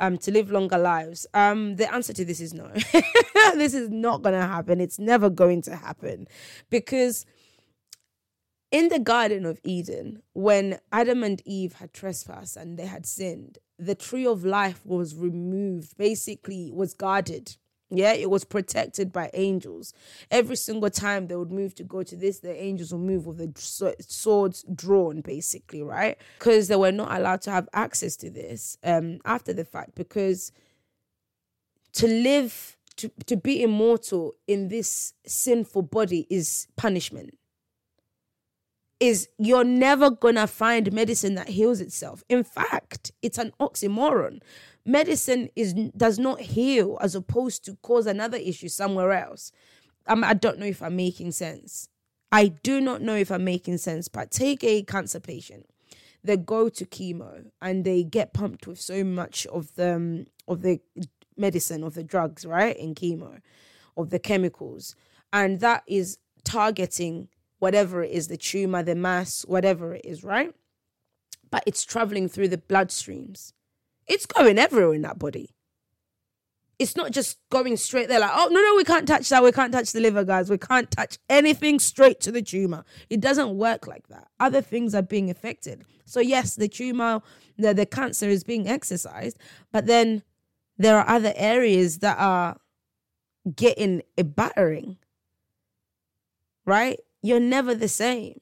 um, 0.00 0.18
to 0.18 0.30
live 0.30 0.50
longer 0.50 0.78
lives? 0.78 1.26
Um, 1.34 1.76
the 1.76 1.92
answer 1.92 2.12
to 2.12 2.24
this 2.24 2.40
is 2.40 2.54
no. 2.54 2.70
this 3.54 3.74
is 3.74 3.88
not 3.90 4.22
going 4.22 4.38
to 4.38 4.46
happen. 4.46 4.80
It's 4.80 4.98
never 4.98 5.30
going 5.30 5.62
to 5.62 5.76
happen 5.76 6.26
because 6.70 7.26
in 8.72 8.88
the 8.88 8.98
Garden 8.98 9.44
of 9.44 9.60
Eden, 9.64 10.22
when 10.32 10.80
Adam 10.90 11.22
and 11.22 11.42
Eve 11.44 11.74
had 11.74 11.92
trespassed 11.92 12.56
and 12.56 12.78
they 12.78 12.86
had 12.86 13.04
sinned, 13.04 13.58
the 13.78 13.94
tree 13.94 14.26
of 14.26 14.44
life 14.44 14.80
was 14.86 15.14
removed, 15.14 15.96
basically, 15.98 16.70
was 16.72 16.94
guarded. 16.94 17.56
Yeah, 17.94 18.14
it 18.14 18.30
was 18.30 18.44
protected 18.44 19.12
by 19.12 19.28
angels. 19.34 19.92
Every 20.30 20.56
single 20.56 20.88
time 20.88 21.26
they 21.26 21.36
would 21.36 21.52
move 21.52 21.74
to 21.74 21.84
go 21.84 22.02
to 22.02 22.16
this, 22.16 22.38
the 22.38 22.56
angels 22.56 22.90
would 22.90 23.02
move 23.02 23.26
with 23.26 23.36
the 23.36 23.94
swords 24.00 24.64
drawn, 24.74 25.20
basically, 25.20 25.82
right? 25.82 26.16
Because 26.38 26.68
they 26.68 26.76
were 26.76 26.90
not 26.90 27.12
allowed 27.12 27.42
to 27.42 27.50
have 27.50 27.68
access 27.74 28.16
to 28.16 28.30
this 28.30 28.78
um, 28.82 29.20
after 29.26 29.52
the 29.52 29.66
fact. 29.66 29.94
Because 29.94 30.52
to 31.92 32.06
live, 32.06 32.78
to, 32.96 33.10
to 33.26 33.36
be 33.36 33.62
immortal 33.62 34.36
in 34.48 34.68
this 34.68 35.12
sinful 35.26 35.82
body 35.82 36.26
is 36.30 36.68
punishment. 36.76 37.36
Is 39.00 39.28
you're 39.36 39.64
never 39.64 40.10
gonna 40.10 40.46
find 40.46 40.92
medicine 40.92 41.34
that 41.34 41.48
heals 41.48 41.80
itself. 41.80 42.22
In 42.30 42.42
fact, 42.44 43.12
it's 43.20 43.36
an 43.36 43.52
oxymoron 43.60 44.40
medicine 44.84 45.48
is 45.56 45.74
does 45.96 46.18
not 46.18 46.40
heal 46.40 46.98
as 47.00 47.14
opposed 47.14 47.64
to 47.64 47.76
cause 47.82 48.06
another 48.06 48.38
issue 48.38 48.68
somewhere 48.68 49.12
else. 49.12 49.52
Um, 50.06 50.24
I 50.24 50.34
don't 50.34 50.58
know 50.58 50.66
if 50.66 50.82
I'm 50.82 50.96
making 50.96 51.32
sense. 51.32 51.88
I 52.32 52.48
do 52.48 52.80
not 52.80 53.02
know 53.02 53.14
if 53.14 53.30
I'm 53.30 53.44
making 53.44 53.78
sense, 53.78 54.08
but 54.08 54.30
take 54.30 54.64
a 54.64 54.82
cancer 54.82 55.20
patient. 55.20 55.66
They 56.24 56.36
go 56.36 56.68
to 56.68 56.86
chemo 56.86 57.50
and 57.60 57.84
they 57.84 58.02
get 58.04 58.32
pumped 58.32 58.66
with 58.66 58.80
so 58.80 59.04
much 59.04 59.46
of 59.46 59.74
the 59.74 59.94
um, 59.94 60.26
of 60.48 60.62
the 60.62 60.80
medicine 61.36 61.84
of 61.84 61.94
the 61.94 62.04
drugs, 62.04 62.44
right? 62.44 62.76
In 62.76 62.94
chemo, 62.94 63.40
of 63.96 64.10
the 64.10 64.18
chemicals, 64.18 64.96
and 65.32 65.60
that 65.60 65.82
is 65.86 66.18
targeting 66.44 67.28
whatever 67.58 68.02
it 68.02 68.10
is, 68.10 68.26
the 68.28 68.36
tumor, 68.36 68.82
the 68.82 68.94
mass, 68.94 69.44
whatever 69.46 69.94
it 69.94 70.04
is, 70.04 70.24
right? 70.24 70.52
But 71.50 71.62
it's 71.66 71.84
traveling 71.84 72.28
through 72.28 72.48
the 72.48 72.58
bloodstreams. 72.58 73.52
It's 74.12 74.26
going 74.26 74.58
everywhere 74.58 74.92
in 74.92 75.00
that 75.02 75.18
body. 75.18 75.54
It's 76.78 76.96
not 76.96 77.12
just 77.12 77.38
going 77.48 77.78
straight 77.78 78.10
there, 78.10 78.20
like, 78.20 78.30
oh, 78.34 78.48
no, 78.50 78.60
no, 78.60 78.74
we 78.76 78.84
can't 78.84 79.08
touch 79.08 79.30
that. 79.30 79.42
We 79.42 79.52
can't 79.52 79.72
touch 79.72 79.92
the 79.92 80.00
liver, 80.00 80.22
guys. 80.22 80.50
We 80.50 80.58
can't 80.58 80.90
touch 80.90 81.16
anything 81.30 81.78
straight 81.78 82.20
to 82.20 82.30
the 82.30 82.42
tumor. 82.42 82.84
It 83.08 83.20
doesn't 83.20 83.56
work 83.56 83.86
like 83.86 84.08
that. 84.08 84.28
Other 84.38 84.60
things 84.60 84.94
are 84.94 85.00
being 85.00 85.30
affected. 85.30 85.86
So, 86.04 86.20
yes, 86.20 86.56
the 86.56 86.68
tumor, 86.68 87.22
the, 87.56 87.72
the 87.72 87.86
cancer 87.86 88.28
is 88.28 88.44
being 88.44 88.68
exercised, 88.68 89.38
but 89.72 89.86
then 89.86 90.22
there 90.76 90.98
are 90.98 91.08
other 91.08 91.32
areas 91.34 92.00
that 92.00 92.18
are 92.18 92.58
getting 93.56 94.02
a 94.18 94.24
battering, 94.24 94.98
right? 96.66 97.00
You're 97.22 97.40
never 97.40 97.74
the 97.74 97.88
same. 97.88 98.40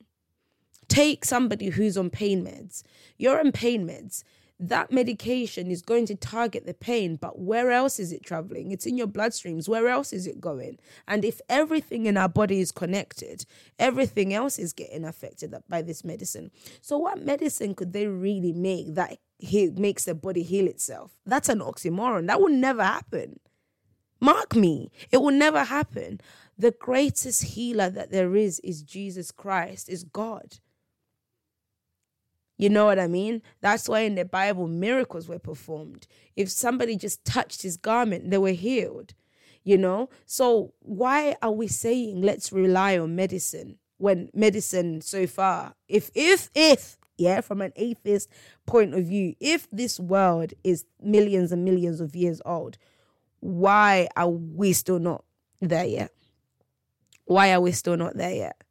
Take 0.88 1.24
somebody 1.24 1.68
who's 1.68 1.96
on 1.96 2.10
pain 2.10 2.44
meds. 2.44 2.82
You're 3.18 3.38
on 3.38 3.52
pain 3.52 3.86
meds 3.86 4.24
that 4.60 4.92
medication 4.92 5.70
is 5.70 5.80
going 5.80 6.04
to 6.06 6.14
target 6.14 6.66
the 6.66 6.74
pain, 6.74 7.16
but 7.16 7.38
where 7.38 7.70
else 7.70 7.98
is 7.98 8.12
it 8.12 8.22
traveling? 8.22 8.70
It's 8.72 8.86
in 8.86 8.98
your 8.98 9.06
bloodstreams. 9.06 9.68
Where 9.68 9.88
else 9.88 10.12
is 10.12 10.26
it 10.26 10.40
going? 10.40 10.78
And 11.08 11.24
if 11.24 11.40
everything 11.48 12.04
in 12.06 12.18
our 12.18 12.28
body 12.28 12.60
is 12.60 12.70
connected, 12.70 13.46
everything 13.78 14.34
else 14.34 14.58
is 14.58 14.74
getting 14.74 15.04
affected 15.06 15.54
by 15.68 15.80
this 15.82 16.04
medicine. 16.04 16.50
So, 16.82 16.98
what 16.98 17.24
medicine 17.24 17.74
could 17.74 17.94
they 17.94 18.06
really 18.06 18.52
make 18.52 18.94
that 18.94 19.18
he- 19.38 19.70
makes 19.70 20.04
the 20.04 20.14
body 20.14 20.42
heal 20.42 20.66
itself? 20.68 21.16
That's 21.24 21.48
an 21.48 21.60
oxymoron. 21.60 22.26
That 22.26 22.40
will 22.40 22.50
never 22.50 22.84
happen. 22.84 23.40
Mark 24.20 24.54
me, 24.54 24.90
it 25.10 25.18
will 25.18 25.30
never 25.32 25.64
happen. 25.64 26.20
The 26.58 26.72
greatest 26.72 27.42
healer 27.42 27.88
that 27.88 28.10
there 28.10 28.36
is 28.36 28.60
is 28.60 28.82
Jesus 28.82 29.30
Christ, 29.30 29.88
is 29.88 30.04
God. 30.04 30.58
You 32.60 32.68
know 32.68 32.84
what 32.84 32.98
I 32.98 33.06
mean? 33.06 33.40
That's 33.62 33.88
why 33.88 34.00
in 34.00 34.16
the 34.16 34.26
Bible, 34.26 34.68
miracles 34.68 35.26
were 35.26 35.38
performed. 35.38 36.06
If 36.36 36.50
somebody 36.50 36.94
just 36.94 37.24
touched 37.24 37.62
his 37.62 37.78
garment, 37.78 38.30
they 38.30 38.36
were 38.36 38.50
healed. 38.50 39.14
You 39.64 39.78
know? 39.78 40.10
So, 40.26 40.74
why 40.80 41.36
are 41.40 41.52
we 41.52 41.68
saying 41.68 42.20
let's 42.20 42.52
rely 42.52 42.98
on 42.98 43.16
medicine 43.16 43.78
when 43.96 44.28
medicine 44.34 45.00
so 45.00 45.26
far, 45.26 45.74
if, 45.88 46.10
if, 46.14 46.50
if, 46.54 46.98
yeah, 47.16 47.40
from 47.40 47.62
an 47.62 47.72
atheist 47.76 48.28
point 48.66 48.92
of 48.92 49.06
view, 49.06 49.36
if 49.40 49.66
this 49.70 49.98
world 49.98 50.52
is 50.62 50.84
millions 51.02 51.52
and 51.52 51.64
millions 51.64 51.98
of 51.98 52.14
years 52.14 52.42
old, 52.44 52.76
why 53.40 54.06
are 54.16 54.28
we 54.28 54.74
still 54.74 54.98
not 54.98 55.24
there 55.62 55.86
yet? 55.86 56.12
Why 57.24 57.54
are 57.54 57.60
we 57.62 57.72
still 57.72 57.96
not 57.96 58.18
there 58.18 58.34
yet? 58.34 58.62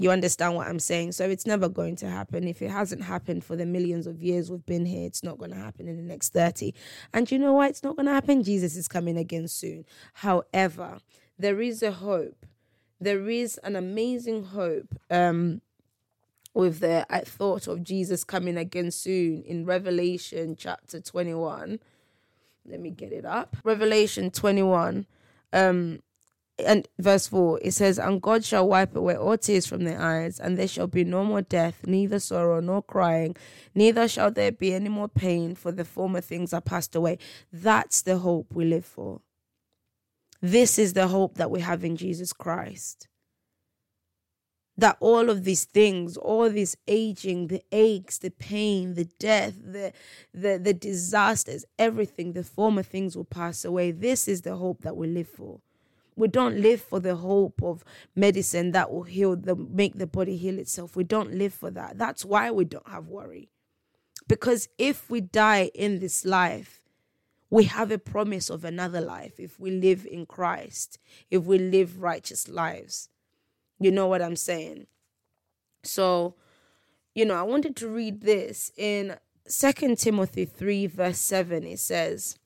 You 0.00 0.10
understand 0.10 0.54
what 0.54 0.66
I'm 0.66 0.78
saying? 0.78 1.12
So 1.12 1.28
it's 1.28 1.44
never 1.44 1.68
going 1.68 1.94
to 1.96 2.08
happen. 2.08 2.48
If 2.48 2.62
it 2.62 2.70
hasn't 2.70 3.02
happened 3.02 3.44
for 3.44 3.54
the 3.54 3.66
millions 3.66 4.06
of 4.06 4.22
years 4.22 4.50
we've 4.50 4.64
been 4.64 4.86
here, 4.86 5.06
it's 5.06 5.22
not 5.22 5.36
going 5.36 5.50
to 5.50 5.58
happen 5.58 5.88
in 5.88 5.98
the 5.98 6.02
next 6.02 6.32
30. 6.32 6.72
And 7.12 7.30
you 7.30 7.38
know 7.38 7.52
why 7.52 7.68
it's 7.68 7.82
not 7.82 7.96
going 7.96 8.06
to 8.06 8.12
happen? 8.12 8.42
Jesus 8.42 8.76
is 8.76 8.88
coming 8.88 9.18
again 9.18 9.46
soon. 9.46 9.84
However, 10.14 11.00
there 11.38 11.60
is 11.60 11.82
a 11.82 11.92
hope. 11.92 12.46
There 12.98 13.28
is 13.28 13.58
an 13.58 13.76
amazing 13.76 14.44
hope. 14.44 14.98
Um, 15.10 15.60
with 16.54 16.80
the 16.80 17.04
thought 17.26 17.68
of 17.68 17.84
Jesus 17.84 18.24
coming 18.24 18.56
again 18.56 18.90
soon 18.90 19.42
in 19.42 19.66
Revelation 19.66 20.56
chapter 20.58 20.98
21. 20.98 21.78
Let 22.64 22.80
me 22.80 22.90
get 22.90 23.12
it 23.12 23.26
up. 23.26 23.58
Revelation 23.64 24.30
21. 24.30 25.06
Um, 25.52 26.00
and 26.66 26.88
verse 26.98 27.26
4 27.28 27.60
it 27.62 27.72
says 27.72 27.98
and 27.98 28.22
god 28.22 28.44
shall 28.44 28.68
wipe 28.68 28.94
away 28.96 29.16
all 29.16 29.36
tears 29.36 29.66
from 29.66 29.84
their 29.84 30.00
eyes 30.00 30.38
and 30.38 30.56
there 30.56 30.68
shall 30.68 30.86
be 30.86 31.04
no 31.04 31.24
more 31.24 31.42
death 31.42 31.86
neither 31.86 32.18
sorrow 32.18 32.60
nor 32.60 32.82
crying 32.82 33.36
neither 33.74 34.08
shall 34.08 34.30
there 34.30 34.52
be 34.52 34.74
any 34.74 34.88
more 34.88 35.08
pain 35.08 35.54
for 35.54 35.72
the 35.72 35.84
former 35.84 36.20
things 36.20 36.52
are 36.52 36.60
passed 36.60 36.94
away. 36.94 37.18
That's 37.52 38.02
the 38.02 38.18
hope 38.18 38.54
we 38.54 38.64
live 38.64 38.84
for. 38.84 39.20
This 40.40 40.78
is 40.78 40.94
the 40.94 41.08
hope 41.08 41.36
that 41.36 41.50
we 41.50 41.60
have 41.60 41.84
in 41.84 41.96
jesus 41.96 42.32
christ. 42.32 43.08
That 44.76 44.96
all 45.00 45.28
of 45.28 45.44
these 45.44 45.64
things 45.64 46.16
all 46.16 46.48
this 46.48 46.76
aging 46.88 47.48
the 47.48 47.62
aches 47.70 48.18
the 48.18 48.30
pain 48.30 48.94
the 48.94 49.04
death 49.18 49.54
the 49.62 49.92
the 50.32 50.58
the 50.58 50.72
disasters 50.72 51.66
everything 51.78 52.32
the 52.32 52.44
former 52.44 52.82
things 52.82 53.16
will 53.16 53.24
pass 53.24 53.64
away. 53.64 53.90
This 53.90 54.26
is 54.28 54.42
the 54.42 54.56
hope 54.56 54.82
that 54.82 54.96
we 54.96 55.06
live 55.06 55.28
for 55.28 55.60
we 56.20 56.28
don't 56.28 56.60
live 56.60 56.80
for 56.80 57.00
the 57.00 57.16
hope 57.16 57.62
of 57.62 57.82
medicine 58.14 58.72
that 58.72 58.92
will 58.92 59.02
heal 59.02 59.34
the 59.34 59.56
make 59.56 59.98
the 59.98 60.06
body 60.06 60.36
heal 60.36 60.58
itself. 60.58 60.94
We 60.94 61.04
don't 61.04 61.34
live 61.34 61.54
for 61.54 61.70
that. 61.70 61.98
That's 61.98 62.24
why 62.24 62.50
we 62.50 62.64
don't 62.64 62.88
have 62.88 63.08
worry. 63.08 63.48
Because 64.28 64.68
if 64.78 65.10
we 65.10 65.20
die 65.20 65.70
in 65.74 65.98
this 65.98 66.24
life, 66.24 66.82
we 67.48 67.64
have 67.64 67.90
a 67.90 67.98
promise 67.98 68.48
of 68.48 68.64
another 68.64 69.00
life 69.00 69.40
if 69.40 69.58
we 69.58 69.70
live 69.72 70.06
in 70.06 70.26
Christ, 70.26 70.98
if 71.30 71.44
we 71.44 71.58
live 71.58 72.00
righteous 72.00 72.48
lives. 72.48 73.08
You 73.80 73.90
know 73.90 74.06
what 74.06 74.22
I'm 74.22 74.36
saying? 74.36 74.86
So, 75.82 76.36
you 77.14 77.24
know, 77.24 77.34
I 77.34 77.42
wanted 77.42 77.74
to 77.76 77.88
read 77.88 78.20
this 78.20 78.70
in 78.76 79.16
Second 79.48 79.98
Timothy 79.98 80.44
3, 80.44 80.86
verse 80.86 81.18
7. 81.18 81.64
It 81.64 81.80
says, 81.80 82.38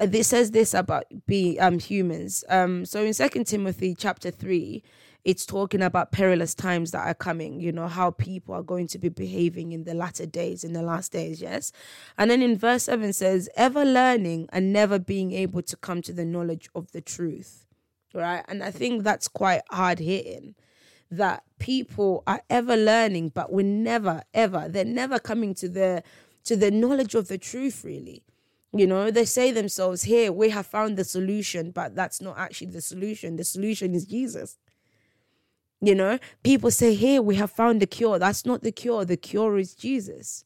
this 0.00 0.28
says 0.28 0.52
this 0.52 0.74
about 0.74 1.04
be 1.26 1.58
um 1.58 1.78
humans. 1.78 2.44
Um, 2.48 2.84
so 2.84 3.02
in 3.02 3.14
Second 3.14 3.46
Timothy 3.46 3.94
chapter 3.94 4.30
three, 4.30 4.82
it's 5.24 5.44
talking 5.44 5.82
about 5.82 6.12
perilous 6.12 6.54
times 6.54 6.92
that 6.92 7.06
are 7.06 7.14
coming. 7.14 7.60
You 7.60 7.72
know 7.72 7.88
how 7.88 8.12
people 8.12 8.54
are 8.54 8.62
going 8.62 8.86
to 8.88 8.98
be 8.98 9.08
behaving 9.08 9.72
in 9.72 9.84
the 9.84 9.94
latter 9.94 10.26
days, 10.26 10.62
in 10.64 10.72
the 10.72 10.82
last 10.82 11.12
days. 11.12 11.40
Yes, 11.40 11.72
and 12.16 12.30
then 12.30 12.42
in 12.42 12.56
verse 12.56 12.84
seven 12.84 13.12
says, 13.12 13.48
"Ever 13.56 13.84
learning 13.84 14.48
and 14.52 14.72
never 14.72 14.98
being 14.98 15.32
able 15.32 15.62
to 15.62 15.76
come 15.76 16.00
to 16.02 16.12
the 16.12 16.24
knowledge 16.24 16.68
of 16.74 16.92
the 16.92 17.00
truth." 17.00 17.66
Right, 18.14 18.44
and 18.46 18.62
I 18.62 18.70
think 18.70 19.02
that's 19.02 19.26
quite 19.26 19.62
hard 19.70 19.98
hitting. 19.98 20.54
That 21.10 21.42
people 21.58 22.22
are 22.26 22.42
ever 22.48 22.76
learning, 22.76 23.30
but 23.34 23.52
we're 23.52 23.66
never 23.66 24.22
ever. 24.32 24.68
They're 24.68 24.84
never 24.84 25.18
coming 25.18 25.54
to 25.56 25.68
the 25.68 26.04
to 26.44 26.56
the 26.56 26.70
knowledge 26.70 27.14
of 27.14 27.28
the 27.28 27.38
truth. 27.38 27.84
Really 27.84 28.22
you 28.74 28.86
know, 28.86 29.10
they 29.10 29.24
say 29.26 29.52
themselves, 29.52 30.04
here, 30.04 30.32
we 30.32 30.48
have 30.50 30.66
found 30.66 30.96
the 30.96 31.04
solution, 31.04 31.70
but 31.70 31.94
that's 31.94 32.20
not 32.22 32.38
actually 32.38 32.70
the 32.70 32.80
solution. 32.80 33.36
The 33.36 33.44
solution 33.44 33.94
is 33.94 34.06
Jesus. 34.06 34.56
You 35.80 35.94
know, 35.94 36.18
people 36.42 36.70
say, 36.70 36.94
here, 36.94 37.20
we 37.20 37.34
have 37.36 37.50
found 37.50 37.82
the 37.82 37.86
cure. 37.86 38.18
That's 38.18 38.46
not 38.46 38.62
the 38.62 38.72
cure. 38.72 39.04
The 39.04 39.16
cure 39.16 39.58
is 39.58 39.74
Jesus. 39.74 40.44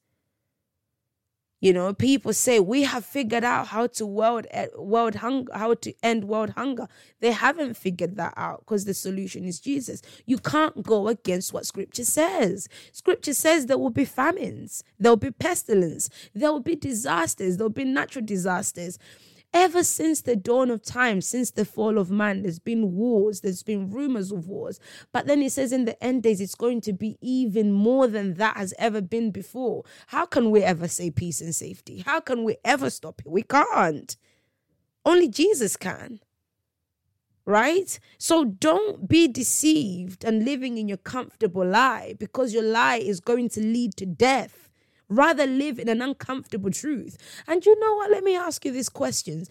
You 1.67 1.73
know, 1.73 1.93
people 1.93 2.33
say 2.33 2.61
we 2.61 2.85
have 2.85 3.05
figured 3.05 3.43
out 3.43 3.67
how 3.67 3.89
to 3.89 4.07
world 4.07 4.47
world 4.77 5.17
hunger, 5.17 5.53
how 5.53 5.75
to 5.75 5.93
end 6.01 6.23
world 6.23 6.51
hunger. 6.51 6.87
They 7.19 7.33
haven't 7.33 7.77
figured 7.77 8.15
that 8.19 8.35
out 8.37 8.61
because 8.61 8.85
the 8.85 8.95
solution 8.95 9.45
is 9.45 9.59
Jesus. 9.59 10.01
You 10.27 10.39
can't 10.39 10.85
go 10.85 11.09
against 11.09 11.53
what 11.53 11.67
Scripture 11.67 12.05
says. 12.05 12.69
Scripture 12.93 13.35
says 13.35 13.67
there 13.67 13.79
will 13.79 13.91
be 13.91 14.05
famines, 14.05 14.85
there 15.01 15.11
will 15.11 15.17
be 15.17 15.33
pestilence, 15.33 16.09
there 16.33 16.53
will 16.53 16.61
be 16.61 16.77
disasters, 16.77 17.57
there 17.57 17.65
will 17.65 17.71
be 17.71 17.83
natural 17.83 18.25
disasters. 18.25 19.01
Ever 19.53 19.83
since 19.83 20.21
the 20.21 20.37
dawn 20.37 20.71
of 20.71 20.83
time, 20.83 21.21
since 21.21 21.51
the 21.51 21.65
fall 21.65 21.99
of 21.99 22.11
man, 22.11 22.43
there's 22.43 22.59
been 22.59 22.93
wars, 22.93 23.41
there's 23.41 23.63
been 23.63 23.91
rumors 23.91 24.31
of 24.31 24.47
wars. 24.49 24.79
But 25.13 25.27
then 25.27 25.43
it 25.43 25.53
says 25.53 25.73
in 25.73 25.87
the 25.87 26.03
end 26.03 26.25
days, 26.25 26.41
it's 26.41 26.55
going 26.55 26.83
to 26.83 26.93
be 26.93 27.17
even 27.21 27.73
more 27.73 28.07
than 28.07 28.35
that 28.35 28.57
has 28.57 28.75
ever 28.79 29.01
been 29.01 29.31
before. 29.31 29.85
How 30.09 30.27
can 30.27 30.51
we 30.51 30.63
ever 30.63 30.89
say 30.89 31.11
peace 31.11 31.41
and 31.41 31.55
safety? 31.55 32.03
How 32.05 32.21
can 32.21 32.45
we 32.45 32.57
ever 32.65 32.91
stop 32.91 33.21
it? 33.21 33.31
We 33.31 33.43
can't. 33.43 34.17
Only 35.05 35.29
Jesus 35.29 35.77
can. 35.77 36.21
Right? 37.47 37.99
So 38.19 38.45
don't 38.45 39.09
be 39.09 39.29
deceived 39.29 40.25
and 40.25 40.45
living 40.45 40.79
in 40.79 40.89
your 40.89 40.99
comfortable 40.99 41.65
lie 41.65 42.15
because 42.19 42.53
your 42.53 42.65
lie 42.65 42.97
is 42.97 43.21
going 43.21 43.49
to 43.51 43.61
lead 43.61 43.97
to 43.97 44.07
death 44.07 44.66
rather 45.09 45.47
live 45.47 45.79
in 45.79 45.89
an 45.89 46.03
uncomfortable 46.03 46.71
truth. 46.71 47.17
And 47.47 47.65
you 47.65 47.79
know 47.79 47.95
what? 47.95 48.11
Let 48.11 48.25
me 48.25 48.37
ask 48.37 48.65
you 48.65 48.73
these 48.73 48.89
questions. 48.89 49.49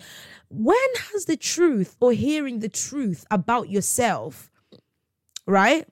When 0.50 0.78
has 1.14 1.26
the 1.26 1.38
truth 1.38 1.96
or 2.00 2.14
hearing 2.14 2.60
the 2.60 2.70
truth 2.70 3.26
about 3.32 3.70
yourself, 3.70 4.52
right? 5.48 5.88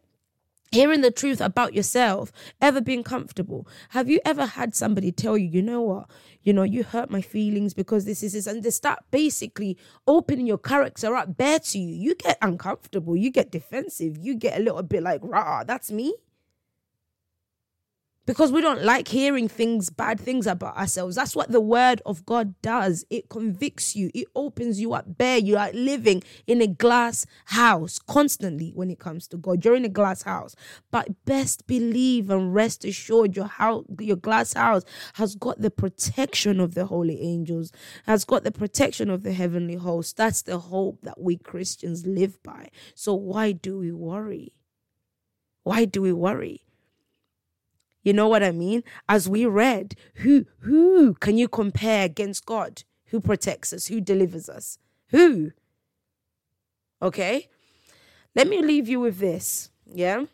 Hearing 0.72 1.01
the 1.01 1.11
truth 1.11 1.39
about 1.39 1.76
yourself 1.76 2.32
ever 2.59 2.82
been 2.82 3.03
comfortable? 3.03 3.68
Have 3.89 4.09
you 4.09 4.20
ever 4.26 4.47
had 4.47 4.74
somebody 4.74 5.11
tell 5.11 5.38
you, 5.38 5.47
you 5.47 5.61
know 5.61 5.82
what, 5.82 6.09
you 6.41 6.51
know, 6.51 6.64
you 6.64 6.84
hurt 6.84 7.11
my 7.11 7.22
feelings 7.22 7.76
because 7.76 8.05
this 8.05 8.24
is 8.24 8.34
this, 8.34 8.47
and 8.47 8.64
they 8.64 8.72
start 8.72 8.99
basically 9.11 9.78
opening 10.07 10.47
your 10.47 10.57
character 10.57 11.16
up 11.16 11.38
bare 11.38 11.59
to 11.59 11.78
you? 11.78 11.95
You 11.95 12.16
get 12.16 12.39
uncomfortable, 12.41 13.16
you 13.16 13.30
get 13.30 13.51
defensive, 13.51 14.18
you 14.18 14.34
get 14.34 14.59
a 14.59 14.64
little 14.64 14.82
bit 14.82 15.03
like, 15.03 15.22
rah, 15.24 15.64
that's 15.64 15.91
me 15.91 16.16
because 18.26 18.51
we 18.51 18.61
don't 18.61 18.84
like 18.84 19.09
hearing 19.09 19.47
things, 19.47 19.89
bad 19.89 20.19
things 20.19 20.47
about 20.47 20.78
ourselves. 20.78 21.15
That's 21.15 21.36
what 21.36 21.51
the 21.51 21.59
word 21.59 22.01
of 22.05 22.26
God 22.26 22.53
does. 22.61 23.05
It 23.09 23.30
convicts 23.30 23.95
you, 23.95 24.11
it 24.13 24.28
opens 24.36 24.80
you 24.80 24.93
up 24.93 25.17
bare. 25.17 25.38
You 25.38 25.57
are 25.57 25.71
living 25.74 26.24
in 26.47 26.61
a 26.61 26.67
glass 26.67 27.26
house 27.45 27.99
constantly 27.99 28.71
when 28.74 28.89
it 28.89 28.99
comes 28.99 29.28
to 29.30 29.38
God. 29.38 29.65
You're 29.65 29.76
in 29.76 29.86
a 29.86 29.89
glass 29.89 30.24
house. 30.24 30.55
But 30.91 31.26
best 31.26 31.67
believe 31.67 32.30
and 32.30 32.53
rest 32.53 32.86
assured 32.86 33.36
your 33.36 33.47
house, 33.47 33.86
your 33.99 34.15
glass 34.15 34.53
house 34.53 34.84
has 35.15 35.36
got 35.36 35.61
the 35.61 35.71
protection 35.71 36.59
of 36.59 36.76
the 36.76 36.86
holy 36.86 37.21
angels, 37.21 37.71
has 38.05 38.24
got 38.24 38.43
the 38.43 38.51
protection 38.51 39.09
of 39.09 39.24
the 39.24 39.34
heavenly 39.34 39.76
host. 39.76 40.15
That's 40.15 40.43
the 40.43 40.59
hope 40.59 40.99
that 41.03 41.19
we 41.19 41.38
Christians 41.38 42.05
live 42.05 42.41
by. 42.43 42.69
So 42.95 43.13
why 43.13 43.51
do 43.51 43.80
we 43.80 43.91
worry? 43.91 44.53
Why 45.63 45.86
do 45.86 46.01
we 46.01 46.13
worry? 46.13 46.61
You 48.04 48.14
know 48.14 48.28
what 48.28 48.43
I 48.43 48.51
mean? 48.51 48.84
As 49.08 49.30
we 49.30 49.45
read, 49.45 49.95
who 50.16 50.45
who 50.60 51.14
can 51.16 51.38
you 51.38 51.47
compare 51.47 52.06
against 52.06 52.45
God? 52.45 52.84
Who 53.08 53.22
protects 53.22 53.72
us? 53.74 53.88
Who 53.88 54.01
delivers 54.01 54.49
us? 54.49 54.78
Who? 55.10 55.51
Okay? 57.01 57.47
Let 58.36 58.47
me 58.47 58.62
leave 58.62 58.89
you 58.89 58.99
with 58.99 59.20
this. 59.20 59.70
Yeah? 59.86 60.26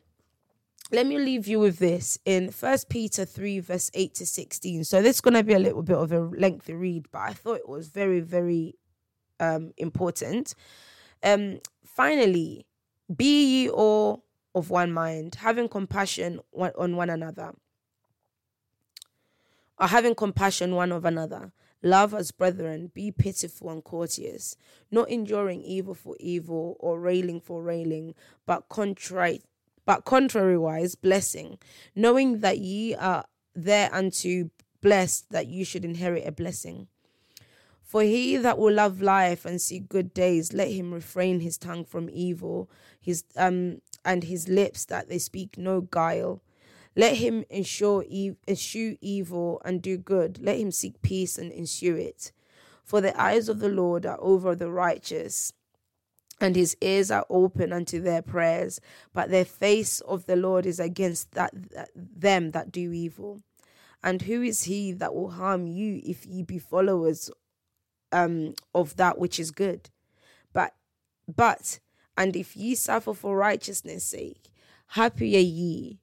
Let 0.92 1.06
me 1.06 1.20
leave 1.20 1.48
you 1.48 1.60
with 1.60 1.78
this 1.78 2.18
in 2.26 2.50
First 2.50 2.90
Peter 2.90 3.24
3, 3.24 3.60
verse 3.60 3.92
8 3.94 4.16
to 4.16 4.26
16. 4.26 4.84
So 4.86 5.02
this 5.04 5.18
is 5.18 5.22
gonna 5.22 5.44
be 5.44 5.54
a 5.54 5.60
little 5.60 5.84
bit 5.84 5.98
of 5.98 6.12
a 6.12 6.20
lengthy 6.20 6.74
read, 6.74 7.08
but 7.12 7.20
I 7.20 7.34
thought 7.34 7.58
it 7.60 7.70
was 7.70 7.90
very, 7.90 8.22
very 8.22 8.76
um 9.40 9.72
important. 9.78 10.56
Um 11.24 11.60
finally, 11.86 12.66
be 13.16 13.64
ye 13.64 13.70
all 13.70 14.24
of 14.60 14.70
one 14.70 14.92
mind, 14.92 15.36
having 15.36 15.68
compassion 15.68 16.40
on 16.54 16.96
one 16.96 17.10
another, 17.10 17.54
or 19.80 19.88
having 19.88 20.14
compassion 20.14 20.76
one 20.76 20.92
of 20.92 21.06
another, 21.06 21.52
Love 21.82 22.14
as 22.14 22.32
brethren, 22.32 22.92
be 22.94 23.10
pitiful 23.10 23.70
and 23.70 23.84
courteous, 23.84 24.58
not 24.92 25.10
enduring 25.10 25.62
evil 25.62 25.94
for 25.94 26.16
evil 26.20 26.76
or 26.80 27.00
railing 27.00 27.40
for 27.40 27.64
railing, 27.64 28.14
but 28.46 28.68
contrite 28.70 29.44
but 29.86 30.06
contrariwise 30.06 30.96
blessing, 31.02 31.58
knowing 31.96 32.42
that 32.42 32.60
ye 32.60 32.94
are 32.94 33.26
thereunto 33.56 34.52
blessed 34.82 35.32
that 35.32 35.48
you 35.48 35.66
should 35.66 35.84
inherit 35.84 36.28
a 36.28 36.32
blessing. 36.32 36.88
For 37.82 38.04
he 38.04 38.38
that 38.38 38.60
will 38.60 38.74
love 38.74 39.02
life 39.02 39.46
and 39.46 39.60
see 39.60 39.80
good 39.80 40.14
days, 40.14 40.54
let 40.54 40.68
him 40.68 40.94
refrain 40.94 41.40
his 41.40 41.58
tongue 41.58 41.86
from 41.86 42.08
evil, 42.12 42.70
his 43.02 43.24
um 43.36 43.82
and 44.06 44.24
his 44.24 44.48
lips 44.48 44.86
that 44.86 45.10
they 45.10 45.20
speak 45.20 45.58
no 45.58 45.82
guile. 45.82 46.42
Let 46.96 47.18
him 47.18 47.46
ensure 47.50 48.04
e- 48.08 48.36
eschew 48.48 48.98
evil 49.02 49.62
and 49.64 49.82
do 49.82 49.98
good. 49.98 50.40
Let 50.42 50.58
him 50.58 50.72
seek 50.72 51.02
peace 51.02 51.38
and 51.38 51.52
ensue 51.52 51.96
it. 51.96 52.32
For 52.84 53.02
the 53.02 53.20
eyes 53.20 53.50
of 53.50 53.60
the 53.60 53.70
Lord 53.70 54.06
are 54.06 54.18
over 54.20 54.56
the 54.56 54.72
righteous, 54.72 55.54
and 56.42 56.56
his 56.56 56.76
ears 56.82 57.12
are 57.12 57.26
open 57.30 57.72
unto 57.72 58.02
their 58.02 58.22
prayers, 58.22 58.80
but 59.14 59.30
the 59.30 59.46
face 59.46 60.00
of 60.02 60.26
the 60.26 60.36
Lord 60.36 60.66
is 60.66 60.80
against 60.80 61.34
that, 61.34 61.52
that 61.72 61.90
them 61.96 62.52
that 62.52 62.72
do 62.72 62.92
evil. 62.92 63.42
And 64.02 64.22
who 64.22 64.42
is 64.42 64.64
he 64.64 64.94
that 64.94 65.14
will 65.14 65.32
harm 65.32 65.68
you 65.68 66.02
if 66.04 66.26
ye 66.26 66.42
be 66.44 66.58
followers 66.58 67.30
um, 68.12 68.54
of 68.74 68.96
that 68.96 69.18
which 69.18 69.40
is 69.40 69.52
good. 69.52 69.90
But, 70.54 70.74
but, 71.28 71.80
and 72.20 72.36
if 72.36 72.58
ye 72.58 72.76
suffer 72.76 73.14
for 73.14 73.38
righteousness' 73.38 74.04
sake, 74.04 74.52
happy 74.88 75.38
are 75.38 75.40
ye, 75.40 76.00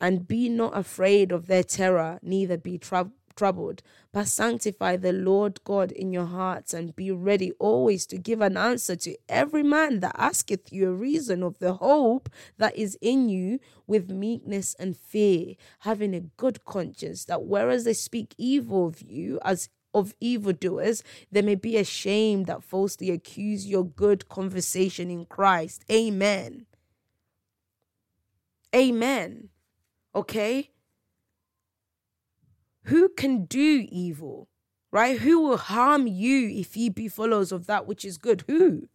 and 0.00 0.26
be 0.26 0.48
not 0.48 0.76
afraid 0.76 1.30
of 1.30 1.46
their 1.46 1.62
terror, 1.62 2.18
neither 2.22 2.58
be 2.58 2.76
troubled 2.76 3.14
troubled, 3.36 3.80
but 4.12 4.26
sanctify 4.26 4.96
the 4.96 5.12
Lord 5.12 5.62
God 5.64 5.92
in 5.92 6.12
your 6.12 6.26
hearts 6.26 6.74
and 6.74 6.94
be 6.94 7.10
ready 7.10 7.52
always 7.52 8.04
to 8.06 8.18
give 8.18 8.42
an 8.42 8.56
answer 8.56 8.96
to 8.96 9.16
every 9.30 9.62
man 9.62 10.00
that 10.00 10.14
asketh 10.18 10.70
you 10.72 10.88
a 10.88 10.92
reason 10.92 11.42
of 11.42 11.58
the 11.58 11.74
hope 11.74 12.28
that 12.58 12.76
is 12.76 12.98
in 13.00 13.30
you 13.30 13.58
with 13.86 14.10
meekness 14.10 14.74
and 14.78 14.94
fear, 14.94 15.54
having 15.78 16.12
a 16.14 16.20
good 16.20 16.64
conscience, 16.66 17.24
that 17.26 17.44
whereas 17.44 17.84
they 17.84 17.94
speak 17.94 18.34
evil 18.36 18.88
of 18.88 19.00
you 19.00 19.38
as 19.42 19.70
of 19.94 20.14
evildoers, 20.20 21.02
they 21.30 21.42
may 21.42 21.54
be 21.54 21.76
ashamed 21.76 22.46
that 22.46 22.62
falsely 22.62 23.10
accuse 23.10 23.66
your 23.66 23.84
good 23.84 24.28
conversation 24.28 25.10
in 25.10 25.26
Christ. 25.26 25.84
Amen. 25.90 26.66
Amen. 28.74 29.48
Okay? 30.14 30.70
Who 32.84 33.08
can 33.08 33.44
do 33.44 33.86
evil? 33.90 34.48
Right? 34.92 35.20
Who 35.20 35.40
will 35.40 35.56
harm 35.56 36.06
you 36.06 36.48
if 36.48 36.76
ye 36.76 36.88
be 36.88 37.08
followers 37.08 37.52
of 37.52 37.66
that 37.66 37.86
which 37.86 38.04
is 38.04 38.18
good? 38.18 38.44
Who? 38.48 38.88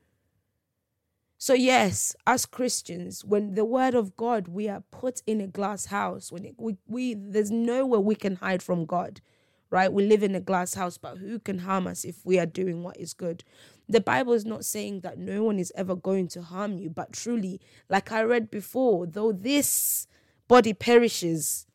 So, 1.38 1.54
yes, 1.54 2.16
as 2.26 2.46
Christians, 2.46 3.24
when 3.24 3.56
the 3.56 3.66
word 3.66 3.93
of 3.93 4.16
God, 4.16 4.48
we 4.48 4.68
are 4.68 4.84
put 4.91 5.22
in 5.28 5.41
a 5.41 5.48
glass 5.48 5.86
house, 5.86 6.32
when 6.32 6.46
it, 6.46 6.56
we, 6.58 6.78
we 6.88 7.14
there's 7.14 7.52
nowhere 7.52 8.00
we 8.00 8.16
can 8.16 8.38
hide 8.38 8.64
from 8.64 8.86
God 8.86 9.22
right? 9.70 9.91
We 9.91 10.05
live 10.05 10.24
in 10.24 10.36
a 10.36 10.39
glass 10.39 10.74
house, 10.74 10.97
but 10.97 11.18
who 11.18 11.39
can 11.39 11.59
harm 11.59 11.88
us 11.88 12.03
if 12.03 12.26
we 12.26 12.39
are 12.39 12.45
doing 12.45 12.84
what 12.84 12.97
is 12.97 13.13
good? 13.13 13.43
The 13.88 14.01
Bible 14.01 14.34
is 14.34 14.45
not 14.45 14.66
saying 14.66 15.01
that 15.01 15.18
no 15.18 15.43
one 15.43 15.59
is 15.59 15.72
ever 15.76 15.95
going 15.95 16.28
to 16.30 16.41
harm 16.41 16.78
you, 16.78 16.89
but 16.89 17.13
truly, 17.13 17.61
like 17.89 18.11
I 18.11 18.24
read 18.24 18.49
before, 18.49 19.05
though 19.05 19.32
this 19.32 20.07
body 20.47 20.74
perishes, 20.74 21.68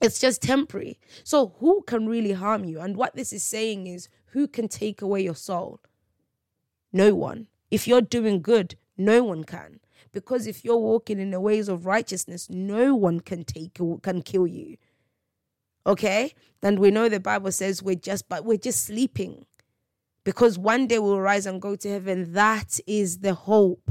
it's 0.00 0.18
just 0.18 0.42
temporary. 0.42 0.98
So, 1.22 1.54
who 1.60 1.82
can 1.86 2.06
really 2.06 2.32
harm 2.32 2.64
you? 2.64 2.80
And 2.80 2.96
what 2.96 3.14
this 3.14 3.32
is 3.32 3.42
saying 3.42 3.86
is, 3.86 4.08
who 4.26 4.46
can 4.48 4.68
take 4.68 5.00
away 5.00 5.22
your 5.22 5.34
soul? 5.34 5.80
No 6.92 7.14
one. 7.14 7.48
If 7.70 7.88
you're 7.88 8.02
doing 8.02 8.42
good, 8.42 8.76
no 8.96 9.24
one 9.24 9.44
can. 9.44 9.80
Because 10.12 10.46
if 10.46 10.64
you're 10.64 10.76
walking 10.76 11.18
in 11.18 11.30
the 11.30 11.40
ways 11.40 11.68
of 11.68 11.86
righteousness, 11.86 12.48
no 12.50 12.94
one 12.94 13.20
can 13.20 13.44
take 13.44 13.78
can 14.02 14.22
kill 14.22 14.46
you. 14.46 14.76
Okay? 15.86 16.34
And 16.62 16.78
we 16.78 16.90
know 16.90 17.08
the 17.08 17.20
Bible 17.20 17.52
says 17.52 17.82
we're 17.82 17.94
just 17.94 18.28
but 18.28 18.44
we're 18.44 18.56
just 18.56 18.84
sleeping. 18.84 19.46
Because 20.24 20.58
one 20.58 20.86
day 20.86 20.98
we'll 20.98 21.20
rise 21.20 21.44
and 21.44 21.60
go 21.60 21.76
to 21.76 21.88
heaven. 21.88 22.32
That 22.32 22.80
is 22.86 23.18
the 23.18 23.34
hope. 23.34 23.90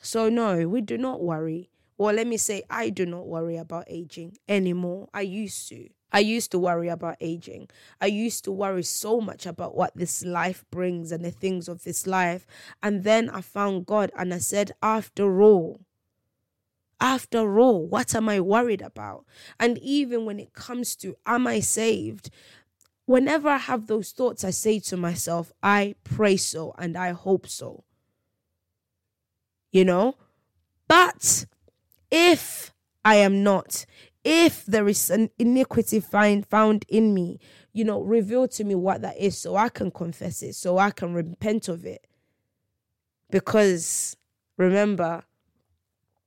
So 0.00 0.28
no, 0.30 0.66
we 0.68 0.80
do 0.80 0.96
not 0.96 1.22
worry. 1.22 1.68
Well, 1.98 2.14
let 2.14 2.26
me 2.26 2.36
say 2.36 2.62
I 2.70 2.90
do 2.90 3.04
not 3.06 3.26
worry 3.26 3.56
about 3.56 3.84
aging 3.88 4.38
anymore. 4.48 5.08
I 5.12 5.22
used 5.22 5.68
to. 5.68 5.88
I 6.12 6.20
used 6.20 6.50
to 6.52 6.58
worry 6.58 6.88
about 6.88 7.16
aging. 7.20 7.68
I 8.00 8.06
used 8.06 8.44
to 8.44 8.52
worry 8.52 8.84
so 8.84 9.20
much 9.20 9.44
about 9.44 9.74
what 9.76 9.96
this 9.96 10.24
life 10.24 10.64
brings 10.70 11.12
and 11.12 11.24
the 11.24 11.30
things 11.30 11.68
of 11.68 11.84
this 11.84 12.06
life. 12.06 12.46
And 12.82 13.02
then 13.02 13.28
I 13.28 13.40
found 13.40 13.86
God 13.86 14.12
and 14.16 14.32
I 14.32 14.38
said, 14.38 14.72
after 14.82 15.42
all, 15.42 15.80
after 17.00 17.58
all, 17.58 17.86
what 17.86 18.14
am 18.14 18.28
I 18.28 18.40
worried 18.40 18.82
about? 18.82 19.24
And 19.60 19.78
even 19.78 20.24
when 20.24 20.40
it 20.40 20.52
comes 20.54 20.96
to, 20.96 21.16
am 21.26 21.46
I 21.46 21.60
saved? 21.60 22.30
Whenever 23.04 23.48
I 23.48 23.58
have 23.58 23.86
those 23.86 24.12
thoughts, 24.12 24.44
I 24.44 24.50
say 24.50 24.80
to 24.80 24.96
myself, 24.96 25.52
I 25.62 25.94
pray 26.04 26.36
so 26.36 26.74
and 26.78 26.96
I 26.96 27.12
hope 27.12 27.46
so. 27.46 27.84
You 29.70 29.84
know? 29.84 30.16
But 30.88 31.46
if 32.10 32.72
I 33.04 33.16
am 33.16 33.42
not, 33.42 33.84
if 34.24 34.64
there 34.66 34.88
is 34.88 35.10
an 35.10 35.30
iniquity 35.38 36.00
find, 36.00 36.44
found 36.44 36.84
in 36.88 37.14
me, 37.14 37.38
you 37.72 37.84
know, 37.84 38.00
reveal 38.00 38.48
to 38.48 38.64
me 38.64 38.74
what 38.74 39.02
that 39.02 39.18
is 39.18 39.38
so 39.38 39.54
I 39.54 39.68
can 39.68 39.90
confess 39.90 40.42
it, 40.42 40.54
so 40.54 40.78
I 40.78 40.90
can 40.90 41.14
repent 41.14 41.68
of 41.68 41.84
it. 41.84 42.06
Because 43.30 44.16
remember, 44.56 45.24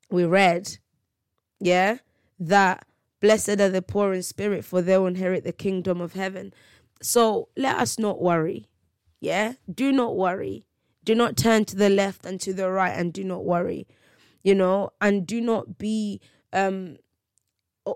we 0.09 0.25
read, 0.25 0.77
yeah, 1.59 1.97
that 2.39 2.85
blessed 3.21 3.59
are 3.59 3.69
the 3.69 3.81
poor 3.81 4.13
in 4.13 4.23
spirit, 4.23 4.65
for 4.65 4.81
they'll 4.81 5.05
inherit 5.05 5.43
the 5.43 5.51
kingdom 5.51 6.01
of 6.01 6.13
heaven. 6.13 6.53
So 7.01 7.49
let 7.55 7.77
us 7.77 7.99
not 7.99 8.21
worry. 8.21 8.67
Yeah, 9.19 9.53
do 9.73 9.91
not 9.91 10.15
worry. 10.15 10.65
Do 11.03 11.15
not 11.15 11.37
turn 11.37 11.65
to 11.65 11.75
the 11.75 11.89
left 11.89 12.25
and 12.25 12.39
to 12.41 12.53
the 12.53 12.69
right 12.69 12.97
and 12.97 13.11
do 13.11 13.23
not 13.23 13.43
worry, 13.45 13.87
you 14.43 14.55
know, 14.55 14.91
and 15.01 15.25
do 15.25 15.41
not 15.41 15.77
be 15.77 16.21
um 16.53 16.97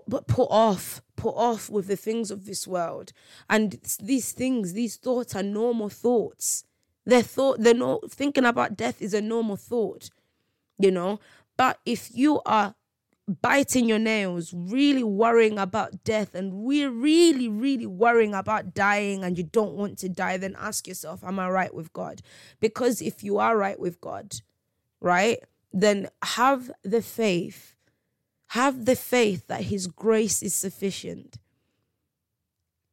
but 0.08 0.26
put 0.26 0.48
off 0.50 1.02
put 1.16 1.34
off 1.34 1.70
with 1.70 1.86
the 1.86 1.96
things 1.96 2.30
of 2.30 2.46
this 2.46 2.66
world 2.66 3.12
and 3.48 3.78
these 4.00 4.32
things 4.32 4.72
these 4.72 4.96
thoughts 4.96 5.34
are 5.34 5.42
normal 5.42 5.88
thoughts 5.88 6.64
they're 7.04 7.22
thought 7.22 7.60
they're 7.60 7.74
not 7.74 8.10
thinking 8.10 8.44
about 8.44 8.76
death 8.76 9.00
is 9.00 9.14
a 9.14 9.20
normal 9.20 9.56
thought 9.56 10.10
you 10.78 10.90
know 10.90 11.20
but 11.56 11.78
if 11.84 12.10
you 12.12 12.40
are 12.44 12.74
biting 13.26 13.88
your 13.88 13.98
nails, 13.98 14.52
really 14.52 15.04
worrying 15.04 15.58
about 15.58 16.04
death, 16.04 16.34
and 16.34 16.52
we're 16.52 16.90
really, 16.90 17.48
really 17.48 17.86
worrying 17.86 18.34
about 18.34 18.74
dying 18.74 19.24
and 19.24 19.38
you 19.38 19.44
don't 19.44 19.74
want 19.74 19.98
to 19.98 20.08
die, 20.08 20.36
then 20.36 20.56
ask 20.58 20.86
yourself, 20.86 21.24
Am 21.24 21.38
I 21.38 21.48
right 21.48 21.74
with 21.74 21.92
God? 21.92 22.20
Because 22.60 23.00
if 23.00 23.22
you 23.22 23.38
are 23.38 23.56
right 23.56 23.78
with 23.78 24.00
God, 24.00 24.36
right, 25.00 25.38
then 25.72 26.08
have 26.22 26.70
the 26.82 27.02
faith, 27.02 27.76
have 28.48 28.84
the 28.84 28.96
faith 28.96 29.46
that 29.46 29.62
His 29.62 29.86
grace 29.86 30.42
is 30.42 30.54
sufficient. 30.54 31.38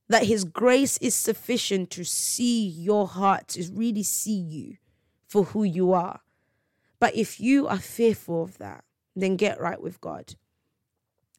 That 0.08 0.26
His 0.26 0.44
grace 0.44 0.98
is 0.98 1.16
sufficient 1.16 1.90
to 1.92 2.04
see 2.04 2.68
your 2.68 3.08
heart, 3.08 3.50
to 3.50 3.70
really 3.74 4.04
see 4.04 4.38
you 4.38 4.78
for 5.28 5.46
who 5.46 5.64
you 5.64 5.94
are 5.94 6.22
but 7.02 7.16
if 7.16 7.40
you 7.40 7.68
are 7.68 7.80
fearful 7.80 8.44
of 8.44 8.60
that, 8.60 8.86
then 9.16 9.36
get 9.36 9.60
right 9.60 9.82
with 9.82 10.00
God. 10.00 10.36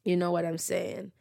You 0.03 0.17
know 0.17 0.29
what 0.29 0.45
I'm 0.45 0.57
saying? 0.57 1.13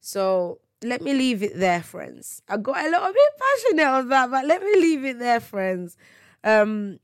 So 0.00 0.60
let 0.84 1.02
me 1.02 1.12
leave 1.12 1.42
it 1.42 1.58
there, 1.58 1.82
friends. 1.82 2.40
I 2.48 2.58
got 2.58 2.78
a 2.78 2.88
little 2.88 3.12
bit 3.12 3.32
passionate 3.38 3.86
on 3.86 4.08
that, 4.08 4.30
but 4.30 4.46
let 4.46 4.62
me 4.62 4.72
leave 4.76 5.04
it 5.04 5.18
there, 5.18 5.40
friends. 5.40 5.96
Um, 6.44 7.00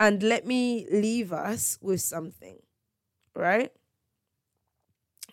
and 0.00 0.22
let 0.22 0.46
me 0.46 0.86
leave 0.90 1.34
us 1.34 1.78
with 1.82 2.00
something, 2.00 2.56
right? 3.36 3.70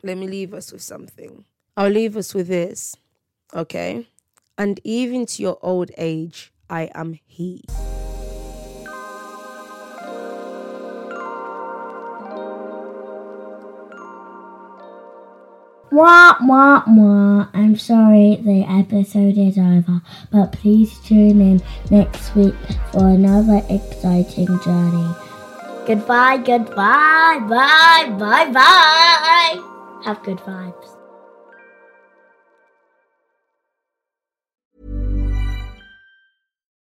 Let 0.04 0.18
me 0.18 0.28
leave 0.28 0.54
us 0.54 0.74
with 0.74 0.82
something. 0.82 1.46
I'll 1.78 1.90
leave 1.90 2.18
us 2.18 2.34
with 2.34 2.50
this, 2.50 2.98
okay? 3.54 4.06
And 4.58 4.82
even 4.84 5.26
to 5.28 5.42
your 5.42 5.60
old 5.62 5.92
age, 5.98 6.52
I 6.70 6.90
am 6.94 7.18
He. 7.26 7.64
Wah, 15.96 16.36
wah, 16.42 16.84
wah. 16.88 17.48
I'm 17.54 17.78
sorry 17.78 18.36
the 18.44 18.66
episode 18.68 19.38
is 19.38 19.58
over, 19.58 20.02
but 20.30 20.52
please 20.52 21.00
tune 21.06 21.40
in 21.40 21.62
next 21.90 22.36
week 22.36 22.54
for 22.92 23.08
another 23.08 23.62
exciting 23.70 24.60
journey. 24.60 25.16
Goodbye, 25.88 26.36
goodbye, 26.36 27.40
bye, 27.48 28.14
bye, 28.20 28.52
bye. 28.52 30.02
Have 30.04 30.22
good 30.24 30.40
vibes. 30.40 30.95